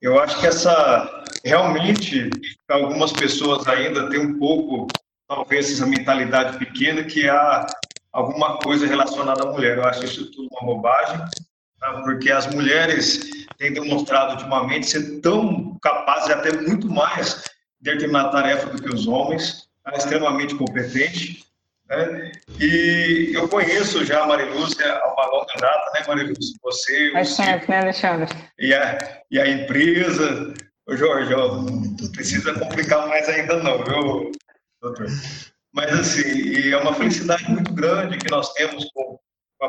Eu 0.00 0.18
acho 0.20 0.40
que 0.40 0.46
essa 0.46 1.24
realmente 1.44 2.30
algumas 2.68 3.12
pessoas 3.12 3.66
ainda 3.66 4.08
têm 4.10 4.20
um 4.20 4.38
pouco, 4.38 4.86
talvez, 5.28 5.70
essa 5.70 5.86
mentalidade 5.86 6.58
pequena 6.58 7.04
que 7.04 7.28
há 7.28 7.66
alguma 8.12 8.58
coisa 8.58 8.86
relacionada 8.86 9.42
à 9.42 9.52
mulher. 9.52 9.78
Eu 9.78 9.84
acho 9.84 10.04
isso 10.04 10.30
tudo 10.32 10.48
uma 10.52 10.74
bobagem, 10.74 11.18
tá? 11.84 12.00
porque 12.02 12.30
as 12.30 12.46
mulheres 12.46 13.46
têm 13.58 13.72
demonstrado 13.72 14.32
ultimamente 14.32 14.86
ser 14.86 15.20
tão 15.20 15.78
capazes, 15.82 16.30
até 16.30 16.52
muito 16.52 16.88
mais, 16.88 17.44
de 17.80 17.92
determinar 17.92 18.30
tarefa 18.30 18.70
do 18.70 18.82
que 18.82 18.88
os 18.88 19.06
homens, 19.06 19.68
tá? 19.84 19.92
extremamente 19.96 20.54
competente. 20.54 21.44
Né? 21.88 22.32
E 22.58 23.32
eu 23.34 23.46
conheço 23.48 24.04
já 24.04 24.22
a 24.22 24.26
Marilúcia 24.26 24.90
há 24.90 25.12
uma 25.12 25.26
longa 25.26 25.54
data, 25.60 25.90
né, 25.92 26.04
Marilúcia? 26.08 26.56
Você, 26.62 27.12
Faz 27.12 27.36
tempo, 27.36 27.70
né, 27.70 27.80
Alexandre? 27.80 28.34
E 28.58 28.72
a, 28.72 29.22
e 29.30 29.38
a 29.38 29.46
empresa, 29.46 30.54
Ô 30.86 30.96
Jorge, 30.96 31.32
ó, 31.34 31.62
não 31.62 32.12
precisa 32.12 32.52
complicar 32.58 33.06
mais 33.08 33.26
ainda 33.28 33.62
não, 33.62 33.82
viu, 33.84 34.32
doutor? 34.82 35.06
Mas 35.72 35.98
assim, 35.98 36.70
é 36.70 36.76
uma 36.76 36.94
felicidade 36.94 37.50
muito 37.50 37.72
grande 37.72 38.18
que 38.18 38.30
nós 38.30 38.52
temos 38.52 38.84
com, 38.92 39.18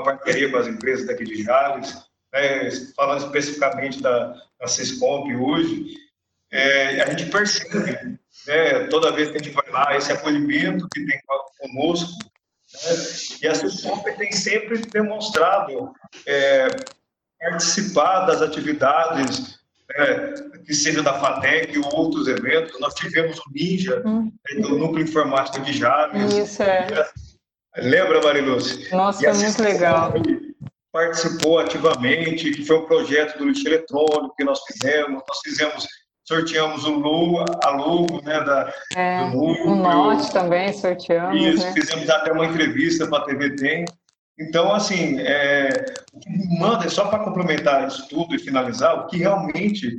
com 0.04 0.10
a 0.10 0.16
parceria 0.16 0.52
com 0.52 0.58
as 0.58 0.68
empresas 0.68 1.08
daqui 1.08 1.24
de 1.24 1.44
Jales, 1.44 1.96
né, 2.34 2.70
falando 2.96 3.26
especificamente 3.26 4.02
da, 4.02 4.36
da 4.60 4.68
Ciscomp 4.68 5.34
hoje, 5.36 5.96
é, 6.52 7.02
a 7.02 7.10
gente 7.10 7.30
percebe, 7.30 8.20
né, 8.48 8.88
toda 8.90 9.12
vez 9.12 9.30
que 9.30 9.38
a 9.38 9.44
gente 9.44 9.54
vai 9.54 9.70
lá, 9.70 9.96
esse 9.96 10.12
acolhimento 10.12 10.88
que 10.94 11.06
tem 11.06 11.20
conosco, 11.60 12.12
né, 12.74 12.92
e 13.42 13.48
a 13.48 13.56
Ciscomp 13.56 14.06
tem 14.18 14.32
sempre 14.32 14.80
demonstrado 14.80 15.94
é, 16.26 16.68
participar 17.40 18.26
das 18.26 18.42
atividades 18.42 19.60
é, 19.92 20.34
que 20.66 20.74
seja 20.74 21.04
da 21.04 21.20
FATEC 21.20 21.78
ou 21.78 21.96
outros 21.96 22.28
eventos. 22.28 22.80
Nós 22.80 22.94
tivemos 22.96 23.38
o 23.38 23.44
Ninja, 23.54 24.02
hum. 24.06 24.32
né, 24.50 24.62
do 24.62 24.78
Núcleo 24.78 25.04
Informático 25.04 25.64
de 25.64 25.74
Jales. 25.74 26.34
Isso, 26.34 26.64
é. 26.64 26.88
Lembra, 27.78 28.22
Mariluz? 28.22 28.90
Nossa, 28.92 29.20
foi 29.20 29.34
muito 29.34 29.62
legal. 29.62 30.14
Participou 30.92 31.60
ativamente, 31.60 32.52
que 32.52 32.66
foi 32.66 32.78
um 32.78 32.86
projeto 32.86 33.38
do 33.38 33.50
lixo 33.50 33.68
eletrônico 33.68 34.36
que 34.36 34.44
nós 34.44 34.60
fizemos. 34.64 35.22
Nós 35.28 35.40
fizemos, 35.44 35.86
sorteamos 36.24 36.86
o 36.86 36.92
Lu, 36.92 37.44
a 37.64 37.70
logo 37.72 38.22
né, 38.22 38.42
da, 38.44 38.74
é, 38.96 39.26
do 39.26 39.38
núcleo. 39.38 39.72
O 39.72 39.76
Note 39.76 40.32
também 40.32 40.72
sorteamos. 40.72 41.42
Isso, 41.42 41.66
né? 41.66 41.74
fizemos 41.74 42.10
até 42.10 42.32
uma 42.32 42.46
entrevista 42.46 43.08
para 43.08 43.24
a 43.24 43.26
TV 43.26 43.56
Tem. 43.56 43.86
Então, 44.40 44.74
assim, 44.74 45.20
é, 45.20 45.86
manda, 46.60 46.90
só 46.90 47.08
para 47.08 47.24
complementar 47.24 47.88
isso 47.88 48.08
tudo 48.10 48.36
e 48.36 48.40
finalizar, 48.40 49.00
o 49.00 49.08
que 49.08 49.18
realmente 49.18 49.90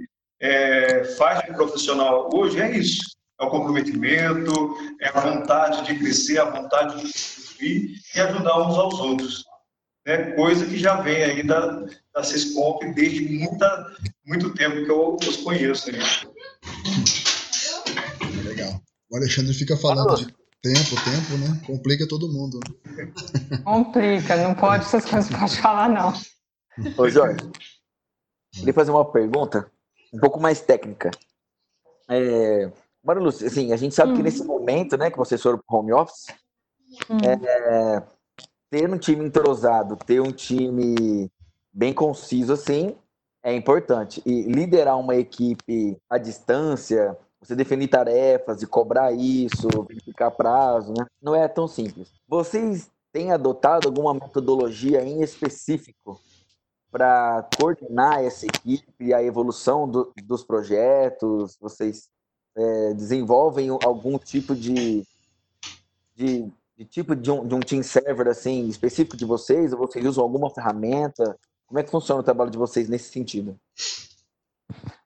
é, 0.41 1.05
faz 1.17 1.41
de 1.45 1.53
profissional 1.53 2.29
hoje 2.33 2.61
é 2.61 2.71
isso: 2.71 3.01
é 3.41 3.45
o 3.45 3.51
comprometimento, 3.51 4.77
é 5.01 5.09
a 5.09 5.21
vontade 5.21 5.87
de 5.87 5.99
crescer, 5.99 6.39
a 6.39 6.51
vontade 6.51 6.97
de 6.97 7.03
construir 7.03 8.01
e 8.15 8.21
ajudar 8.21 8.69
uns 8.69 8.77
aos 8.77 8.99
outros. 8.99 9.45
Né? 10.07 10.33
Coisa 10.33 10.67
que 10.67 10.79
já 10.79 11.01
vem 11.01 11.23
aí 11.23 11.47
da, 11.47 11.87
da 12.15 12.23
Ciscomp 12.23 12.83
desde 12.95 13.29
muita, 13.29 13.97
muito 14.25 14.55
tempo 14.55 14.85
que 14.85 14.91
eu 14.91 15.17
os 15.17 15.37
conheço. 15.39 15.91
Né? 15.93 15.99
Legal. 18.45 18.81
O 19.11 19.17
Alexandre 19.17 19.53
fica 19.53 19.77
falando 19.77 20.17
de 20.17 20.35
Tempo, 20.63 20.97
tempo, 21.05 21.39
né? 21.39 21.63
Complica 21.65 22.09
todo 22.09 22.33
mundo. 22.33 22.59
Complica, 23.63 24.35
não 24.37 24.53
pode, 24.53 24.85
essas 24.85 25.05
coisas 25.05 25.31
pode 25.31 25.61
falar, 25.61 25.89
não. 25.89 26.13
Ô, 26.99 27.09
Jorge, 27.09 27.39
queria 28.53 28.75
fazer 28.75 28.91
uma 28.91 29.05
pergunta 29.05 29.71
um 30.13 30.19
pouco 30.19 30.41
mais 30.41 30.61
técnica. 30.61 31.13
É, 32.09 32.73
Marilu, 33.07 33.29
assim, 33.29 33.73
a 33.73 33.77
gente 33.77 33.95
sabe 33.95 34.15
que 34.15 34.23
nesse 34.23 34.43
momento, 34.43 34.97
né, 34.97 35.13
que 35.13 35.17
vocês 35.17 35.41
foram 35.41 35.59
para 35.65 35.79
home 35.79 35.93
office, 35.93 36.27
hum. 37.09 37.19
é, 37.25 38.03
ter 38.69 38.93
um 38.93 38.99
time 38.99 39.25
entrosado, 39.25 39.97
ter 39.97 40.21
um 40.21 40.33
time 40.33 41.31
bem 41.73 41.95
conciso, 41.95 42.53
assim, 42.53 42.97
é 43.45 43.55
importante. 43.55 44.21
E 44.27 44.43
liderar 44.43 44.99
uma 44.99 45.15
equipe 45.15 45.97
à 46.11 46.19
distância, 46.19 47.17
você 47.41 47.55
definir 47.55 47.87
tarefas 47.87 48.61
e 48.61 48.67
cobrar 48.67 49.13
isso, 49.13 49.69
verificar 49.87 50.33
prazo, 50.33 50.93
né? 50.93 51.07
Não 51.23 51.33
é 51.33 51.47
tão 51.47 51.69
simples. 51.69 52.11
Vocês 52.27 52.91
têm 53.13 53.31
adotado 53.31 53.87
alguma 53.87 54.15
metodologia 54.15 55.05
em 55.05 55.23
específico 55.23 56.21
para 56.91 57.49
coordenar 57.57 58.25
essa 58.25 58.47
equipe 58.47 58.93
e 58.99 59.15
a 59.15 59.23
evolução 59.23 59.89
do, 59.89 60.13
dos 60.25 60.43
projetos? 60.43 61.57
Vocês 61.61 62.09
é, 62.57 62.95
desenvolvem 62.95 63.69
algum 63.69 64.19
tipo 64.19 64.55
de, 64.55 65.05
de, 66.15 66.51
de 66.77 66.85
tipo 66.85 67.15
de 67.15 67.31
um, 67.31 67.47
de 67.47 67.55
um, 67.55 67.61
team 67.61 67.83
server 67.83 68.29
assim 68.29 68.67
específico 68.69 69.17
de 69.17 69.25
vocês? 69.25 69.73
Ou 69.73 69.79
vocês 69.81 70.05
usam 70.05 70.25
alguma 70.25 70.51
ferramenta? 70.51 71.37
Como 71.67 71.79
é 71.79 71.83
que 71.83 71.91
funciona 71.91 72.21
o 72.21 72.25
trabalho 72.25 72.51
de 72.51 72.59
vocês 72.59 72.89
nesse 72.89 73.11
sentido? 73.13 73.59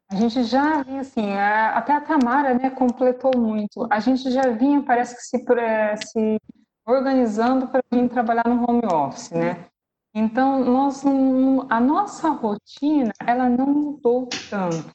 A 0.09 0.17
gente 0.17 0.43
já 0.45 0.83
vinha 0.83 1.03
assim, 1.03 1.33
até 1.33 1.95
a 1.95 2.01
Tamara 2.01 2.55
né, 2.55 2.71
completou 2.71 3.31
muito. 3.37 3.87
A 3.91 4.01
gente 4.01 4.31
já 4.31 4.51
vinha, 4.51 4.83
parece 4.83 5.15
que 5.15 5.23
se, 5.23 5.45
se 6.09 6.41
organizando 6.85 7.69
para 7.69 7.83
vir 7.93 8.09
trabalhar 8.09 8.45
no 8.47 8.69
home 8.69 8.87
office, 8.87 9.31
né? 9.31 9.70
Então, 10.15 10.65
nós 10.65 11.05
a 11.69 11.81
nossa 11.81 12.31
rotina, 12.31 13.13
ela 13.25 13.49
não 13.49 13.67
mudou 13.67 14.29
tanto. 14.49 14.91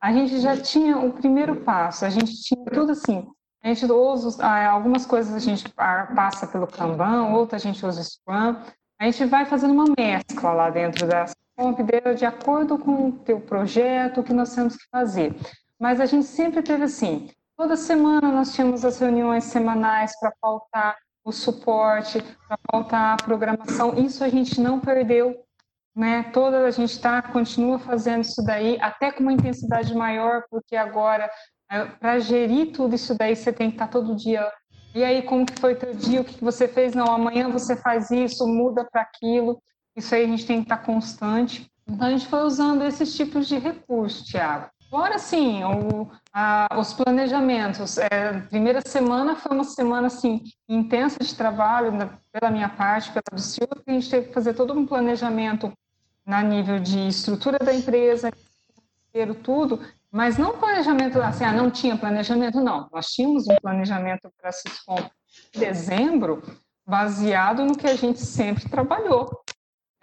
A 0.00 0.12
gente 0.12 0.40
já 0.40 0.56
tinha 0.56 0.96
o 0.98 1.12
primeiro 1.12 1.56
passo, 1.56 2.04
a 2.04 2.10
gente 2.10 2.34
tinha 2.40 2.64
tudo 2.66 2.92
assim, 2.92 3.26
a 3.64 3.68
gente 3.68 3.90
usa 3.90 4.44
ah, 4.44 4.70
algumas 4.70 5.06
coisas 5.06 5.34
a 5.34 5.38
gente 5.38 5.66
passa 5.70 6.46
pelo 6.46 6.66
Kanban, 6.66 7.28
outras 7.32 7.62
a 7.62 7.66
gente 7.66 7.84
usa 7.84 8.02
o 8.02 8.04
Scrum. 8.04 8.56
A 9.00 9.04
gente 9.06 9.24
vai 9.24 9.46
fazendo 9.46 9.72
uma 9.72 9.86
mescla 9.98 10.52
lá 10.52 10.68
dentro 10.68 11.06
da 11.06 11.24
Compideira 11.56 12.14
de 12.14 12.26
acordo 12.26 12.76
com 12.78 13.08
o 13.08 13.12
teu 13.12 13.40
projeto, 13.40 14.20
o 14.20 14.24
que 14.24 14.34
nós 14.34 14.54
temos 14.54 14.76
que 14.76 14.84
fazer. 14.90 15.34
Mas 15.80 15.98
a 15.98 16.04
gente 16.04 16.26
sempre 16.26 16.62
teve 16.62 16.84
assim, 16.84 17.30
toda 17.56 17.74
semana 17.74 18.30
nós 18.30 18.54
tínhamos 18.54 18.84
as 18.84 18.98
reuniões 18.98 19.44
semanais 19.44 20.12
para 20.20 20.32
pautar 20.40 20.96
o 21.24 21.32
suporte, 21.32 22.22
para 22.46 22.58
pautar 22.70 23.14
a 23.14 23.16
programação. 23.16 23.94
Isso 23.98 24.22
a 24.22 24.28
gente 24.28 24.60
não 24.60 24.78
perdeu, 24.78 25.34
né? 25.96 26.24
Toda 26.24 26.66
a 26.66 26.70
gente 26.70 27.00
tá 27.00 27.22
continua 27.22 27.78
fazendo 27.78 28.22
isso 28.22 28.44
daí, 28.44 28.78
até 28.80 29.10
com 29.10 29.22
uma 29.22 29.32
intensidade 29.32 29.94
maior, 29.94 30.44
porque 30.50 30.76
agora 30.76 31.30
é, 31.70 31.84
para 31.86 32.18
gerir 32.18 32.72
tudo 32.72 32.94
isso 32.94 33.16
daí, 33.16 33.34
você 33.34 33.52
tem 33.52 33.70
que 33.70 33.76
estar 33.76 33.86
tá 33.86 33.92
todo 33.92 34.14
dia. 34.14 34.46
E 34.94 35.02
aí, 35.02 35.22
como 35.22 35.46
que 35.46 35.58
foi 35.58 35.74
teu 35.74 35.94
dia? 35.94 36.20
O 36.20 36.24
que 36.24 36.44
você 36.44 36.68
fez? 36.68 36.94
Não, 36.94 37.06
amanhã 37.06 37.48
você 37.48 37.74
faz 37.74 38.10
isso, 38.10 38.46
muda 38.46 38.84
para 38.84 39.00
aquilo. 39.00 39.60
Isso 39.96 40.14
aí 40.14 40.24
a 40.24 40.28
gente 40.28 40.46
tem 40.46 40.58
que 40.58 40.64
estar 40.64 40.76
tá 40.76 40.84
constante. 40.84 41.68
Então, 41.86 42.06
a 42.06 42.10
gente 42.10 42.26
foi 42.26 42.42
usando 42.42 42.84
esses 42.84 43.16
tipos 43.16 43.48
de 43.48 43.58
recursos, 43.58 44.26
Tiago. 44.26 44.70
Agora 44.94 45.18
sim, 45.18 45.64
o, 45.64 46.08
a, 46.32 46.68
os 46.78 46.92
planejamentos. 46.92 47.98
É, 47.98 48.40
primeira 48.48 48.80
semana 48.86 49.34
foi 49.34 49.50
uma 49.50 49.64
semana 49.64 50.06
assim 50.06 50.44
intensa 50.68 51.18
de 51.20 51.34
trabalho 51.34 51.90
né, 51.90 52.08
pela 52.30 52.48
minha 52.48 52.68
parte, 52.68 53.10
pela 53.10 53.24
do 53.32 53.40
Silvio, 53.40 53.82
a 53.84 53.90
gente 53.90 54.08
teve 54.08 54.28
que 54.28 54.32
fazer 54.32 54.54
todo 54.54 54.72
um 54.72 54.86
planejamento 54.86 55.72
na 56.24 56.44
nível 56.44 56.78
de 56.78 57.08
estrutura 57.08 57.58
da 57.58 57.74
empresa, 57.74 58.30
tudo, 59.42 59.80
mas 60.12 60.38
não 60.38 60.58
planejamento 60.58 61.20
assim, 61.20 61.42
ah, 61.42 61.52
não 61.52 61.72
tinha 61.72 61.98
planejamento, 61.98 62.60
não. 62.60 62.88
Nós 62.92 63.08
tínhamos 63.08 63.48
um 63.48 63.56
planejamento 63.56 64.30
para 64.40 64.52
Ciscom 64.52 65.10
em 65.56 65.58
dezembro, 65.58 66.40
baseado 66.86 67.64
no 67.64 67.76
que 67.76 67.88
a 67.88 67.96
gente 67.96 68.20
sempre 68.20 68.68
trabalhou. 68.68 69.43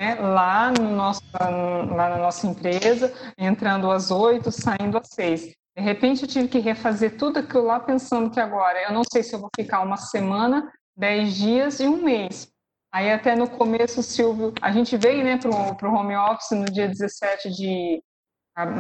Né? 0.01 0.15
Lá, 0.15 0.71
no 0.71 0.89
nosso, 0.89 1.21
lá 1.31 2.09
na 2.09 2.17
nossa 2.17 2.47
empresa, 2.47 3.13
entrando 3.37 3.91
às 3.91 4.09
oito, 4.09 4.51
saindo 4.51 4.97
às 4.97 5.09
seis. 5.09 5.53
De 5.77 5.83
repente, 5.83 6.23
eu 6.23 6.27
tive 6.27 6.47
que 6.47 6.57
refazer 6.57 7.17
tudo 7.17 7.37
aquilo 7.37 7.65
lá, 7.65 7.79
pensando 7.79 8.31
que 8.31 8.39
agora 8.39 8.81
eu 8.81 8.91
não 8.91 9.03
sei 9.03 9.21
se 9.21 9.35
eu 9.35 9.39
vou 9.39 9.49
ficar 9.55 9.81
uma 9.81 9.97
semana, 9.97 10.67
dez 10.97 11.35
dias 11.35 11.79
e 11.79 11.87
um 11.87 12.01
mês. 12.01 12.51
Aí, 12.91 13.11
até 13.11 13.35
no 13.35 13.47
começo, 13.47 14.01
Silvio, 14.01 14.51
a 14.59 14.71
gente 14.71 14.97
veio 14.97 15.23
né, 15.23 15.37
para 15.37 15.87
o 15.87 15.93
home 15.93 16.17
office 16.17 16.49
no 16.49 16.65
dia 16.65 16.87
17 16.87 17.51
de 17.51 18.01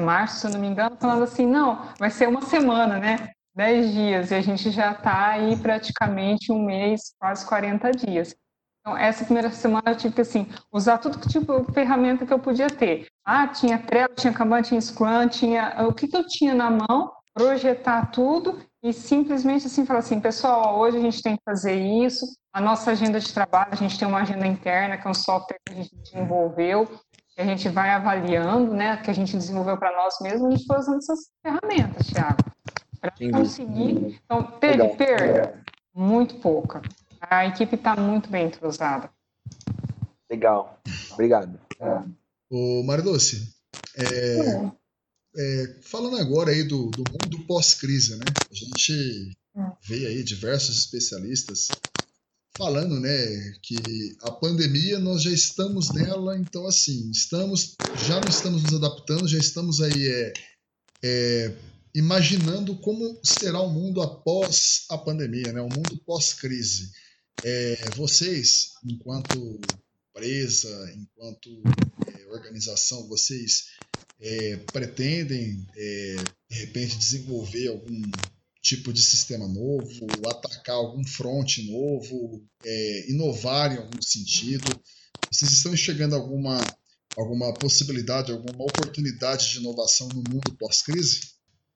março, 0.03 0.39
se 0.39 0.47
eu 0.47 0.51
não 0.53 0.59
me 0.59 0.67
engano, 0.67 0.97
falando 0.99 1.23
assim, 1.23 1.45
não, 1.45 1.87
vai 1.99 2.09
ser 2.09 2.27
uma 2.27 2.41
semana, 2.41 2.97
né? 2.97 3.29
Dez 3.53 3.93
dias, 3.93 4.31
e 4.31 4.35
a 4.35 4.41
gente 4.41 4.71
já 4.71 4.91
está 4.91 5.27
aí 5.27 5.55
praticamente 5.55 6.51
um 6.51 6.65
mês, 6.65 7.13
quase 7.19 7.45
40 7.45 7.91
dias. 7.91 8.35
Então, 8.81 8.97
essa 8.97 9.23
primeira 9.23 9.51
semana 9.51 9.91
eu 9.91 9.95
tive 9.95 10.15
que, 10.15 10.21
assim, 10.21 10.47
usar 10.71 10.97
tudo 10.97 11.19
que 11.19 11.29
tipo 11.29 11.59
de 11.61 11.71
ferramenta 11.71 12.25
que 12.25 12.33
eu 12.33 12.39
podia 12.39 12.67
ter. 12.67 13.05
Ah, 13.23 13.47
tinha 13.47 13.77
Trello, 13.77 14.15
tinha 14.15 14.33
Kanban, 14.33 14.63
tinha 14.63 14.81
Scrum, 14.81 15.27
tinha... 15.29 15.85
O 15.87 15.93
que, 15.93 16.07
que 16.07 16.17
eu 16.17 16.25
tinha 16.25 16.55
na 16.55 16.71
mão, 16.71 17.11
projetar 17.33 18.07
tudo 18.11 18.59
e 18.83 18.91
simplesmente, 18.91 19.67
assim, 19.67 19.85
falar 19.85 19.99
assim, 19.99 20.19
pessoal, 20.19 20.79
hoje 20.79 20.97
a 20.97 21.01
gente 21.01 21.21
tem 21.21 21.35
que 21.35 21.43
fazer 21.45 21.75
isso, 21.75 22.25
a 22.51 22.59
nossa 22.59 22.91
agenda 22.91 23.19
de 23.19 23.31
trabalho, 23.31 23.69
a 23.71 23.75
gente 23.75 23.97
tem 23.97 24.07
uma 24.07 24.21
agenda 24.21 24.47
interna, 24.47 24.97
que 24.97 25.07
é 25.07 25.11
um 25.11 25.13
software 25.13 25.59
que 25.63 25.73
a 25.73 25.75
gente 25.75 25.95
desenvolveu, 25.95 26.87
que 27.35 27.41
a 27.41 27.45
gente 27.45 27.69
vai 27.69 27.91
avaliando, 27.91 28.73
né, 28.73 28.97
que 28.97 29.11
a 29.11 29.13
gente 29.13 29.37
desenvolveu 29.37 29.77
para 29.77 29.95
nós 29.95 30.15
mesmos, 30.21 30.47
a 30.47 30.51
gente 30.51 30.65
foi 30.65 30.79
usando 30.79 30.97
essas 30.97 31.19
ferramentas, 31.43 32.07
Thiago, 32.07 32.43
para 32.99 33.11
conseguir. 33.31 34.19
Então, 34.25 34.43
teve 34.59 34.81
Legal. 34.81 34.95
perda? 34.97 35.61
Muito 35.93 36.35
pouca. 36.35 36.81
A 37.21 37.45
equipe 37.45 37.75
está 37.75 37.95
muito 37.95 38.29
bem 38.29 38.47
entrosada. 38.47 39.09
Legal. 40.29 40.81
Obrigado. 41.11 41.59
Ô, 42.49 42.83
Maridoce, 42.83 43.53
é, 43.95 44.71
é. 45.37 45.75
Falando 45.81 46.17
agora 46.17 46.51
aí 46.51 46.63
do, 46.63 46.89
do 46.89 47.03
mundo 47.09 47.45
pós-crise, 47.45 48.17
né? 48.17 48.25
A 48.49 48.53
gente 48.53 49.37
vê 49.87 50.07
aí 50.07 50.23
diversos 50.23 50.77
especialistas 50.79 51.67
falando, 52.57 52.99
né, 52.99 53.09
que 53.63 54.15
a 54.21 54.31
pandemia 54.31 54.99
nós 54.99 55.23
já 55.23 55.31
estamos 55.31 55.91
nela, 55.93 56.37
então 56.37 56.67
assim, 56.67 57.09
estamos, 57.09 57.75
já 58.07 58.19
não 58.19 58.29
estamos 58.29 58.63
nos 58.63 58.73
adaptando, 58.73 59.27
já 59.27 59.37
estamos 59.37 59.81
aí 59.81 60.07
é, 60.07 60.33
é, 61.03 61.55
imaginando 61.95 62.75
como 62.75 63.19
será 63.23 63.59
o 63.61 63.69
mundo 63.69 64.01
após 64.01 64.85
a 64.89 64.97
pandemia, 64.97 65.51
né, 65.53 65.61
o 65.61 65.69
mundo 65.69 65.97
pós-crise. 66.05 66.91
É, 67.43 67.89
vocês, 67.95 68.73
enquanto 68.85 69.59
empresa, 70.15 70.93
enquanto 70.95 71.49
é, 72.07 72.25
organização, 72.27 73.07
vocês 73.07 73.65
é, 74.19 74.57
pretendem, 74.71 75.65
é, 75.75 76.15
de 76.49 76.59
repente, 76.59 76.97
desenvolver 76.97 77.67
algum 77.69 78.01
tipo 78.61 78.93
de 78.93 79.01
sistema 79.01 79.47
novo, 79.47 80.27
atacar 80.27 80.75
algum 80.75 81.03
fronte 81.03 81.69
novo, 81.71 82.45
é, 82.63 83.11
inovar 83.11 83.73
em 83.73 83.77
algum 83.77 84.01
sentido? 84.01 84.79
Vocês 85.31 85.51
estão 85.51 85.73
enxergando 85.73 86.15
alguma, 86.15 86.59
alguma 87.17 87.53
possibilidade, 87.53 88.31
alguma 88.31 88.65
oportunidade 88.65 89.49
de 89.49 89.57
inovação 89.57 90.07
no 90.09 90.23
mundo 90.29 90.55
pós-crise? 90.59 91.21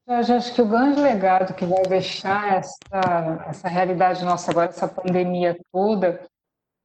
Eu 0.08 0.18
acho 0.18 0.54
que 0.54 0.62
o 0.62 0.68
grande 0.68 1.02
legado 1.02 1.56
que 1.56 1.66
vai 1.66 1.82
deixar 1.84 2.58
essa, 2.58 3.46
essa 3.48 3.68
realidade 3.68 4.24
nossa 4.24 4.52
agora, 4.52 4.70
essa 4.70 4.88
pandemia 4.88 5.58
toda, 5.72 6.22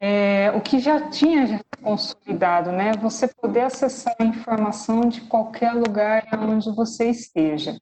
é 0.00 0.50
o 0.52 0.62
que 0.62 0.78
já 0.78 1.10
tinha 1.10 1.60
consolidado, 1.82 2.72
né? 2.72 2.92
Você 2.94 3.28
poder 3.28 3.60
acessar 3.60 4.14
a 4.18 4.24
informação 4.24 5.02
de 5.02 5.20
qualquer 5.22 5.74
lugar 5.74 6.24
onde 6.32 6.74
você 6.74 7.10
esteja. 7.10 7.78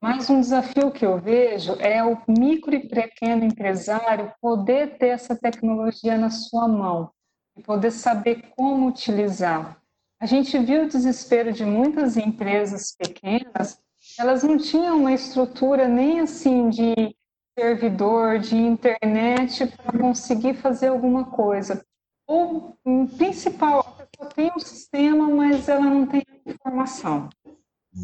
Mas 0.00 0.30
um 0.30 0.40
desafio 0.40 0.92
que 0.92 1.04
eu 1.04 1.18
vejo 1.18 1.74
é 1.80 2.02
o 2.04 2.16
micro 2.28 2.72
e 2.72 2.88
pequeno 2.88 3.44
empresário 3.44 4.32
poder 4.40 4.96
ter 4.98 5.08
essa 5.08 5.34
tecnologia 5.34 6.16
na 6.16 6.30
sua 6.30 6.68
mão 6.68 7.10
e 7.56 7.62
poder 7.62 7.90
saber 7.90 8.50
como 8.56 8.86
utilizar. 8.86 9.78
A 10.20 10.26
gente 10.26 10.56
viu 10.58 10.84
o 10.84 10.88
desespero 10.88 11.52
de 11.52 11.64
muitas 11.64 12.16
empresas 12.16 12.94
pequenas, 12.96 13.82
elas 14.18 14.42
não 14.42 14.56
tinham 14.56 14.98
uma 14.98 15.12
estrutura 15.12 15.88
nem 15.88 16.20
assim 16.20 16.70
de 16.70 17.16
servidor, 17.58 18.38
de 18.38 18.56
internet 18.56 19.66
para 19.66 19.98
conseguir 19.98 20.54
fazer 20.54 20.88
alguma 20.88 21.24
coisa. 21.24 21.84
Ou, 22.26 22.76
principal, 23.16 23.80
a 23.80 24.06
pessoa 24.06 24.30
tem 24.34 24.52
um 24.56 24.58
sistema, 24.58 25.28
mas 25.28 25.68
ela 25.68 25.84
não 25.84 26.06
tem 26.06 26.22
informação. 26.46 27.28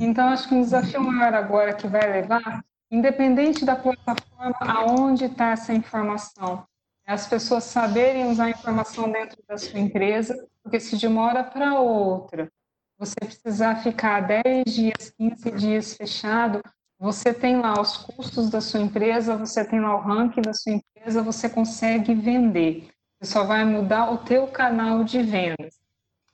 Então, 0.01 0.29
acho 0.29 0.49
que 0.49 0.55
um 0.55 0.63
desafio 0.63 1.01
maior 1.01 1.33
agora 1.33 1.73
que 1.73 1.87
vai 1.87 2.11
levar, 2.11 2.65
independente 2.91 3.65
da 3.65 3.77
plataforma, 3.77 4.57
aonde 4.61 5.27
está 5.27 5.53
essa 5.53 5.73
informação, 5.73 6.67
é 7.07 7.13
as 7.13 7.27
pessoas 7.27 7.65
saberem 7.65 8.29
usar 8.29 8.47
a 8.47 8.51
informação 8.51 9.11
dentro 9.11 9.39
da 9.47 9.57
sua 9.57 9.79
empresa, 9.79 10.37
porque 10.63 10.81
se 10.81 10.97
de 10.97 11.07
uma 11.07 11.23
hora 11.23 11.45
para 11.45 11.79
outra 11.79 12.51
você 12.99 13.15
precisar 13.21 13.83
ficar 13.83 14.21
10 14.21 14.65
dias, 14.65 15.11
15 15.19 15.51
dias 15.53 15.95
fechado, 15.95 16.63
você 16.99 17.33
tem 17.35 17.59
lá 17.61 17.79
os 17.81 17.97
custos 17.97 18.49
da 18.49 18.61
sua 18.61 18.81
empresa, 18.81 19.37
você 19.37 19.65
tem 19.65 19.81
lá 19.81 19.95
o 19.95 20.01
ranking 20.01 20.41
da 20.41 20.55
sua 20.55 20.73
empresa, 20.73 21.23
você 21.23 21.49
consegue 21.49 22.15
vender. 22.15 22.89
Você 23.21 23.33
só 23.33 23.45
vai 23.45 23.65
mudar 23.65 24.11
o 24.11 24.19
teu 24.19 24.47
canal 24.47 25.05
de 25.05 25.23
vendas. 25.23 25.77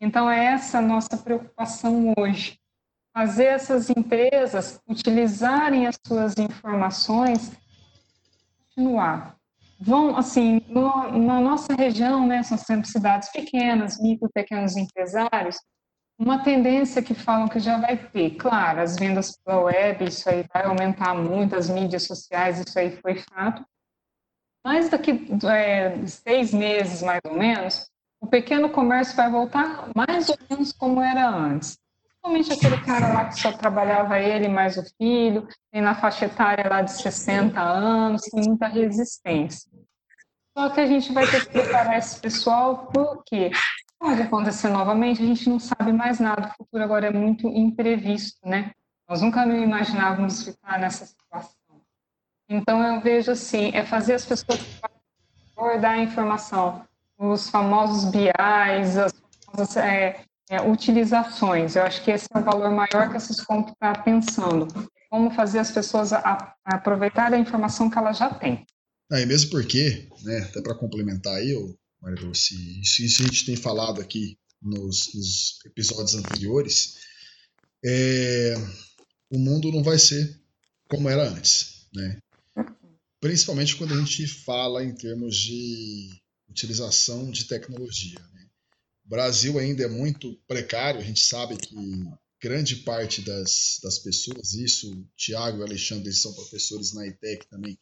Então, 0.00 0.30
é 0.30 0.46
essa 0.46 0.78
a 0.78 0.82
nossa 0.82 1.16
preocupação 1.16 2.12
hoje 2.16 2.58
fazer 3.12 3.44
essas 3.44 3.90
empresas 3.90 4.80
utilizarem 4.88 5.86
as 5.86 5.98
suas 6.06 6.34
informações 6.38 7.52
continuar. 8.74 9.36
Vão, 9.78 10.16
assim, 10.16 10.60
no, 10.68 11.18
na 11.18 11.40
nossa 11.40 11.74
região, 11.74 12.26
né, 12.26 12.42
são 12.42 12.56
sempre 12.56 12.88
cidades 12.88 13.30
pequenas, 13.30 14.00
micro, 14.00 14.30
pequenos 14.32 14.76
empresários, 14.76 15.56
uma 16.22 16.42
tendência 16.42 17.02
que 17.02 17.14
falam 17.14 17.48
que 17.48 17.58
já 17.58 17.78
vai 17.78 17.96
ter, 17.96 18.36
claro, 18.36 18.80
as 18.80 18.96
vendas 18.96 19.36
pela 19.44 19.62
web, 19.62 20.04
isso 20.04 20.28
aí 20.28 20.44
vai 20.54 20.64
aumentar 20.64 21.14
muito, 21.14 21.56
as 21.56 21.68
mídias 21.68 22.04
sociais, 22.04 22.60
isso 22.60 22.78
aí 22.78 22.96
foi 22.96 23.16
fato, 23.16 23.64
mas 24.64 24.88
daqui 24.88 25.28
é, 25.50 26.06
seis 26.06 26.54
meses, 26.54 27.02
mais 27.02 27.20
ou 27.24 27.36
menos, 27.36 27.90
o 28.20 28.26
pequeno 28.28 28.70
comércio 28.70 29.16
vai 29.16 29.28
voltar 29.28 29.88
mais 29.96 30.28
ou 30.28 30.38
menos 30.48 30.72
como 30.72 31.00
era 31.00 31.28
antes. 31.28 31.76
Principalmente 32.22 32.52
aquele 32.52 32.84
cara 32.84 33.12
lá 33.12 33.24
que 33.24 33.40
só 33.40 33.50
trabalhava 33.50 34.20
ele 34.20 34.46
mais 34.46 34.76
o 34.76 34.84
filho, 34.96 35.48
tem 35.72 35.82
na 35.82 35.96
faixa 35.96 36.26
etária 36.26 36.68
lá 36.68 36.82
de 36.82 36.92
60 36.92 37.60
anos, 37.60 38.22
tem 38.22 38.44
muita 38.46 38.68
resistência. 38.68 39.68
Só 40.56 40.70
que 40.70 40.80
a 40.80 40.86
gente 40.86 41.12
vai 41.12 41.26
ter 41.26 41.46
que 41.46 41.52
preparar 41.52 41.98
esse 41.98 42.20
pessoal 42.20 42.86
porque 42.92 43.50
pode 44.02 44.20
acontecer 44.20 44.68
novamente, 44.68 45.22
a 45.22 45.26
gente 45.26 45.48
não 45.48 45.60
sabe 45.60 45.92
mais 45.92 46.18
nada. 46.18 46.48
O 46.48 46.64
futuro 46.64 46.82
agora 46.82 47.06
é 47.06 47.12
muito 47.12 47.46
imprevisto, 47.46 48.40
né? 48.44 48.72
Nós 49.08 49.22
nunca 49.22 49.46
imaginávamos 49.46 50.42
ficar 50.42 50.80
nessa 50.80 51.06
situação. 51.06 51.54
Então 52.48 52.82
eu 52.82 53.00
vejo 53.00 53.30
assim, 53.30 53.70
é 53.72 53.84
fazer 53.84 54.14
as 54.14 54.26
pessoas 54.26 54.60
abordar 55.56 55.92
a 55.92 56.02
informação, 56.02 56.84
os 57.16 57.48
famosos 57.48 58.10
BIs, 58.10 58.96
as 58.96 59.12
famosas 59.46 59.76
é, 59.76 60.24
é, 60.50 60.60
utilizações. 60.60 61.76
Eu 61.76 61.84
acho 61.84 62.02
que 62.02 62.10
esse 62.10 62.26
é 62.34 62.38
o 62.38 62.42
valor 62.42 62.72
maior 62.72 63.08
que 63.08 63.16
a 63.16 63.20
Ciscom 63.20 63.60
está 63.60 63.94
pensando. 63.94 64.66
Como 65.08 65.30
fazer 65.30 65.60
as 65.60 65.70
pessoas 65.70 66.12
a, 66.12 66.56
a 66.64 66.74
aproveitar 66.74 67.32
a 67.32 67.38
informação 67.38 67.88
que 67.88 67.98
elas 67.98 68.18
já 68.18 68.30
têm. 68.30 68.66
Ah, 69.12 69.20
e 69.20 69.26
mesmo 69.26 69.50
porque, 69.50 70.08
né, 70.24 70.38
até 70.48 70.60
para 70.60 70.74
complementar 70.74 71.34
aí, 71.34 71.54
Maria 71.54 71.81
Dulce, 72.10 72.80
isso, 72.80 73.02
isso, 73.02 73.22
a 73.22 73.26
gente 73.26 73.46
tem 73.46 73.56
falado 73.56 74.00
aqui 74.00 74.36
nos, 74.60 75.14
nos 75.14 75.58
episódios 75.64 76.14
anteriores, 76.14 76.96
é, 77.84 78.54
o 79.30 79.38
mundo 79.38 79.70
não 79.70 79.82
vai 79.82 79.98
ser 79.98 80.40
como 80.88 81.08
era 81.08 81.28
antes, 81.28 81.86
né? 81.94 82.18
Principalmente 83.20 83.76
quando 83.76 83.94
a 83.94 83.98
gente 83.98 84.26
fala 84.26 84.84
em 84.84 84.94
termos 84.94 85.36
de 85.36 86.10
utilização 86.48 87.30
de 87.30 87.44
tecnologia. 87.44 88.18
Né? 88.34 88.46
O 89.06 89.08
Brasil 89.08 89.58
ainda 89.58 89.84
é 89.84 89.88
muito 89.88 90.34
precário, 90.46 91.00
a 91.00 91.04
gente 91.04 91.20
sabe 91.20 91.56
que 91.56 91.74
grande 92.40 92.76
parte 92.76 93.22
das, 93.22 93.78
das 93.82 93.98
pessoas, 94.00 94.52
isso, 94.54 94.92
o 94.92 95.08
Tiago 95.16 95.58
e 95.58 95.60
o 95.60 95.64
Alexandre 95.64 96.12
são 96.12 96.34
professores 96.34 96.92
na 96.92 97.06
ITEC 97.06 97.48
também, 97.48 97.78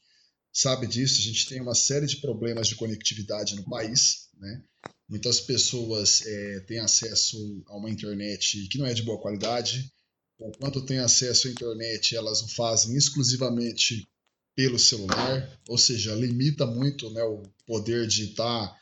sabe 0.52 0.86
disso, 0.86 1.20
a 1.20 1.22
gente 1.22 1.48
tem 1.48 1.60
uma 1.60 1.74
série 1.74 2.06
de 2.06 2.16
problemas 2.16 2.68
de 2.68 2.74
conectividade 2.74 3.56
no 3.56 3.64
país, 3.64 4.28
né? 4.38 4.62
Muitas 5.08 5.40
pessoas 5.40 6.24
é, 6.24 6.60
têm 6.60 6.78
acesso 6.78 7.36
a 7.66 7.76
uma 7.76 7.90
internet 7.90 8.68
que 8.68 8.78
não 8.78 8.86
é 8.86 8.94
de 8.94 9.02
boa 9.02 9.20
qualidade. 9.20 9.92
Enquanto 10.40 10.86
têm 10.86 11.00
acesso 11.00 11.48
à 11.48 11.50
internet, 11.50 12.14
elas 12.14 12.40
o 12.42 12.48
fazem 12.48 12.96
exclusivamente 12.96 14.08
pelo 14.54 14.78
celular, 14.78 15.60
ou 15.68 15.76
seja, 15.76 16.14
limita 16.14 16.64
muito 16.64 17.10
né, 17.10 17.22
o 17.24 17.42
poder 17.66 18.06
de 18.06 18.30
estar 18.30 18.68
tá, 18.68 18.80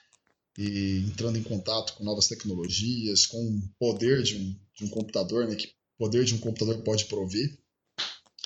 entrando 0.58 1.38
em 1.38 1.42
contato 1.42 1.94
com 1.94 2.04
novas 2.04 2.28
tecnologias, 2.28 3.26
com 3.26 3.38
o 3.38 3.62
poder 3.78 4.22
de 4.22 4.36
um, 4.36 4.56
de 4.76 4.84
um 4.84 4.88
computador, 4.88 5.46
né, 5.46 5.54
que 5.54 5.72
poder 5.96 6.24
de 6.24 6.34
um 6.34 6.38
computador 6.38 6.82
pode 6.82 7.06
prover. 7.06 7.56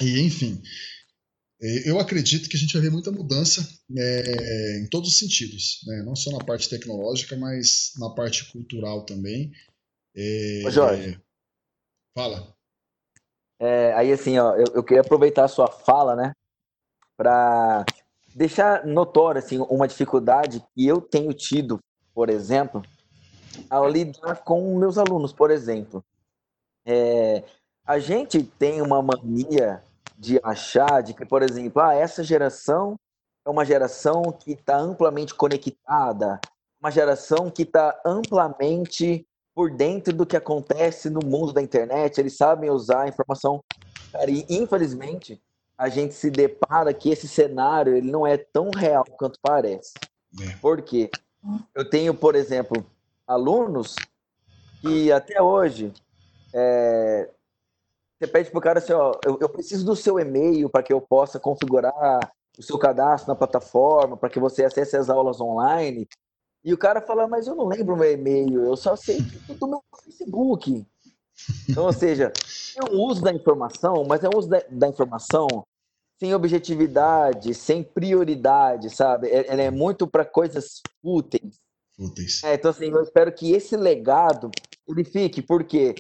E, 0.01 0.21
enfim, 0.21 0.63
eu 1.63 2.01
acredito 2.01 2.49
que 2.49 2.57
a 2.57 2.59
gente 2.59 2.73
vai 2.73 2.83
ver 2.83 2.91
muita 2.91 3.13
mudança 3.13 3.67
é, 3.97 4.81
em 4.81 4.89
todos 4.89 5.11
os 5.11 5.19
sentidos, 5.19 5.81
né? 5.87 6.03
não 6.05 6.17
só 6.17 6.31
na 6.33 6.45
parte 6.45 6.69
tecnológica, 6.69 7.37
mas 7.37 7.93
na 7.99 8.11
parte 8.11 8.51
cultural 8.51 9.05
também. 9.05 9.53
É, 10.15 10.63
Ô 10.67 10.71
Jorge. 10.71 11.21
Fala. 12.17 12.53
É, 13.61 13.93
aí, 13.93 14.13
assim, 14.13 14.37
ó, 14.39 14.57
eu, 14.57 14.67
eu, 14.75 14.83
queria 14.83 15.03
aproveitar 15.03 15.45
a 15.45 15.49
sua 15.49 15.69
fala, 15.69 16.17
né, 16.17 16.33
para 17.17 17.87
deixar 18.35 18.85
notório, 18.85 19.39
assim, 19.39 19.59
uma 19.71 19.87
dificuldade 19.87 20.61
que 20.75 20.85
eu 20.85 21.01
tenho 21.01 21.33
tido, 21.33 21.79
por 22.13 22.29
exemplo, 22.29 22.83
ao 23.71 23.89
lidar 23.89 24.43
com 24.43 24.77
meus 24.77 24.99
alunos, 24.99 25.33
por 25.33 25.53
exemplo. 25.53 26.05
É, 26.85 27.45
a 27.87 28.01
gente 28.01 28.43
tem 28.43 28.83
uma 28.83 29.01
mania 29.01 29.81
de 30.23 30.39
achar 30.41 31.03
de 31.03 31.15
que, 31.15 31.27
por 31.27 31.43
exemplo, 31.43 31.83
ah, 31.83 31.93
essa 31.93 32.23
geração 32.23 32.95
é 33.45 33.51
uma 33.51 33.65
geração 33.65 34.23
que 34.31 34.53
está 34.53 34.79
amplamente 34.79 35.35
conectada, 35.35 36.41
uma 36.81 36.93
geração 36.93 37.51
que 37.51 37.63
está 37.63 38.01
amplamente 38.07 39.27
por 39.53 39.69
dentro 39.69 40.13
do 40.13 40.25
que 40.25 40.37
acontece 40.37 41.11
no 41.11 41.19
mundo 41.27 41.53
da 41.53 41.61
internet, 41.61 42.19
eles 42.19 42.37
sabem 42.37 42.71
usar 42.71 43.03
a 43.03 43.09
informação. 43.09 43.65
Cara, 44.13 44.31
e 44.31 44.47
infelizmente 44.49 45.43
a 45.77 45.89
gente 45.89 46.15
se 46.15 46.31
depara 46.31 46.95
que 46.95 47.11
esse 47.11 47.27
cenário 47.27 47.97
ele 47.97 48.09
não 48.09 48.25
é 48.25 48.37
tão 48.37 48.71
real 48.71 49.05
quanto 49.19 49.41
parece. 49.43 49.93
É. 50.41 50.57
Por 50.61 50.83
quê? 50.83 51.11
Eu 51.75 51.91
tenho, 51.91 52.15
por 52.15 52.37
exemplo, 52.37 52.87
alunos 53.27 53.97
que 54.81 55.11
até 55.11 55.43
hoje 55.43 55.93
é, 56.55 57.29
você 58.23 58.27
pede 58.29 58.51
pro 58.53 58.61
cara 58.61 58.79
assim, 58.79 58.93
ó, 58.93 59.19
eu, 59.25 59.37
eu 59.41 59.49
preciso 59.49 59.85
do 59.85 59.97
seu 59.97 60.19
e-mail 60.21 60.71
para 60.71 60.83
que 60.83 60.93
eu 60.93 61.01
possa 61.01 61.41
configurar 61.41 62.33
o 62.57 62.63
seu 62.63 62.79
cadastro 62.79 63.29
na 63.29 63.35
plataforma, 63.35 64.17
para 64.17 64.29
que 64.29 64.39
você 64.39 64.65
acesse 64.65 64.97
as 64.97 65.11
aulas 65.11 65.41
online. 65.41 66.07
E 66.65 66.73
o 66.73 66.79
cara 66.79 67.01
fala, 67.01 67.27
mas 67.27 67.49
eu 67.49 67.57
não 67.57 67.67
lembro 67.67 67.95
o 67.95 67.99
meu 67.99 68.13
e-mail, 68.13 68.65
eu 68.65 68.77
só 68.77 68.95
sei 68.95 69.21
do 69.21 69.67
meu 69.67 69.83
Facebook. 70.05 70.87
Então, 71.69 71.87
ou 71.87 71.93
seja, 71.93 72.33
é 72.77 72.93
um 72.93 73.01
uso 73.01 73.23
da 73.23 73.33
informação, 73.33 74.05
mas 74.07 74.23
é 74.23 74.29
um 74.29 74.39
uso 74.39 74.49
da, 74.49 74.63
da 74.71 74.87
informação 74.87 75.49
sem 76.21 76.33
objetividade, 76.33 77.53
sem 77.55 77.83
prioridade, 77.83 78.95
sabe? 78.95 79.29
Ela 79.29 79.63
é, 79.63 79.67
é 79.67 79.71
muito 79.73 80.07
para 80.07 80.25
coisas 80.25 80.81
úteis. 81.03 81.59
Úteis. 81.99 82.45
É, 82.45 82.55
então, 82.55 82.71
assim, 82.71 82.87
eu 82.87 83.03
espero 83.03 83.33
que 83.33 83.51
esse 83.51 83.77
legado 83.77 84.49
ele 84.87 85.03
fique, 85.03 85.43
porque 85.43 85.97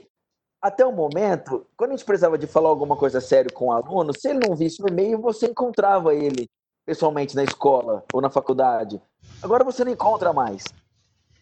até 0.63 0.87
o 0.87 0.93
momento, 0.93 1.67
quando 1.77 1.91
a 1.91 1.97
gente 1.97 2.07
precisava 2.07 2.39
de 2.39 2.47
falar 2.47 2.69
alguma 2.69 2.97
coisa 2.97 3.21
sério 3.21 3.53
com 3.53 3.67
o 3.67 3.73
aluno, 3.73 4.17
se 4.17 4.29
ele 4.29 4.47
não 4.47 4.55
visse 4.55 4.81
o 4.81 4.89
e-mail, 4.89 5.21
você 5.21 5.47
encontrava 5.47 6.15
ele 6.15 6.49
pessoalmente 6.87 7.35
na 7.35 7.43
escola 7.43 8.05
ou 8.13 8.21
na 8.21 8.31
faculdade. 8.31 9.03
Agora 9.43 9.65
você 9.65 9.85
não 9.85 9.91
encontra 9.91 10.33
mais. 10.33 10.65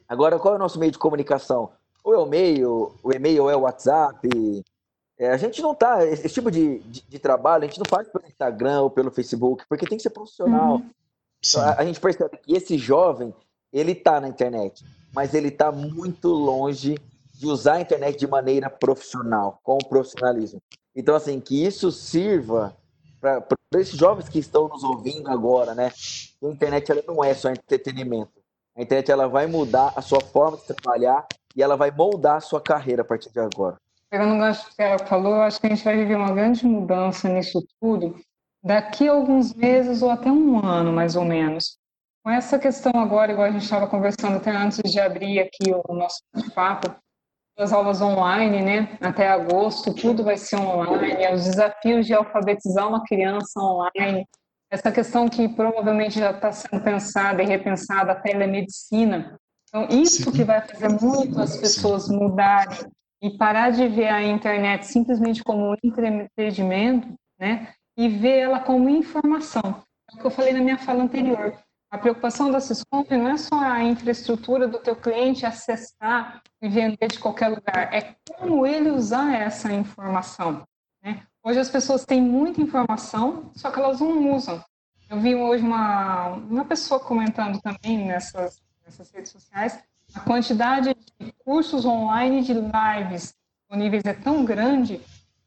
Agora, 0.08 0.38
qual 0.38 0.54
é 0.54 0.56
o 0.56 0.60
nosso 0.60 0.78
meio 0.78 0.90
de 0.90 0.98
comunicação? 0.98 1.70
Ou 2.02 2.14
é 2.14 2.18
o 2.18 2.26
e-mail, 2.26 2.94
o 3.02 3.12
e-mail 3.12 3.42
ou 3.42 3.50
é 3.50 3.56
o 3.56 3.60
WhatsApp. 3.60 4.26
É, 5.18 5.30
a 5.30 5.36
gente 5.36 5.60
não 5.60 5.74
tá. 5.74 6.04
Esse 6.06 6.28
tipo 6.30 6.50
de, 6.50 6.78
de, 6.78 7.02
de, 7.02 7.18
trabalho 7.18 7.64
a 7.64 7.66
gente 7.66 7.78
não 7.78 7.86
faz 7.86 8.08
pelo 8.08 8.26
Instagram 8.26 8.80
ou 8.80 8.90
pelo 8.90 9.10
Facebook, 9.10 9.64
porque 9.68 9.86
tem 9.86 9.98
que 9.98 10.02
ser 10.02 10.10
profissional. 10.10 10.76
Uhum. 10.76 10.90
A, 11.58 11.82
a, 11.82 11.84
gente 11.84 12.00
percebe 12.00 12.38
que 12.38 12.54
esse 12.56 12.78
jovem, 12.78 13.34
ele 13.70 13.94
tá 13.94 14.18
na 14.18 14.28
internet, 14.28 14.82
mas 15.12 15.34
ele 15.34 15.50
tá 15.50 15.70
muito 15.70 16.28
longe 16.28 16.98
de 17.40 17.46
usar 17.46 17.76
a 17.76 17.80
internet 17.80 18.18
de 18.18 18.26
maneira 18.26 18.68
profissional, 18.68 19.58
com 19.62 19.78
profissionalismo. 19.78 20.60
Então, 20.94 21.14
assim, 21.14 21.40
que 21.40 21.64
isso 21.64 21.90
sirva 21.90 22.76
para 23.18 23.42
esses 23.76 23.96
jovens 23.96 24.28
que 24.28 24.38
estão 24.38 24.68
nos 24.68 24.84
ouvindo 24.84 25.30
agora, 25.30 25.74
né? 25.74 25.90
A 26.42 26.46
internet 26.46 26.92
ela 26.92 27.02
não 27.08 27.24
é 27.24 27.32
só 27.32 27.48
entretenimento. 27.48 28.32
A 28.76 28.82
internet 28.82 29.10
ela 29.10 29.26
vai 29.26 29.46
mudar 29.46 29.90
a 29.96 30.02
sua 30.02 30.20
forma 30.20 30.58
de 30.58 30.64
trabalhar 30.64 31.26
e 31.56 31.62
ela 31.62 31.78
vai 31.78 31.90
moldar 31.90 32.36
a 32.36 32.40
sua 32.40 32.60
carreira 32.60 33.00
a 33.00 33.04
partir 33.06 33.30
de 33.30 33.40
agora. 33.40 33.76
Pegando 34.10 34.34
o 34.34 34.38
gancho 34.38 34.66
que 34.76 34.82
ela 34.82 34.98
falou, 34.98 35.36
acho 35.36 35.58
que 35.58 35.66
a 35.66 35.70
gente 35.70 35.84
vai 35.84 35.96
viver 35.96 36.16
uma 36.16 36.32
grande 36.32 36.66
mudança 36.66 37.26
nisso 37.26 37.64
tudo 37.80 38.20
daqui 38.62 39.08
a 39.08 39.12
alguns 39.12 39.54
meses 39.54 40.02
ou 40.02 40.10
até 40.10 40.30
um 40.30 40.62
ano, 40.62 40.92
mais 40.92 41.16
ou 41.16 41.24
menos. 41.24 41.78
Com 42.22 42.30
essa 42.30 42.58
questão 42.58 42.92
agora, 42.96 43.32
igual 43.32 43.46
a 43.46 43.50
gente 43.50 43.62
estava 43.62 43.86
conversando 43.86 44.36
até 44.36 44.50
antes 44.50 44.78
de 44.92 45.00
abrir 45.00 45.40
aqui 45.40 45.72
o 45.88 45.94
nosso 45.94 46.20
papo, 46.54 46.94
as 47.62 47.72
aulas 47.72 48.00
online, 48.00 48.62
né? 48.62 48.98
Até 49.00 49.28
agosto, 49.28 49.94
tudo 49.94 50.24
vai 50.24 50.36
ser 50.36 50.56
online. 50.56 51.34
Os 51.34 51.44
desafios 51.44 52.06
de 52.06 52.14
alfabetizar 52.14 52.88
uma 52.88 53.04
criança 53.04 53.60
online. 53.60 54.26
Essa 54.70 54.92
questão 54.92 55.28
que 55.28 55.48
provavelmente 55.48 56.18
já 56.18 56.30
está 56.30 56.52
sendo 56.52 56.82
pensada 56.82 57.42
e 57.42 57.46
repensada, 57.46 58.12
a 58.12 58.14
telemedicina. 58.14 59.38
Então, 59.68 59.86
isso 59.90 60.24
Sim. 60.24 60.32
que 60.32 60.44
vai 60.44 60.60
fazer 60.60 60.88
muito 60.88 61.40
as 61.40 61.56
pessoas 61.56 62.08
mudarem 62.08 62.78
e 63.22 63.36
parar 63.36 63.70
de 63.70 63.86
ver 63.88 64.08
a 64.08 64.22
internet 64.22 64.86
simplesmente 64.86 65.44
como 65.44 65.70
um 65.70 65.74
entretenimento, 65.84 67.14
né? 67.38 67.72
E 67.96 68.08
ver 68.08 68.38
ela 68.38 68.60
como 68.60 68.88
informação. 68.88 69.82
É 70.10 70.16
o 70.16 70.18
que 70.18 70.26
eu 70.26 70.30
falei 70.30 70.52
na 70.52 70.60
minha 70.60 70.78
fala 70.78 71.02
anterior. 71.02 71.54
A 71.90 71.98
preocupação 71.98 72.52
da 72.52 72.60
Syscomp 72.60 73.10
não 73.10 73.30
é 73.30 73.36
só 73.36 73.58
a 73.58 73.82
infraestrutura 73.82 74.68
do 74.68 74.78
teu 74.78 74.94
cliente 74.94 75.44
acessar 75.44 76.40
e 76.62 76.68
vender 76.68 77.08
de 77.08 77.18
qualquer 77.18 77.48
lugar, 77.48 77.92
é 77.92 78.14
como 78.28 78.64
ele 78.64 78.92
usar 78.92 79.34
essa 79.34 79.72
informação. 79.72 80.62
Né? 81.02 81.22
Hoje 81.42 81.58
as 81.58 81.68
pessoas 81.68 82.04
têm 82.04 82.22
muita 82.22 82.60
informação, 82.60 83.50
só 83.56 83.72
que 83.72 83.80
elas 83.80 83.98
não 83.98 84.32
usam. 84.32 84.62
Eu 85.08 85.18
vi 85.18 85.34
hoje 85.34 85.64
uma, 85.64 86.28
uma 86.28 86.64
pessoa 86.64 87.00
comentando 87.00 87.60
também 87.60 88.06
nessas, 88.06 88.62
nessas 88.84 89.10
redes 89.10 89.32
sociais, 89.32 89.82
a 90.14 90.20
quantidade 90.20 90.94
de 91.18 91.32
cursos 91.44 91.84
online 91.84 92.42
de 92.42 92.52
lives 92.52 93.34
disponíveis 93.62 94.04
é 94.04 94.14
tão 94.14 94.44
grande 94.44 94.98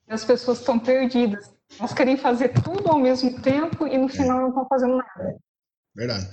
que 0.05 0.13
as 0.13 0.25
pessoas 0.25 0.59
estão 0.59 0.77
perdidas. 0.77 1.53
Elas 1.79 1.93
querem 1.93 2.17
fazer 2.17 2.49
tudo 2.49 2.89
ao 2.89 2.99
mesmo 2.99 3.41
tempo 3.41 3.87
e 3.87 3.97
no 3.97 4.09
final 4.09 4.41
não 4.41 4.49
estão 4.49 4.67
fazendo 4.67 4.97
nada. 4.97 5.37
Verdade. 5.95 6.27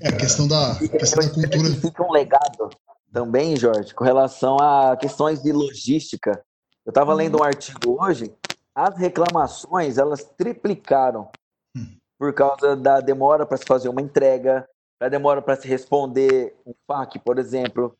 É 0.00 0.08
a 0.08 0.16
questão 0.16 0.46
da, 0.46 0.72
a 0.72 0.88
questão 0.88 1.24
da 1.24 1.32
cultura. 1.32 1.74
Fica 1.80 2.02
um 2.02 2.12
legado 2.12 2.70
também, 3.12 3.56
Jorge, 3.56 3.94
com 3.94 4.04
relação 4.04 4.58
a 4.60 4.96
questões 4.96 5.42
de 5.42 5.52
logística. 5.52 6.42
Eu 6.84 6.90
estava 6.90 7.12
uhum. 7.12 7.16
lendo 7.16 7.38
um 7.38 7.42
artigo 7.42 8.02
hoje, 8.02 8.34
as 8.74 8.96
reclamações 8.98 9.96
elas 9.96 10.22
triplicaram 10.36 11.30
hum. 11.74 11.96
por 12.18 12.34
causa 12.34 12.76
da 12.76 13.00
demora 13.00 13.46
para 13.46 13.56
se 13.56 13.64
fazer 13.64 13.88
uma 13.88 14.02
entrega, 14.02 14.68
para 14.98 15.08
demora 15.08 15.40
para 15.40 15.56
se 15.56 15.66
responder 15.66 16.54
um 16.66 16.74
FAQ, 16.86 17.18
por 17.20 17.38
exemplo, 17.38 17.96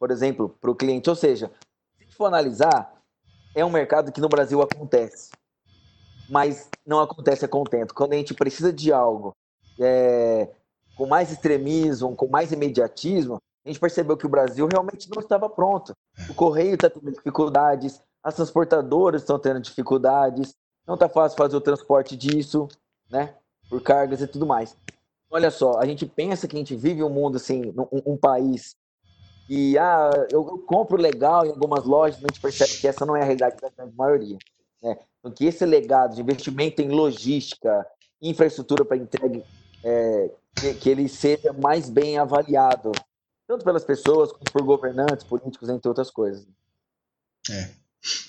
por 0.00 0.10
exemplo, 0.10 0.48
para 0.60 0.70
o 0.70 0.74
cliente. 0.74 1.08
Ou 1.08 1.14
seja, 1.14 1.50
se 1.96 2.16
for 2.16 2.26
analisar, 2.26 2.92
é 3.54 3.64
um 3.64 3.70
mercado 3.70 4.10
que 4.10 4.20
no 4.20 4.28
Brasil 4.28 4.60
acontece, 4.60 5.30
mas 6.28 6.68
não 6.84 6.98
acontece 6.98 7.44
a 7.44 7.48
contento. 7.48 7.94
Quando 7.94 8.14
a 8.14 8.16
gente 8.16 8.34
precisa 8.34 8.72
de 8.72 8.92
algo 8.92 9.32
é, 9.80 10.48
com 10.96 11.06
mais 11.06 11.30
extremismo, 11.30 12.14
com 12.14 12.28
mais 12.28 12.52
imediatismo, 12.52 13.40
a 13.64 13.68
gente 13.68 13.80
percebeu 13.80 14.16
que 14.16 14.26
o 14.26 14.30
Brasil 14.30 14.68
realmente 14.70 15.08
não 15.10 15.20
estava 15.20 15.48
pronto. 15.48 15.92
O 16.28 16.34
correio 16.34 16.74
está 16.74 16.88
tendo 16.88 17.10
dificuldades, 17.10 18.00
as 18.22 18.34
transportadoras 18.34 19.22
estão 19.22 19.38
tendo 19.38 19.60
dificuldades, 19.60 20.54
não 20.86 20.94
está 20.94 21.08
fácil 21.08 21.36
fazer 21.36 21.56
o 21.56 21.60
transporte 21.60 22.16
disso, 22.16 22.68
né? 23.10 23.34
Por 23.68 23.80
cargas 23.82 24.20
e 24.20 24.26
tudo 24.26 24.46
mais. 24.46 24.76
Olha 25.30 25.50
só, 25.50 25.78
a 25.78 25.86
gente 25.86 26.06
pensa 26.06 26.48
que 26.48 26.56
a 26.56 26.58
gente 26.58 26.74
vive 26.74 27.02
um 27.02 27.10
mundo 27.10 27.36
assim, 27.36 27.72
um, 27.76 28.12
um 28.12 28.16
país 28.16 28.74
e 29.52 29.76
ah, 29.76 30.10
eu, 30.30 30.46
eu, 30.46 30.58
compro 30.58 30.96
legal 30.96 31.44
em 31.44 31.48
algumas 31.48 31.84
lojas, 31.84 32.18
a 32.18 32.28
gente 32.28 32.40
percebe 32.40 32.76
que 32.76 32.86
essa 32.86 33.04
não 33.04 33.16
é 33.16 33.22
a 33.22 33.24
realidade 33.24 33.56
da 33.60 33.68
grande 33.68 33.96
maioria. 33.96 34.38
Né? 34.80 34.96
Então, 35.18 35.32
que 35.32 35.44
esse 35.44 35.66
legado 35.66 36.14
de 36.14 36.20
investimento 36.20 36.80
em 36.80 36.88
logística, 36.88 37.84
infraestrutura 38.22 38.84
para 38.84 38.96
entrega, 38.96 39.42
é, 39.84 40.30
que, 40.56 40.74
que, 40.74 40.88
ele 40.88 41.08
seja 41.08 41.52
mais 41.52 41.88
bem 41.88 42.18
avaliado, 42.18 42.92
tanto 43.46 43.64
pelas 43.64 43.84
pessoas 43.84 44.30
quanto 44.32 44.52
por 44.52 44.62
governantes, 44.62 45.24
políticos, 45.24 45.68
entre 45.68 45.88
outras 45.88 46.10
coisas. 46.10 46.46
É, 47.50 47.70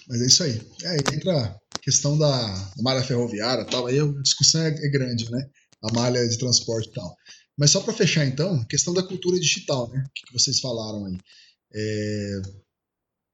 mas 0.08 0.22
é 0.22 0.26
isso 0.26 0.44
aí. 0.44 0.62
É, 0.84 1.16
entra 1.16 1.60
a 1.76 1.80
questão 1.80 2.18
da 2.18 2.72
malha 2.82 3.04
ferroviária 3.04 3.66
tal, 3.66 3.88
aí 3.88 4.00
a 4.00 4.06
discussão 4.22 4.62
é, 4.62 4.70
é 4.70 4.90
grande, 4.90 5.30
né? 5.32 5.50
A 5.84 5.94
malha 5.94 6.28
de 6.28 6.38
transporte 6.38 6.90
e 6.90 6.94
tal. 6.94 7.16
Mas 7.58 7.72
só 7.72 7.82
para 7.82 7.94
fechar 7.94 8.26
então, 8.26 8.64
questão 8.66 8.94
da 8.94 9.04
cultura 9.04 9.40
digital, 9.40 9.90
né? 9.90 10.04
O 10.08 10.12
que, 10.14 10.34
vocês 10.34 10.60
falaram 10.60 11.06
aí. 11.06 11.18
É, 11.74 12.42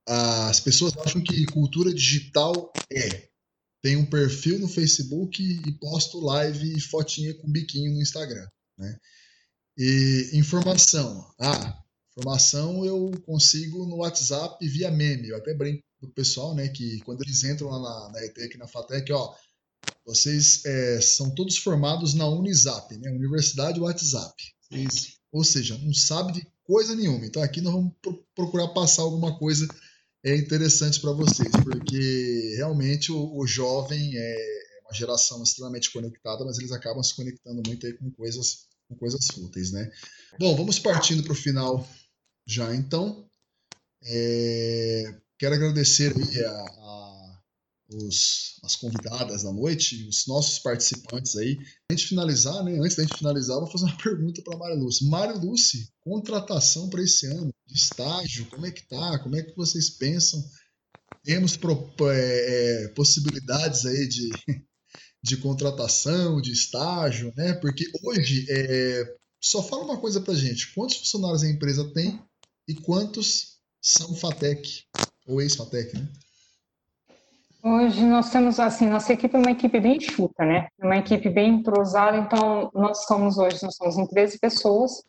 as 0.07 0.59
pessoas 0.59 0.97
acham 0.97 1.21
que 1.21 1.45
cultura 1.47 1.93
digital 1.93 2.71
é 2.91 3.26
tem 3.87 3.95
um 3.95 4.05
perfil 4.05 4.59
no 4.59 4.67
Facebook 4.67 5.41
e 5.41 5.71
posto 5.79 6.19
live 6.19 6.75
e 6.75 6.81
fotinha 6.81 7.33
com 7.35 7.49
biquinho 7.49 7.93
no 7.93 8.01
Instagram, 8.01 8.45
né? 8.77 8.97
E 9.77 10.31
informação. 10.33 11.25
Ah, 11.39 11.81
informação 12.11 12.83
eu 12.83 13.09
consigo 13.25 13.85
no 13.85 13.99
WhatsApp 13.99 14.67
via 14.67 14.91
meme. 14.91 15.29
Eu 15.29 15.37
até 15.37 15.53
brinco 15.53 15.81
pro 16.01 16.11
pessoal, 16.11 16.53
né, 16.53 16.67
que 16.67 16.99
quando 17.05 17.21
eles 17.23 17.45
entram 17.45 17.69
lá 17.69 17.79
na, 17.79 18.11
na 18.11 18.25
ETEC, 18.25 18.57
na 18.57 18.67
FATEC, 18.67 19.09
ó, 19.13 19.33
vocês 20.05 20.65
é, 20.65 20.99
são 20.99 21.33
todos 21.33 21.57
formados 21.57 22.13
na 22.13 22.27
Unisap, 22.27 22.93
né? 22.97 23.09
Universidade 23.09 23.79
WhatsApp. 23.79 24.35
Vocês, 24.69 25.13
ou 25.31 25.45
seja, 25.45 25.77
não 25.77 25.93
sabe 25.93 26.33
de 26.33 26.47
coisa 26.65 26.93
nenhuma. 26.93 27.25
Então 27.25 27.41
aqui 27.41 27.61
nós 27.61 27.71
vamos 27.71 27.93
pro 28.01 28.21
procurar 28.35 28.67
passar 28.73 29.03
alguma 29.03 29.39
coisa 29.39 29.65
é, 30.27 30.35
interessante 30.35 30.99
para 30.99 31.11
vocês, 31.11 31.51
porque 31.63 32.55
realmente 32.57 33.11
o, 33.11 33.37
o, 33.37 33.47
jovem 33.47 34.11
é 34.17 34.59
uma 34.85 34.93
geração 34.93 35.41
extremamente 35.41 35.91
conectada, 35.91 36.43
mas 36.43 36.57
eles 36.57 36.71
acabam 36.71 37.01
se 37.01 37.15
conectando 37.15 37.61
muito 37.65 37.85
aí 37.85 37.93
com 37.93 38.11
coisas, 38.11 38.67
com 38.89 38.95
coisas 38.95 39.25
fúteis, 39.27 39.71
né? 39.71 39.89
Bom, 40.39 40.55
vamos 40.55 40.79
partindo 40.79 41.23
para 41.23 41.31
o 41.31 41.35
final 41.35 41.87
já 42.45 42.75
então. 42.75 43.25
É, 44.03 45.15
quero 45.39 45.55
agradecer 45.55 46.13
a, 46.45 46.49
a 46.49 47.06
os, 47.89 48.59
as 48.63 48.75
convidadas 48.75 49.43
da 49.43 49.51
noite, 49.51 50.07
os 50.07 50.27
nossos 50.27 50.59
participantes 50.59 51.35
aí. 51.35 51.57
Antes 51.91 52.03
de 52.03 52.09
finalizar, 52.09 52.63
né? 52.63 52.77
Antes 52.79 52.97
da 52.97 53.03
gente 53.03 53.17
finalizar, 53.17 53.57
vou 53.57 53.71
fazer 53.71 53.85
uma 53.85 53.97
pergunta 54.01 54.41
para 54.43 54.57
Mário 54.57 54.79
Lúcia. 54.79 55.07
Mário 55.07 55.39
Lúcia, 55.39 55.87
contratação 56.01 56.89
para 56.89 57.01
esse 57.01 57.25
ano, 57.27 57.53
de 57.65 57.75
estágio, 57.75 58.45
como 58.47 58.65
é 58.65 58.71
que 58.71 58.87
tá? 58.87 59.19
Como 59.19 59.35
é 59.35 59.43
que 59.43 59.55
vocês 59.55 59.89
pensam? 59.89 60.43
Temos 61.23 61.57
é, 62.11 62.83
é, 62.83 62.87
possibilidades 62.89 63.85
aí 63.85 64.07
de, 64.07 64.29
de 65.23 65.37
contratação, 65.37 66.41
de 66.41 66.51
estágio, 66.51 67.33
né? 67.35 67.53
Porque 67.53 67.85
hoje 68.03 68.45
é, 68.49 69.15
só 69.41 69.63
fala 69.63 69.83
uma 69.83 69.99
coisa 69.99 70.19
para 70.19 70.33
gente: 70.33 70.73
quantos 70.73 70.97
funcionários 70.97 71.43
a 71.43 71.49
empresa 71.49 71.89
tem 71.93 72.21
e 72.67 72.75
quantos 72.75 73.57
são 73.81 74.13
FATEC 74.15 74.83
ou 75.25 75.41
ex-FATEC, 75.41 75.95
né? 75.97 76.11
Hoje 77.69 78.05
nós 78.05 78.29
temos, 78.29 78.61
assim, 78.61 78.87
nossa 78.87 79.11
equipe 79.11 79.35
é 79.35 79.39
uma 79.39 79.51
equipe 79.51 79.77
bem 79.77 79.97
enxuta, 79.97 80.45
né? 80.45 80.69
É 80.79 80.85
uma 80.85 80.95
equipe 80.95 81.29
bem 81.29 81.55
entrosada, 81.55 82.15
então 82.15 82.71
nós 82.73 83.03
somos 83.03 83.37
hoje, 83.37 83.61
nós 83.61 83.75
somos 83.75 83.97
em 83.97 84.07
13 84.07 84.39
pessoas. 84.39 85.03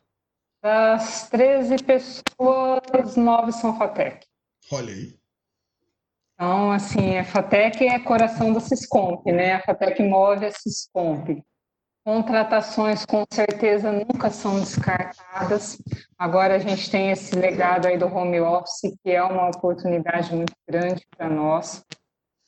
Das 0.60 1.28
13 1.28 1.76
pessoas, 1.84 3.14
9 3.16 3.52
são 3.52 3.78
FATEC. 3.78 4.26
Olha 4.72 4.92
aí. 4.92 5.14
Então, 6.34 6.72
assim, 6.72 7.16
a 7.16 7.24
FATEC 7.24 7.86
é 7.86 8.00
coração 8.00 8.52
da 8.52 8.58
Siscomp, 8.58 9.24
né? 9.30 9.52
A 9.52 9.62
FATEC 9.62 10.02
move 10.02 10.44
a 10.44 10.50
Siscomp. 10.50 11.40
Contratações, 12.04 13.06
com 13.06 13.22
certeza, 13.32 13.92
nunca 13.92 14.30
são 14.30 14.58
descartadas. 14.58 15.80
Agora 16.18 16.56
a 16.56 16.58
gente 16.58 16.90
tem 16.90 17.12
esse 17.12 17.36
legado 17.36 17.86
aí 17.86 17.96
do 17.96 18.06
home 18.06 18.40
office, 18.40 18.98
que 19.04 19.12
é 19.12 19.22
uma 19.22 19.46
oportunidade 19.46 20.34
muito 20.34 20.54
grande 20.68 21.06
para 21.16 21.28
nós. 21.28 21.84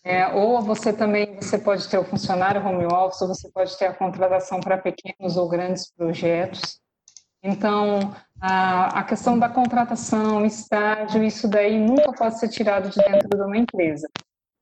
É, 0.02 0.28
ou 0.28 0.62
você 0.62 0.92
também 0.92 1.36
você 1.36 1.58
pode 1.58 1.86
ter 1.88 1.98
o 1.98 2.04
funcionário 2.04 2.64
home 2.64 2.86
office, 2.86 3.20
ou 3.20 3.28
você 3.28 3.50
pode 3.50 3.76
ter 3.76 3.86
a 3.86 3.94
contratação 3.94 4.58
para 4.60 4.78
pequenos 4.78 5.36
ou 5.36 5.48
grandes 5.48 5.92
projetos. 5.92 6.80
Então, 7.42 8.14
a, 8.40 9.00
a 9.00 9.04
questão 9.04 9.38
da 9.38 9.48
contratação, 9.48 10.44
estágio, 10.44 11.22
isso 11.22 11.48
daí 11.48 11.78
nunca 11.78 12.12
pode 12.12 12.38
ser 12.38 12.48
tirado 12.48 12.90
de 12.90 12.96
dentro 12.96 13.28
de 13.28 13.42
uma 13.42 13.56
empresa. 13.56 14.08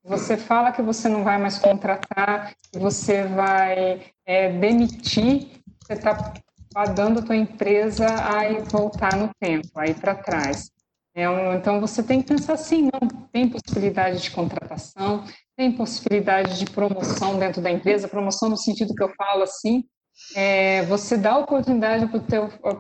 Você 0.05 0.37
fala 0.37 0.73
que 0.73 0.81
você 0.81 1.09
não 1.09 1.23
vai 1.23 1.39
mais 1.39 1.59
contratar, 1.59 2.55
que 2.73 2.79
você 2.79 3.25
vai 3.25 4.07
é, 4.25 4.53
demitir, 4.53 5.61
você 5.83 5.95
está 5.95 6.33
dando 6.95 7.21
a 7.21 7.23
tua 7.23 7.37
empresa 7.37 8.07
a 8.07 8.63
voltar 8.71 9.17
no 9.17 9.31
tempo, 9.41 9.69
a 9.77 9.87
ir 9.87 9.95
para 10.01 10.15
trás. 10.15 10.71
É 11.19 11.29
um, 11.29 11.53
então 11.53 11.81
você 11.81 12.01
tem 12.01 12.23
que 12.23 12.29
pensar 12.29 12.53
assim, 12.53 12.91
não 12.93 13.09
tem 13.33 13.49
possibilidade 13.49 14.23
de 14.23 14.31
contratação, 14.31 15.25
tem 15.57 15.73
possibilidade 15.73 16.57
de 16.57 16.67
promoção 16.67 17.37
dentro 17.41 17.61
da 17.61 17.73
empresa, 17.73 18.07
promoção 18.07 18.49
no 18.49 18.57
sentido 18.57 18.95
que 18.95 19.03
eu 19.03 19.13
falo 19.17 19.43
assim, 19.43 19.83
é, 20.37 20.85
você 20.85 21.17
dá 21.17 21.37
oportunidade 21.37 22.07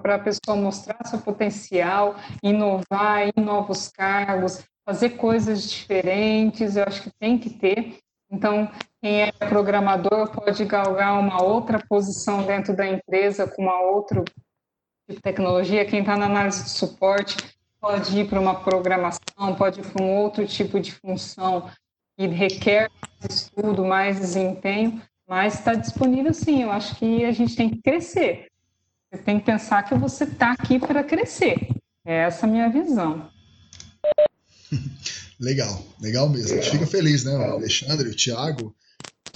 para 0.01 0.15
a 0.15 0.19
pessoa 0.21 0.57
mostrar 0.57 1.05
seu 1.05 1.19
potencial, 1.19 2.15
inovar 2.41 3.29
em 3.37 3.43
novos 3.43 3.89
cargos, 3.89 4.63
fazer 4.87 5.11
coisas 5.17 5.69
diferentes, 5.69 6.77
eu 6.77 6.85
acho 6.85 7.03
que 7.03 7.11
tem 7.19 7.39
que 7.39 7.51
ter. 7.51 7.99
Então, 8.31 8.71
quem 9.03 9.23
é 9.23 9.33
programador 9.33 10.31
pode 10.31 10.65
galgar 10.65 11.19
uma 11.19 11.43
outra 11.43 11.85
posição 11.89 12.45
dentro 12.45 12.77
da 12.77 12.87
empresa 12.87 13.49
com 13.49 13.63
uma 13.63 13.81
outra 13.81 14.23
tecnologia, 15.25 15.85
quem 15.85 16.01
está 16.01 16.17
na 16.17 16.27
análise 16.27 16.63
de 16.63 16.71
suporte 16.71 17.58
pode 17.81 18.19
ir 18.19 18.29
para 18.29 18.41
uma 18.41 18.55
programação, 18.61 19.55
pode 19.57 19.81
ir 19.81 19.87
para 19.87 20.03
um 20.03 20.17
outro 20.17 20.47
tipo 20.47 20.81
de 20.81 20.93
função 20.93 21.71
que 22.17 22.27
requer 22.27 22.91
mais 23.01 23.35
estudo, 23.35 23.85
mais 23.85 24.19
desempenho, 24.19 25.01
mas 25.27 25.55
está 25.55 25.75
disponível 25.75 26.35
sim. 26.35 26.63
Eu 26.63 26.71
acho 26.71 26.97
que 26.97 27.25
a 27.25 27.33
gente 27.33 27.55
tem 27.55 27.71
que 27.71 27.83
crescer. 27.83 28.49
Você 29.11 29.23
tem 29.23 29.39
que 29.39 29.47
pensar 29.47 29.83
que 29.85 29.95
você 29.95 30.25
está 30.25 30.53
aqui 30.53 30.79
para 30.79 31.03
crescer. 31.05 31.69
É 32.05 32.25
essa 32.25 32.47
a 32.47 32.49
minha 32.49 32.69
visão. 32.69 33.31
Legal, 35.41 35.87
legal 36.01 36.29
mesmo. 36.29 36.59
A 36.59 36.61
gente 36.61 36.73
fica 36.73 36.87
feliz, 36.87 37.23
né? 37.23 37.31
O 37.31 37.53
Alexandre, 37.53 38.09
o 38.09 38.17
Thiago, 38.17 38.75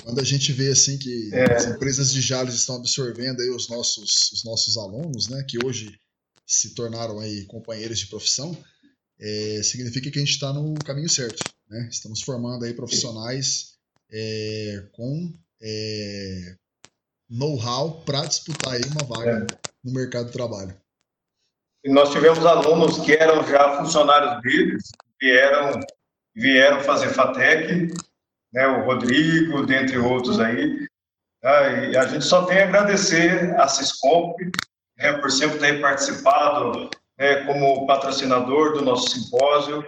quando 0.02 0.20
a 0.20 0.24
gente 0.24 0.52
vê 0.52 0.72
assim 0.72 0.98
que 0.98 1.30
é. 1.32 1.54
as 1.54 1.66
empresas 1.66 2.12
de 2.12 2.20
Jales 2.20 2.54
estão 2.54 2.74
absorvendo 2.74 3.40
aí 3.40 3.50
os 3.50 3.68
nossos, 3.68 4.32
os 4.32 4.44
nossos 4.44 4.76
alunos, 4.76 5.28
né? 5.28 5.44
Que 5.48 5.64
hoje 5.64 5.96
se 6.46 6.74
tornaram 6.74 7.18
aí 7.20 7.44
companheiros 7.46 7.98
de 7.98 8.06
profissão, 8.06 8.56
é, 9.20 9.62
significa 9.62 10.10
que 10.10 10.18
a 10.18 10.22
gente 10.22 10.32
está 10.32 10.52
no 10.52 10.74
caminho 10.84 11.08
certo. 11.08 11.42
Né? 11.68 11.88
Estamos 11.90 12.22
formando 12.22 12.64
aí 12.64 12.74
profissionais 12.74 13.78
é, 14.10 14.84
com 14.92 15.32
é, 15.62 16.56
know-how 17.30 18.02
para 18.04 18.26
disputar 18.26 18.74
aí 18.74 18.82
uma 18.84 19.04
vaga 19.04 19.46
no 19.82 19.92
mercado 19.92 20.26
de 20.26 20.32
trabalho. 20.32 20.76
E 21.84 21.90
nós 21.90 22.12
tivemos 22.12 22.44
alunos 22.44 22.98
que 22.98 23.12
eram 23.12 23.46
já 23.46 23.78
funcionários 23.78 24.40
deles, 24.42 24.90
vieram, 25.20 25.80
vieram 26.34 26.80
fazer 26.80 27.08
FATEC, 27.08 27.92
né, 28.52 28.66
o 28.66 28.84
Rodrigo, 28.84 29.66
dentre 29.66 29.98
outros 29.98 30.38
aí. 30.38 30.86
E 31.42 31.96
a 31.96 32.06
gente 32.06 32.24
só 32.24 32.44
tem 32.44 32.58
a 32.58 32.68
agradecer 32.68 33.52
a 33.58 33.66
Ciscomp 33.66 34.36
né, 35.02 35.12
por 35.14 35.30
sempre 35.30 35.58
ter 35.58 35.80
participado 35.80 36.88
né, 37.18 37.44
como 37.44 37.86
patrocinador 37.86 38.72
do 38.74 38.82
nosso 38.82 39.10
simpósio, 39.10 39.84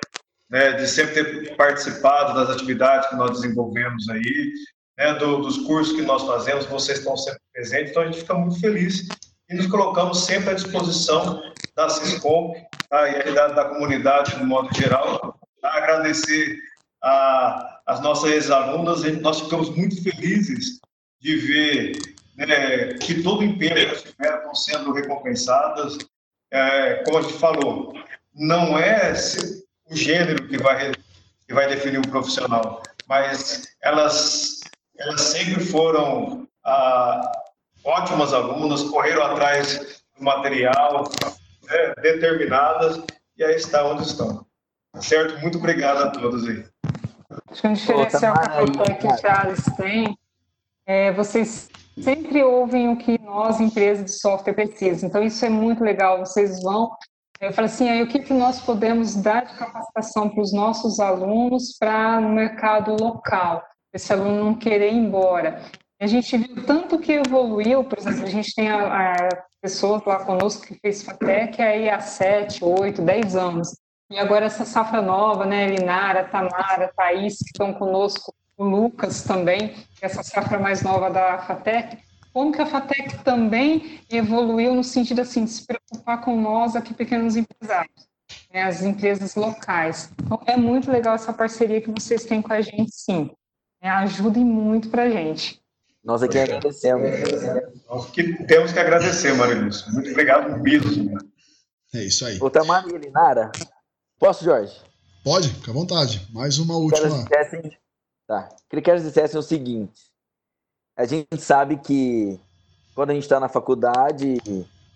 né, 0.50 0.72
de 0.72 0.86
sempre 0.88 1.14
ter 1.14 1.56
participado 1.56 2.34
das 2.34 2.50
atividades 2.50 3.08
que 3.08 3.16
nós 3.16 3.30
desenvolvemos 3.30 4.08
aí, 4.08 4.52
né, 4.98 5.14
do, 5.14 5.38
dos 5.38 5.58
cursos 5.58 5.94
que 5.94 6.02
nós 6.02 6.24
fazemos, 6.24 6.66
vocês 6.66 6.98
estão 6.98 7.16
sempre 7.16 7.40
presentes, 7.52 7.90
então 7.90 8.02
a 8.02 8.06
gente 8.06 8.18
fica 8.18 8.34
muito 8.34 8.60
feliz. 8.60 9.08
E 9.48 9.54
nos 9.54 9.66
colocamos 9.66 10.24
sempre 10.24 10.50
à 10.50 10.54
disposição 10.54 11.40
da 11.76 11.88
Ciscom 11.88 12.54
tá, 12.88 13.08
e 13.08 13.32
da, 13.32 13.48
da 13.48 13.64
comunidade 13.66 14.36
no 14.36 14.46
modo 14.46 14.74
geral. 14.74 15.38
Agradecer 15.62 16.58
a, 17.02 17.80
as 17.86 18.00
nossas 18.00 18.30
ex-alunas, 18.30 19.02
nós 19.20 19.40
ficamos 19.40 19.70
muito 19.76 20.02
felizes 20.02 20.80
de 21.20 21.36
ver 21.36 21.92
né, 22.36 22.94
que 22.94 23.22
todo 23.22 23.44
empenho 23.44 23.74
que 23.74 23.80
elas 23.80 24.02
tiveram 24.02 24.36
estão 24.38 24.54
sendo 24.54 24.92
recompensadas. 24.92 25.98
É, 26.50 27.02
como 27.04 27.18
a 27.18 27.22
gente 27.22 27.34
falou, 27.34 27.94
não 28.34 28.78
é 28.78 29.12
o 29.90 29.96
gênero 29.96 30.46
que 30.48 30.58
vai, 30.58 30.92
que 31.46 31.54
vai 31.54 31.68
definir 31.68 31.98
um 31.98 32.02
profissional, 32.02 32.82
mas 33.08 33.74
elas, 33.82 34.60
elas 34.98 35.20
sempre 35.20 35.64
foram 35.64 36.48
ah, 36.64 37.32
ótimas 37.84 38.32
alunas, 38.32 38.82
correram 38.84 39.24
atrás 39.24 40.02
do 40.16 40.24
material, 40.24 41.04
né, 41.64 41.94
determinadas, 42.02 43.02
e 43.36 43.44
aí 43.44 43.56
está 43.56 43.84
onde 43.84 44.02
estão. 44.02 44.46
Certo? 45.00 45.40
Muito 45.40 45.58
obrigado 45.58 46.04
a 46.04 46.10
todos 46.10 46.48
aí. 46.48 46.64
Acho 47.50 47.62
que 47.62 47.68
um 47.68 47.72
diferencial 47.72 48.34
que 49.00 49.08
a 49.08 49.16
Charles 49.16 49.64
tem 49.76 50.16
é 50.86 51.12
vocês 51.12 51.68
sempre 51.98 52.42
ouvem 52.42 52.88
o 52.88 52.96
que 52.96 53.20
nós, 53.20 53.60
empresas 53.60 54.04
de 54.04 54.12
software, 54.12 54.54
precisamos. 54.54 55.02
Então, 55.02 55.22
isso 55.22 55.44
é 55.44 55.48
muito 55.48 55.82
legal. 55.82 56.18
Vocês 56.18 56.62
vão. 56.62 56.90
Eu 57.40 57.52
falo 57.52 57.66
assim, 57.66 57.88
aí, 57.88 58.02
o 58.02 58.06
que, 58.06 58.20
que 58.20 58.32
nós 58.32 58.60
podemos 58.60 59.14
dar 59.16 59.44
de 59.44 59.54
capacitação 59.56 60.30
para 60.30 60.42
os 60.42 60.52
nossos 60.52 61.00
alunos 61.00 61.76
para 61.78 62.20
no 62.20 62.30
mercado 62.30 62.96
local? 62.98 63.62
Esse 63.92 64.12
aluno 64.12 64.44
não 64.44 64.54
querer 64.54 64.92
ir 64.92 64.96
embora. 64.96 65.62
A 66.00 66.06
gente 66.06 66.36
viu 66.36 66.66
tanto 66.66 66.98
que 66.98 67.12
evoluiu, 67.12 67.84
por 67.84 67.98
exemplo, 67.98 68.24
a 68.24 68.30
gente 68.30 68.54
tem 68.54 68.70
a, 68.70 69.12
a 69.12 69.16
pessoas 69.62 70.04
lá 70.04 70.24
conosco 70.24 70.66
que 70.66 70.78
fez 70.80 71.02
FATEC 71.02 71.62
aí 71.62 71.88
há 71.88 72.00
7, 72.00 72.62
8, 72.62 73.00
10 73.00 73.36
anos. 73.36 73.76
E 74.10 74.18
agora 74.18 74.44
essa 74.44 74.64
safra 74.64 75.00
nova, 75.00 75.46
né, 75.46 75.66
Linara, 75.66 76.24
Tamara, 76.24 76.92
Thaís, 76.94 77.38
que 77.38 77.46
estão 77.46 77.72
conosco, 77.72 78.34
o 78.56 78.64
Lucas 78.64 79.22
também, 79.22 79.74
essa 80.00 80.22
safra 80.22 80.58
mais 80.58 80.82
nova 80.82 81.10
da 81.10 81.38
FATEC, 81.38 81.98
como 82.32 82.52
que 82.52 82.60
a 82.60 82.66
FATEC 82.66 83.22
também 83.22 84.00
evoluiu 84.10 84.74
no 84.74 84.82
sentido 84.82 85.20
assim, 85.20 85.44
de 85.44 85.50
se 85.52 85.66
preocupar 85.66 86.20
com 86.20 86.40
nós 86.40 86.74
aqui, 86.74 86.92
pequenos 86.92 87.36
empresários, 87.36 88.08
né, 88.52 88.62
as 88.62 88.82
empresas 88.82 89.34
locais. 89.34 90.10
Então, 90.22 90.40
é 90.46 90.56
muito 90.56 90.90
legal 90.90 91.14
essa 91.14 91.32
parceria 91.32 91.80
que 91.80 91.90
vocês 91.90 92.24
têm 92.24 92.42
com 92.42 92.52
a 92.52 92.60
gente, 92.60 92.90
sim. 92.92 93.30
É, 93.80 93.88
ajudem 93.88 94.44
muito 94.44 94.88
para 94.88 95.04
a 95.04 95.10
gente. 95.10 95.60
Nós 96.02 96.22
aqui 96.22 96.38
agradecemos. 96.38 97.10
Nós 97.88 98.10
que 98.10 98.44
temos 98.46 98.72
que 98.72 98.78
agradecer, 98.78 99.32
Mariluz. 99.34 99.86
Muito 99.92 100.10
obrigado 100.10 100.60
mesmo. 100.60 101.18
É 101.94 102.02
isso 102.04 102.26
aí. 102.26 102.38
Outra 102.40 102.64
Maria 102.64 102.98
Linara. 102.98 103.52
Posso, 104.18 104.44
Jorge? 104.44 104.74
Pode, 105.22 105.48
fica 105.48 105.70
à 105.70 105.74
vontade. 105.74 106.26
Mais 106.32 106.58
uma 106.58 106.76
última. 106.76 107.24
Tá. 108.26 108.48
Queria 108.68 108.82
que 108.82 108.90
elas 108.90 109.02
dissessem 109.02 109.38
o 109.38 109.42
seguinte: 109.42 110.10
a 110.96 111.04
gente 111.04 111.40
sabe 111.40 111.76
que 111.78 112.40
quando 112.94 113.10
a 113.10 113.14
gente 113.14 113.24
está 113.24 113.38
na 113.38 113.48
faculdade, 113.48 114.36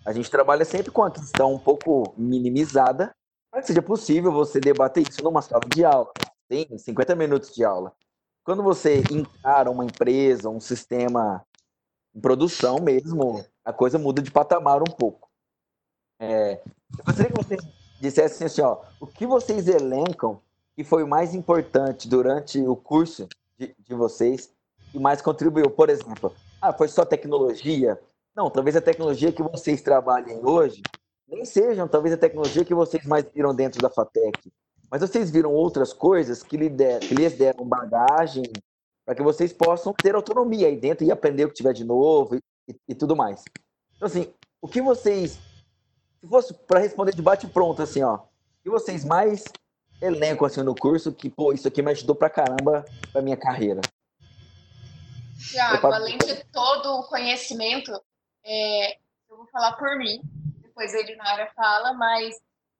a 0.05 0.13
gente 0.13 0.31
trabalha 0.31 0.65
sempre 0.65 0.91
com 0.91 1.03
a 1.03 1.11
questão 1.11 1.53
um 1.53 1.59
pouco 1.59 2.13
minimizada, 2.17 3.13
para 3.51 3.61
que 3.61 3.67
seja 3.67 3.81
possível 3.81 4.31
você 4.31 4.59
debater 4.59 5.07
isso 5.07 5.23
numa 5.23 5.41
sala 5.41 5.63
de 5.67 5.83
aula. 5.85 6.11
Tem 6.47 6.77
50 6.77 7.15
minutos 7.15 7.53
de 7.53 7.63
aula. 7.63 7.93
Quando 8.43 8.63
você 8.63 9.03
encara 9.11 9.69
uma 9.69 9.85
empresa, 9.85 10.49
um 10.49 10.59
sistema 10.59 11.45
em 12.15 12.19
produção 12.19 12.79
mesmo, 12.79 13.45
a 13.63 13.71
coisa 13.71 13.99
muda 13.99 14.21
de 14.21 14.31
patamar 14.31 14.81
um 14.81 14.91
pouco. 14.91 15.29
É, 16.19 16.61
eu 16.97 17.05
gostaria 17.05 17.31
que 17.31 17.43
vocês 17.43 17.61
dissessem 18.01 18.47
assim, 18.47 18.61
ó, 18.61 18.81
o 18.99 19.05
que 19.05 19.27
vocês 19.27 19.67
elencam 19.67 20.41
que 20.79 20.83
foi 20.85 21.03
o 21.03 21.07
mais 21.07 21.35
importante 21.35 22.07
durante 22.07 22.57
o 22.61 22.73
curso 22.73 23.27
de, 23.57 23.75
de 23.77 23.93
vocês 23.93 24.49
e 24.93 24.97
mais 24.97 25.21
contribuiu? 25.21 25.69
Por 25.69 25.89
exemplo, 25.89 26.33
ah, 26.61 26.71
foi 26.71 26.87
só 26.87 27.03
tecnologia? 27.03 27.99
Não, 28.33 28.49
talvez 28.49 28.77
a 28.77 28.81
tecnologia 28.81 29.29
que 29.29 29.43
vocês 29.43 29.81
trabalhem 29.81 30.39
hoje 30.41 30.81
nem 31.27 31.43
sejam 31.43 31.85
talvez 31.85 32.13
a 32.13 32.17
tecnologia 32.17 32.63
que 32.63 32.73
vocês 32.73 33.05
mais 33.05 33.25
viram 33.25 33.53
dentro 33.53 33.81
da 33.81 33.89
FATEC. 33.89 34.49
Mas 34.89 35.01
vocês 35.01 35.29
viram 35.29 35.51
outras 35.51 35.91
coisas 35.91 36.41
que, 36.41 36.55
lhe 36.55 36.69
der, 36.69 37.01
que 37.01 37.13
lhes 37.13 37.33
deram 37.33 37.67
bagagem 37.67 38.43
para 39.05 39.15
que 39.15 39.21
vocês 39.21 39.51
possam 39.51 39.93
ter 39.93 40.15
autonomia 40.15 40.67
aí 40.67 40.77
dentro 40.77 41.05
e 41.05 41.11
aprender 41.11 41.43
o 41.43 41.49
que 41.49 41.55
tiver 41.55 41.73
de 41.73 41.83
novo 41.83 42.37
e, 42.37 42.39
e, 42.69 42.75
e 42.87 42.95
tudo 42.95 43.17
mais. 43.17 43.43
Então, 43.97 44.05
assim, 44.05 44.33
o 44.61 44.67
que 44.69 44.81
vocês. 44.81 45.37
Se 46.21 46.27
fosse 46.29 46.53
para 46.53 46.79
responder 46.79 47.13
de 47.13 47.21
bate-pronto, 47.21 47.81
assim, 47.81 48.01
ó. 48.01 48.15
O 48.15 48.63
que 48.63 48.69
vocês 48.69 49.03
mais 49.03 49.43
elenco 50.01 50.45
assim 50.45 50.63
no 50.63 50.75
curso 50.75 51.13
que, 51.13 51.29
pô, 51.29 51.53
isso 51.53 51.67
aqui 51.67 51.81
me 51.81 51.91
ajudou 51.91 52.15
pra 52.15 52.29
caramba 52.29 52.85
pra 53.11 53.21
minha 53.21 53.37
carreira. 53.37 53.81
Tiago, 55.49 55.87
além 55.87 56.17
de 56.17 56.43
todo 56.45 56.99
o 56.99 57.03
conhecimento, 57.07 57.91
é, 58.43 58.97
eu 59.29 59.37
vou 59.37 59.47
falar 59.47 59.73
por 59.73 59.97
mim, 59.97 60.21
depois 60.61 60.93
a 60.93 60.99
Elinara 60.99 61.51
fala, 61.55 61.93
mas 61.93 62.35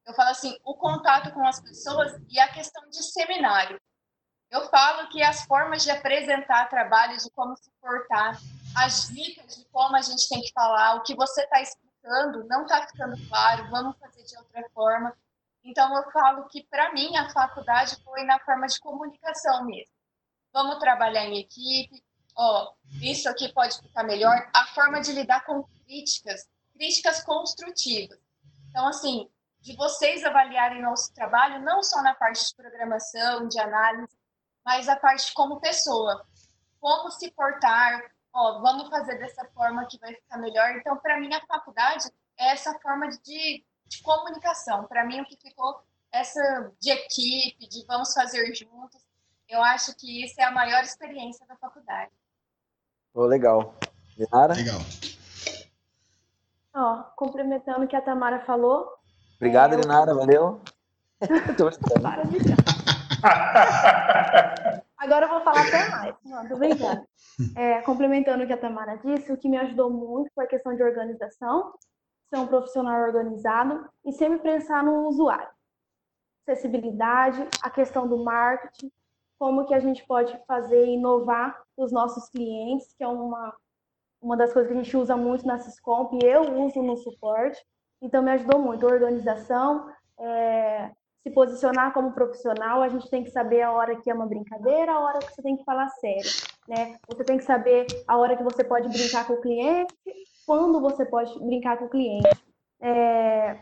eu 0.06 0.14
falo 0.14 0.30
assim, 0.30 0.58
o 0.64 0.74
contato 0.74 1.32
com 1.34 1.46
as 1.46 1.60
pessoas 1.62 2.20
e 2.30 2.40
a 2.40 2.48
questão 2.48 2.90
de 2.90 3.04
seminário. 3.04 3.80
Eu 4.52 4.68
falo 4.70 5.08
que 5.10 5.22
as 5.22 5.44
formas 5.44 5.84
de 5.84 5.92
apresentar 5.92 6.70
trabalhos, 6.70 7.24
de 7.24 7.30
como 7.32 7.56
se 7.56 7.70
portar, 7.80 8.40
as 8.76 9.08
dicas 9.10 9.58
de 9.58 9.66
como 9.66 9.96
a 9.96 10.02
gente 10.02 10.28
tem 10.28 10.42
que 10.42 10.52
falar, 10.52 10.96
o 10.96 11.04
que 11.04 11.16
você 11.16 11.44
está 11.44 11.62
explicando 11.62 12.44
não 12.48 12.64
está 12.64 12.88
ficando 12.88 13.16
claro, 13.28 13.70
vamos 13.70 13.96
fazer 14.00 14.24
de 14.24 14.38
outra 14.38 14.68
forma. 14.74 15.16
Então, 15.70 15.96
eu 15.96 16.12
falo 16.12 16.48
que, 16.48 16.64
para 16.64 16.92
mim, 16.94 17.16
a 17.16 17.30
faculdade 17.30 17.96
foi 18.04 18.24
na 18.24 18.40
forma 18.40 18.66
de 18.66 18.80
comunicação 18.80 19.64
mesmo. 19.66 19.94
Vamos 20.52 20.80
trabalhar 20.80 21.26
em 21.26 21.38
equipe, 21.38 22.04
ó, 22.36 22.74
isso 23.00 23.30
aqui 23.30 23.54
pode 23.54 23.80
ficar 23.80 24.04
melhor. 24.04 24.50
A 24.52 24.66
forma 24.74 25.00
de 25.00 25.12
lidar 25.12 25.46
com 25.46 25.64
críticas, 25.86 26.50
críticas 26.74 27.24
construtivas. 27.24 28.18
Então, 28.68 28.88
assim, 28.88 29.30
de 29.62 29.76
vocês 29.76 30.24
avaliarem 30.24 30.82
nosso 30.82 31.14
trabalho, 31.14 31.62
não 31.62 31.84
só 31.84 32.02
na 32.02 32.16
parte 32.16 32.44
de 32.44 32.56
programação, 32.56 33.48
de 33.48 33.60
análise, 33.60 34.18
mas 34.66 34.90
a 34.90 34.96
parte 34.96 35.32
como 35.36 35.62
pessoa. 35.62 36.26
Como 36.80 37.12
se 37.12 37.30
portar, 37.30 38.10
ó, 38.34 38.60
vamos 38.60 38.90
fazer 38.90 39.20
dessa 39.20 39.46
forma 39.54 39.86
que 39.86 40.00
vai 40.00 40.16
ficar 40.16 40.40
melhor. 40.40 40.72
Então, 40.78 40.98
para 40.98 41.20
mim, 41.20 41.32
a 41.32 41.46
faculdade 41.46 42.10
é 42.40 42.54
essa 42.54 42.74
forma 42.80 43.08
de 43.08 43.64
de 43.90 44.02
comunicação. 44.04 44.86
Para 44.86 45.04
mim, 45.06 45.20
o 45.20 45.26
que 45.26 45.36
ficou 45.36 45.82
essa 46.12 46.72
de 46.80 46.92
equipe, 46.92 47.68
de 47.68 47.84
vamos 47.86 48.14
fazer 48.14 48.54
juntos, 48.56 49.02
eu 49.48 49.64
acho 49.64 49.96
que 49.96 50.24
isso 50.24 50.40
é 50.40 50.44
a 50.44 50.52
maior 50.52 50.84
experiência 50.84 51.46
da 51.48 51.56
faculdade. 51.56 52.12
Oh, 53.14 53.26
legal. 53.26 53.76
Linara? 54.16 54.54
Legal. 54.54 54.80
Ó, 56.74 57.04
complementando 57.16 57.86
o 57.86 57.88
que 57.88 57.96
a 57.96 58.02
Tamara 58.02 58.42
falou. 58.42 58.94
Obrigado, 59.38 59.74
é, 59.74 59.78
Linara, 59.78 60.14
valeu. 60.14 60.62
Agora 64.98 65.26
eu 65.26 65.30
vou 65.30 65.42
falar 65.42 65.68
até 65.68 65.90
mais. 65.90 66.16
Não, 66.24 66.48
tô 66.48 66.56
brincando. 66.58 67.04
É, 67.56 67.82
complementando 67.84 68.44
o 68.44 68.48
que 68.48 68.52
a 68.52 68.58
Tamara 68.58 68.98
disse, 68.98 69.32
o 69.32 69.38
que 69.38 69.48
me 69.48 69.58
ajudou 69.58 69.90
muito 69.90 70.30
foi 70.36 70.44
a 70.44 70.48
questão 70.48 70.76
de 70.76 70.84
organização 70.84 71.74
ser 72.30 72.38
um 72.38 72.48
profissional 72.48 73.02
organizado 73.02 73.90
e 74.06 74.12
sempre 74.12 74.40
pensar 74.40 74.84
no 74.84 75.08
usuário. 75.08 75.50
Acessibilidade, 76.48 77.48
a 77.62 77.70
questão 77.70 78.08
do 78.08 78.24
marketing, 78.24 78.92
como 79.38 79.66
que 79.66 79.74
a 79.74 79.80
gente 79.80 80.06
pode 80.06 80.38
fazer 80.46 80.86
inovar 80.86 81.62
os 81.76 81.92
nossos 81.92 82.30
clientes, 82.30 82.94
que 82.94 83.04
é 83.04 83.08
uma, 83.08 83.56
uma 84.22 84.38
das 84.38 84.54
coisas 84.54 84.72
que 84.72 84.78
a 84.78 84.84
gente 84.84 84.98
usa 84.98 85.16
muito 85.16 85.46
na 85.46 85.58
Syscomp 85.58 86.14
e 86.14 86.26
eu 86.26 86.42
uso 86.66 86.82
no 86.82 86.98
suporte. 86.98 87.60
Então, 88.02 88.22
me 88.22 88.32
ajudou 88.32 88.60
muito. 88.60 88.86
Organização, 88.86 89.90
é, 90.20 90.92
se 91.24 91.32
posicionar 91.32 91.94
como 91.94 92.14
profissional, 92.14 92.82
a 92.82 92.90
gente 92.90 93.10
tem 93.10 93.24
que 93.24 93.32
saber 93.32 93.62
a 93.62 93.72
hora 93.72 93.96
que 93.96 94.10
é 94.10 94.14
uma 94.14 94.28
brincadeira, 94.28 94.92
a 94.92 95.00
hora 95.00 95.20
que 95.20 95.34
você 95.34 95.42
tem 95.42 95.58
que 95.58 95.64
falar 95.64 95.88
sério, 95.90 96.30
né? 96.68 96.98
Você 97.08 97.24
tem 97.24 97.38
que 97.38 97.44
saber 97.44 97.88
a 98.08 98.18
hora 98.18 98.38
que 98.38 98.44
você 98.44 98.64
pode 98.64 98.90
brincar 98.90 99.26
com 99.26 99.34
o 99.34 99.42
cliente 99.42 99.94
quando 100.50 100.82
você 100.82 101.06
pode 101.06 101.38
brincar 101.46 101.78
com 101.78 101.86
o 101.86 101.90
cliente. 101.90 102.28
É, 102.82 103.56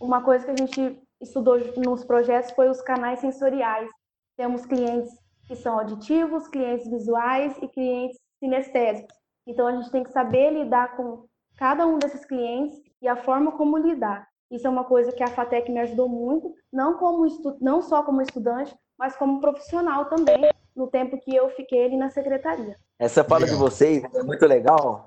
uma 0.00 0.20
coisa 0.20 0.44
que 0.44 0.50
a 0.50 0.56
gente 0.56 1.00
estudou 1.20 1.56
nos 1.76 2.04
projetos 2.04 2.50
foi 2.50 2.68
os 2.68 2.82
canais 2.82 3.20
sensoriais. 3.20 3.88
Temos 4.36 4.66
clientes 4.66 5.12
que 5.46 5.54
são 5.54 5.78
auditivos, 5.78 6.48
clientes 6.48 6.90
visuais 6.90 7.56
e 7.62 7.68
clientes 7.68 8.18
sinestésicos. 8.40 9.16
Então, 9.46 9.68
a 9.68 9.76
gente 9.76 9.92
tem 9.92 10.02
que 10.02 10.10
saber 10.10 10.50
lidar 10.50 10.96
com 10.96 11.24
cada 11.56 11.86
um 11.86 12.00
desses 12.00 12.24
clientes 12.24 12.82
e 13.00 13.06
a 13.06 13.14
forma 13.14 13.52
como 13.52 13.78
lidar. 13.78 14.26
Isso 14.50 14.66
é 14.66 14.70
uma 14.70 14.82
coisa 14.82 15.12
que 15.12 15.22
a 15.22 15.28
FATEC 15.28 15.70
me 15.70 15.78
ajudou 15.82 16.08
muito, 16.08 16.52
não, 16.72 16.98
como 16.98 17.24
não 17.60 17.80
só 17.80 18.02
como 18.02 18.20
estudante, 18.20 18.74
mas 18.98 19.14
como 19.14 19.40
profissional 19.40 20.06
também, 20.06 20.50
no 20.74 20.88
tempo 20.88 21.16
que 21.20 21.32
eu 21.32 21.48
fiquei 21.50 21.84
ali 21.84 21.96
na 21.96 22.10
secretaria. 22.10 22.76
Essa 22.98 23.22
fala 23.22 23.44
legal. 23.44 23.56
de 23.56 23.62
vocês 23.62 24.02
é 24.12 24.22
muito 24.24 24.44
legal, 24.46 25.06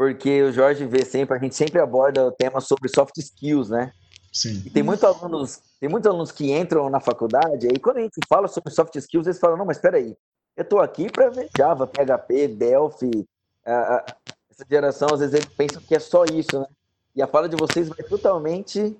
porque 0.00 0.42
o 0.44 0.50
Jorge 0.50 0.86
vê 0.86 1.04
sempre, 1.04 1.36
a 1.36 1.38
gente 1.38 1.54
sempre 1.54 1.78
aborda 1.78 2.26
o 2.26 2.32
tema 2.32 2.58
sobre 2.62 2.88
soft 2.88 3.18
skills, 3.18 3.68
né? 3.68 3.92
Sim. 4.32 4.62
E 4.64 4.70
tem 4.70 4.82
muitos 4.82 5.04
alunos, 5.04 5.60
tem 5.78 5.90
muitos 5.90 6.08
alunos 6.08 6.32
que 6.32 6.50
entram 6.50 6.88
na 6.88 7.00
faculdade, 7.00 7.68
aí 7.70 7.78
quando 7.78 7.98
a 7.98 8.00
gente 8.00 8.18
fala 8.26 8.48
sobre 8.48 8.72
soft 8.72 8.96
skills, 8.96 9.26
eles 9.26 9.38
falam, 9.38 9.58
não, 9.58 9.66
mas 9.66 9.76
espera 9.76 9.98
aí, 9.98 10.16
eu 10.56 10.62
estou 10.62 10.80
aqui 10.80 11.12
para 11.12 11.28
ver 11.28 11.50
Java, 11.54 11.86
PHP, 11.86 12.48
Delphi, 12.48 13.28
essa 13.62 14.64
geração, 14.66 15.08
às 15.12 15.20
vezes 15.20 15.34
eles 15.34 15.54
pensam 15.54 15.82
que 15.82 15.94
é 15.94 15.98
só 15.98 16.24
isso, 16.24 16.58
né? 16.58 16.66
E 17.14 17.20
a 17.20 17.26
fala 17.26 17.46
de 17.46 17.56
vocês 17.56 17.90
vai 17.90 18.02
totalmente 18.02 18.96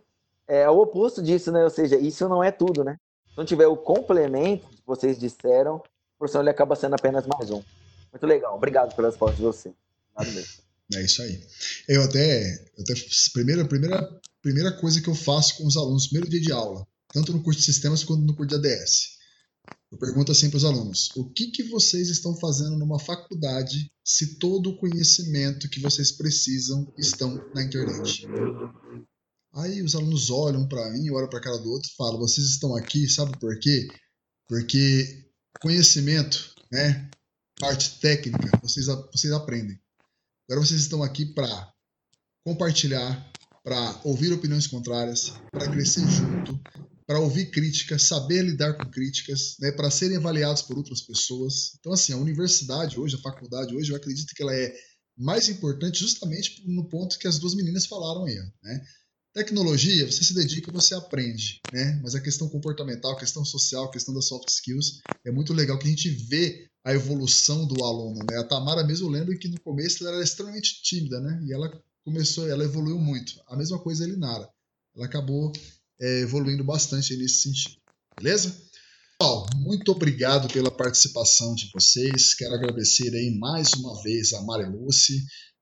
é, 0.46 0.66
ao 0.66 0.78
oposto 0.78 1.22
disso, 1.22 1.50
né? 1.50 1.64
Ou 1.64 1.70
seja, 1.70 1.96
isso 1.96 2.28
não 2.28 2.44
é 2.44 2.50
tudo, 2.50 2.84
né? 2.84 2.98
Se 3.30 3.38
não 3.38 3.46
tiver 3.46 3.68
o 3.68 3.76
complemento 3.76 4.68
que 4.68 4.82
vocês 4.86 5.18
disseram, 5.18 5.76
o 5.76 5.82
professor 6.18 6.40
ele 6.40 6.50
acaba 6.50 6.76
sendo 6.76 6.94
apenas 6.94 7.26
mais 7.26 7.50
um. 7.50 7.62
Muito 8.12 8.26
legal. 8.26 8.54
Obrigado 8.54 8.94
pela 8.94 9.08
resposta 9.08 9.36
de 9.36 9.42
você. 9.42 9.72
Obrigado 10.14 10.34
mesmo. 10.34 10.69
É 10.94 11.04
isso 11.04 11.22
aí. 11.22 11.40
Eu 11.88 12.02
até, 12.02 12.54
eu 12.76 12.82
até 12.82 12.94
primeira, 13.32 13.64
primeira, 13.66 14.20
primeira 14.42 14.72
coisa 14.72 15.00
que 15.00 15.08
eu 15.08 15.14
faço 15.14 15.56
com 15.56 15.66
os 15.66 15.76
alunos, 15.76 16.08
primeiro 16.08 16.30
dia 16.30 16.40
de 16.40 16.52
aula, 16.52 16.86
tanto 17.12 17.32
no 17.32 17.42
curso 17.42 17.60
de 17.60 17.66
sistemas 17.66 18.02
quanto 18.02 18.22
no 18.22 18.34
curso 18.34 18.58
de 18.58 18.68
ADS. 18.68 19.20
Eu 19.90 19.98
pergunto 19.98 20.30
assim 20.30 20.48
para 20.48 20.56
os 20.56 20.64
alunos: 20.64 21.10
o 21.16 21.28
que, 21.30 21.50
que 21.50 21.64
vocês 21.64 22.08
estão 22.08 22.36
fazendo 22.38 22.76
numa 22.76 22.98
faculdade 22.98 23.90
se 24.04 24.38
todo 24.38 24.70
o 24.70 24.78
conhecimento 24.78 25.68
que 25.68 25.80
vocês 25.80 26.12
precisam 26.12 26.92
estão 26.96 27.34
na 27.54 27.62
internet? 27.62 28.26
Aí 29.52 29.82
os 29.82 29.96
alunos 29.96 30.30
olham 30.30 30.68
para 30.68 30.90
mim, 30.90 31.10
olham 31.10 31.28
para 31.28 31.40
a 31.40 31.42
cara 31.42 31.58
do 31.58 31.70
outro 31.70 31.88
e 31.90 31.96
falam: 31.96 32.18
vocês 32.18 32.46
estão 32.46 32.76
aqui, 32.76 33.08
sabe 33.08 33.36
por 33.38 33.58
quê? 33.58 33.88
Porque 34.48 35.28
conhecimento, 35.60 36.54
né, 36.70 37.10
parte 37.58 37.98
técnica, 38.00 38.58
vocês, 38.62 38.86
vocês 38.86 39.32
aprendem. 39.32 39.78
Agora 40.50 40.66
vocês 40.66 40.80
estão 40.80 41.00
aqui 41.00 41.24
para 41.26 41.72
compartilhar, 42.44 43.32
para 43.62 44.00
ouvir 44.02 44.32
opiniões 44.32 44.66
contrárias, 44.66 45.32
para 45.52 45.70
crescer 45.70 46.04
junto, 46.10 46.60
para 47.06 47.20
ouvir 47.20 47.52
críticas, 47.52 48.02
saber 48.02 48.42
lidar 48.42 48.74
com 48.74 48.90
críticas, 48.90 49.54
né, 49.60 49.70
para 49.70 49.88
serem 49.92 50.16
avaliados 50.16 50.62
por 50.62 50.76
outras 50.76 51.02
pessoas. 51.02 51.76
Então, 51.78 51.92
assim, 51.92 52.12
a 52.12 52.16
universidade 52.16 52.98
hoje, 52.98 53.14
a 53.14 53.20
faculdade 53.20 53.76
hoje, 53.76 53.92
eu 53.92 53.96
acredito 53.96 54.34
que 54.34 54.42
ela 54.42 54.52
é 54.52 54.74
mais 55.16 55.48
importante 55.48 56.00
justamente 56.00 56.64
no 56.66 56.88
ponto 56.88 57.16
que 57.16 57.28
as 57.28 57.38
duas 57.38 57.54
meninas 57.54 57.86
falaram 57.86 58.24
aí, 58.24 58.34
né? 58.60 58.84
Tecnologia, 59.32 60.10
você 60.10 60.24
se 60.24 60.34
dedica, 60.34 60.72
você 60.72 60.96
aprende, 60.96 61.60
né? 61.72 62.00
Mas 62.02 62.16
a 62.16 62.20
questão 62.20 62.48
comportamental, 62.48 63.12
a 63.12 63.20
questão 63.20 63.44
social, 63.44 63.84
a 63.84 63.92
questão 63.92 64.12
das 64.12 64.26
soft 64.26 64.48
skills, 64.48 64.98
é 65.24 65.30
muito 65.30 65.52
legal 65.52 65.78
que 65.78 65.86
a 65.86 65.90
gente 65.90 66.10
vê 66.10 66.68
a 66.84 66.92
evolução 66.92 67.66
do 67.66 67.84
aluno, 67.84 68.20
né? 68.28 68.38
A 68.38 68.44
Tamara 68.44 68.84
mesmo, 68.84 69.06
eu 69.06 69.10
lembro 69.10 69.38
que 69.38 69.48
no 69.48 69.60
começo 69.60 70.06
ela 70.06 70.16
era 70.16 70.24
extremamente 70.24 70.82
tímida, 70.82 71.20
né? 71.20 71.40
E 71.46 71.52
ela 71.52 71.70
começou, 72.04 72.48
ela 72.48 72.64
evoluiu 72.64 72.98
muito. 72.98 73.40
A 73.48 73.56
mesma 73.56 73.78
coisa 73.78 74.04
a 74.04 74.08
Elinara. 74.08 74.48
Ela 74.96 75.06
acabou 75.06 75.52
é, 76.00 76.20
evoluindo 76.20 76.64
bastante 76.64 77.16
nesse 77.16 77.42
sentido. 77.42 77.76
Beleza? 78.16 78.56
Pessoal, 79.18 79.46
muito 79.56 79.92
obrigado 79.92 80.50
pela 80.50 80.70
participação 80.70 81.54
de 81.54 81.70
vocês. 81.74 82.34
Quero 82.34 82.54
agradecer 82.54 83.14
aí 83.14 83.36
mais 83.38 83.74
uma 83.74 84.02
vez 84.02 84.32
a 84.32 84.40
Mari 84.42 84.64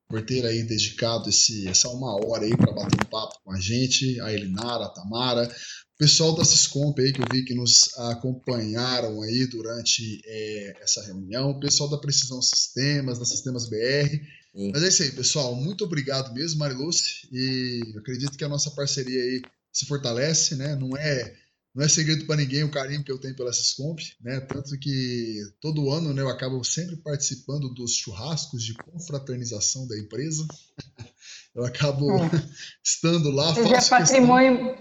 por 0.09 0.23
ter 0.23 0.47
aí 0.47 0.63
dedicado 0.63 1.29
esse, 1.29 1.69
essa 1.69 1.89
uma 1.91 2.15
hora 2.25 2.45
aí 2.45 2.57
para 2.57 2.73
bater 2.73 2.99
um 3.01 3.11
papo 3.11 3.39
com 3.45 3.53
a 3.53 3.61
gente, 3.61 4.19
a 4.21 4.33
Elinara, 4.33 4.87
a 4.87 4.89
Tamara, 4.89 5.45
o 5.45 5.99
pessoal 5.99 6.35
da 6.35 6.45
Ciscomp 6.45 6.99
aí 6.99 7.13
que 7.13 7.21
eu 7.21 7.27
vi 7.31 7.45
que 7.45 7.55
nos 7.55 7.93
acompanharam 7.99 9.21
aí 9.21 9.47
durante 9.47 10.23
é, 10.25 10.83
essa 10.83 11.05
reunião, 11.05 11.51
o 11.51 11.61
pessoal 11.61 11.91
da 11.91 11.99
Precisão 11.99 12.41
Sistemas, 12.41 13.19
da 13.19 13.25
Sistemas 13.27 13.69
BR. 13.69 14.09
Sim. 14.57 14.71
Mas 14.73 14.83
é 14.83 14.89
isso 14.89 15.03
aí, 15.03 15.13
pessoal. 15.13 15.55
Muito 15.55 15.85
obrigado 15.85 16.33
mesmo, 16.33 16.59
Mariluce. 16.59 17.29
E 17.31 17.81
acredito 17.99 18.37
que 18.37 18.45
a 18.45 18.49
nossa 18.49 18.71
parceria 18.71 19.21
aí 19.21 19.43
se 19.73 19.87
fortalece, 19.87 20.57
né? 20.57 20.75
Não 20.75 20.97
é 20.97 21.35
não 21.79 21.85
é 21.85 21.89
segredo 21.89 22.27
para 22.27 22.35
ninguém 22.35 22.65
o 22.65 22.71
carinho 22.73 23.05
que 23.05 23.13
eu 23.13 23.21
tenho 23.21 23.37
pela 23.37 23.53
Siscomp, 23.53 24.01
né? 24.21 24.41
Tanto 24.41 24.77
que 24.81 25.41
todo 25.61 25.93
ano 25.93 26.13
né, 26.13 26.21
eu 26.21 26.29
acabo 26.29 26.65
sempre 26.65 26.97
participando 26.97 27.73
dos 27.73 27.95
churrascos 27.95 28.65
de 28.65 28.75
confraternização 28.75 29.87
da 29.87 29.97
empresa. 29.97 30.45
Eu 31.55 31.65
acabo 31.65 32.11
é. 32.11 32.31
estando 32.85 33.31
lá. 33.31 33.53
Você 33.53 33.75
é 33.75 33.89
patrimônio. 33.89 34.77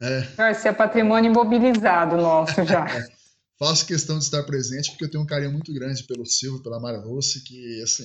É. 0.00 0.52
Você 0.52 0.68
é 0.68 0.72
patrimônio 0.72 1.30
imobilizado 1.30 2.16
nosso 2.16 2.64
já. 2.64 2.84
É. 2.96 3.18
Faço 3.58 3.86
questão 3.86 4.18
de 4.18 4.24
estar 4.24 4.42
presente 4.44 4.90
porque 4.90 5.04
eu 5.04 5.10
tenho 5.10 5.24
um 5.24 5.26
carinho 5.26 5.52
muito 5.52 5.72
grande 5.72 6.04
pelo 6.04 6.24
Silvio, 6.24 6.62
pela 6.62 6.78
Mara 6.80 6.98
Rossi, 6.98 7.42
que 7.42 7.82
assim 7.82 8.04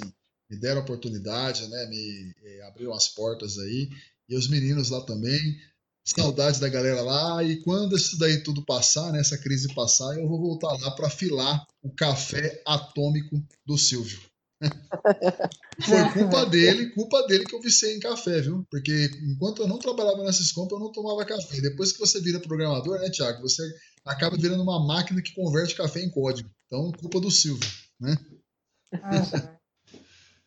me 0.50 0.58
deram 0.58 0.82
a 0.82 0.84
oportunidade, 0.84 1.68
né? 1.68 1.86
Me 1.88 2.34
eh, 2.44 2.68
abriram 2.68 2.94
as 2.94 3.08
portas 3.08 3.58
aí 3.58 3.90
e 4.28 4.36
os 4.36 4.48
meninos 4.50 4.90
lá 4.90 5.02
também. 5.02 5.58
Saudades 6.06 6.60
da 6.60 6.68
galera 6.68 7.02
lá. 7.02 7.44
E 7.44 7.62
quando 7.62 7.96
isso 7.96 8.18
daí 8.18 8.44
tudo 8.44 8.66
passar, 8.66 9.12
né, 9.12 9.20
essa 9.20 9.38
crise 9.38 9.74
passar, 9.74 10.18
eu 10.18 10.28
vou 10.28 10.40
voltar 10.40 10.74
lá 10.82 10.92
para 10.92 11.10
filar 11.10 11.66
o 11.82 11.90
café 11.90 12.62
atômico 12.66 13.42
do 13.66 13.78
Silvio. 13.78 14.20
Foi 15.84 16.10
culpa 16.14 16.46
dele, 16.46 16.92
culpa 16.92 17.26
dele 17.28 17.46
que 17.46 17.56
eu 17.56 17.62
vicei 17.62 17.96
em 17.96 18.00
café, 18.00 18.42
viu? 18.42 18.66
Porque 18.70 19.10
enquanto 19.24 19.62
eu 19.62 19.68
não 19.68 19.80
trabalhava 19.80 20.24
nessas 20.24 20.52
compras, 20.52 20.80
eu 20.80 20.86
não 20.86 20.92
tomava 20.92 21.26
café. 21.26 21.60
Depois 21.60 21.92
que 21.92 22.00
você 22.00 22.22
vira 22.22 22.40
programador, 22.40 23.00
né, 23.00 23.10
Thiago? 23.10 23.42
Você 23.42 23.64
acaba 24.06 24.38
virando 24.38 24.64
uma 24.64 24.86
máquina 24.86 25.22
que 25.22 25.34
converte 25.34 25.76
café 25.76 26.02
em 26.02 26.10
código. 26.10 26.50
Então, 26.68 26.92
culpa 26.94 27.20
do 27.20 27.32
Silvio, 27.32 27.70
né? 28.00 28.18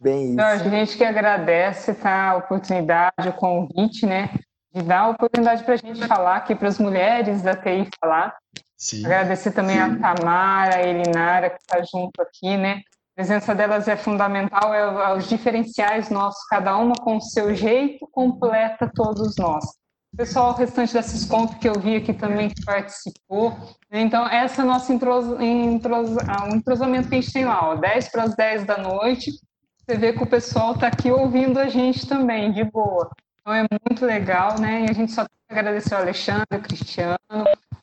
Bem 0.01 0.33
isso. 0.33 0.41
a 0.41 0.59
gente 0.59 0.97
que 0.97 1.05
agradece 1.05 1.95
tá, 1.95 2.31
a 2.31 2.37
oportunidade, 2.37 3.29
o 3.29 3.33
convite, 3.33 4.07
né? 4.07 4.31
E 4.77 4.83
dar 4.83 5.01
a 5.01 5.09
oportunidade 5.09 5.65
para 5.65 5.73
a 5.73 5.79
gente 5.79 6.07
falar 6.07 6.37
aqui 6.37 6.55
para 6.55 6.69
as 6.69 6.79
mulheres 6.79 7.41
da 7.41 7.57
TI 7.57 7.89
falar. 7.99 8.37
Sim. 8.77 9.07
Agradecer 9.07 9.53
também 9.53 9.77
Sim. 9.77 9.81
a 9.81 10.15
Tamara, 10.15 10.77
a 10.77 10.83
Elinara, 10.83 11.49
que 11.49 11.57
está 11.57 11.83
junto 11.83 12.21
aqui, 12.21 12.59
né? 12.59 12.83
A 13.13 13.17
presença 13.17 13.55
delas 13.55 13.89
é 13.89 13.97
fundamental, 13.97 14.75
é, 14.75 14.81
é 14.81 15.17
os 15.17 15.27
diferenciais 15.27 16.11
nossos, 16.11 16.47
cada 16.49 16.77
uma 16.77 16.95
com 16.97 17.17
o 17.17 17.23
seu 17.23 17.55
jeito, 17.55 18.07
completa 18.13 18.91
todos 18.95 19.35
nós. 19.39 19.65
O 20.13 20.17
pessoal 20.19 20.51
o 20.51 20.55
restante 20.55 20.93
da 20.93 21.03
Ciscomp 21.03 21.59
que 21.59 21.69
eu 21.69 21.81
vi 21.81 21.97
aqui 21.97 22.13
também 22.13 22.51
que 22.51 22.63
participou. 22.63 23.53
Né? 23.91 24.03
Então, 24.03 24.29
essa 24.29 24.61
é 24.61 24.63
a 24.63 24.67
nossa 24.67 24.93
intros, 24.93 25.25
intros, 25.41 26.19
ah, 26.29 26.45
um 26.45 26.57
entrosamento 26.57 27.09
que 27.09 27.15
a 27.15 27.21
gente 27.21 27.33
tem 27.33 27.47
lá, 27.47 27.71
ó, 27.71 27.77
10 27.77 28.11
para 28.11 28.25
as 28.25 28.37
10 28.37 28.67
da 28.67 28.77
noite. 28.77 29.31
Você 29.79 29.97
vê 29.97 30.13
que 30.13 30.23
o 30.23 30.27
pessoal 30.27 30.75
está 30.75 30.89
aqui 30.89 31.11
ouvindo 31.11 31.59
a 31.59 31.69
gente 31.69 32.07
também, 32.07 32.53
de 32.53 32.65
boa. 32.65 33.11
Então 33.47 33.55
é 33.55 33.65
muito 33.89 34.05
legal, 34.05 34.59
né? 34.59 34.87
E 34.87 34.91
a 34.91 34.93
gente 34.93 35.13
só 35.13 35.23
tem 35.23 35.39
que 35.49 35.55
agradecer 35.55 35.95
o 35.95 35.99
Alexandre, 35.99 36.47
o 36.51 36.61
Cristiano, 36.61 37.17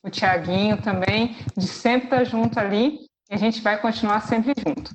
o 0.02 0.10
Tiaguinho 0.10 0.76
também, 0.82 1.38
de 1.56 1.66
sempre 1.66 2.04
estar 2.04 2.24
junto 2.24 2.60
ali. 2.60 3.06
E 3.30 3.34
a 3.34 3.38
gente 3.38 3.62
vai 3.62 3.80
continuar 3.80 4.20
sempre 4.20 4.52
junto. 4.58 4.94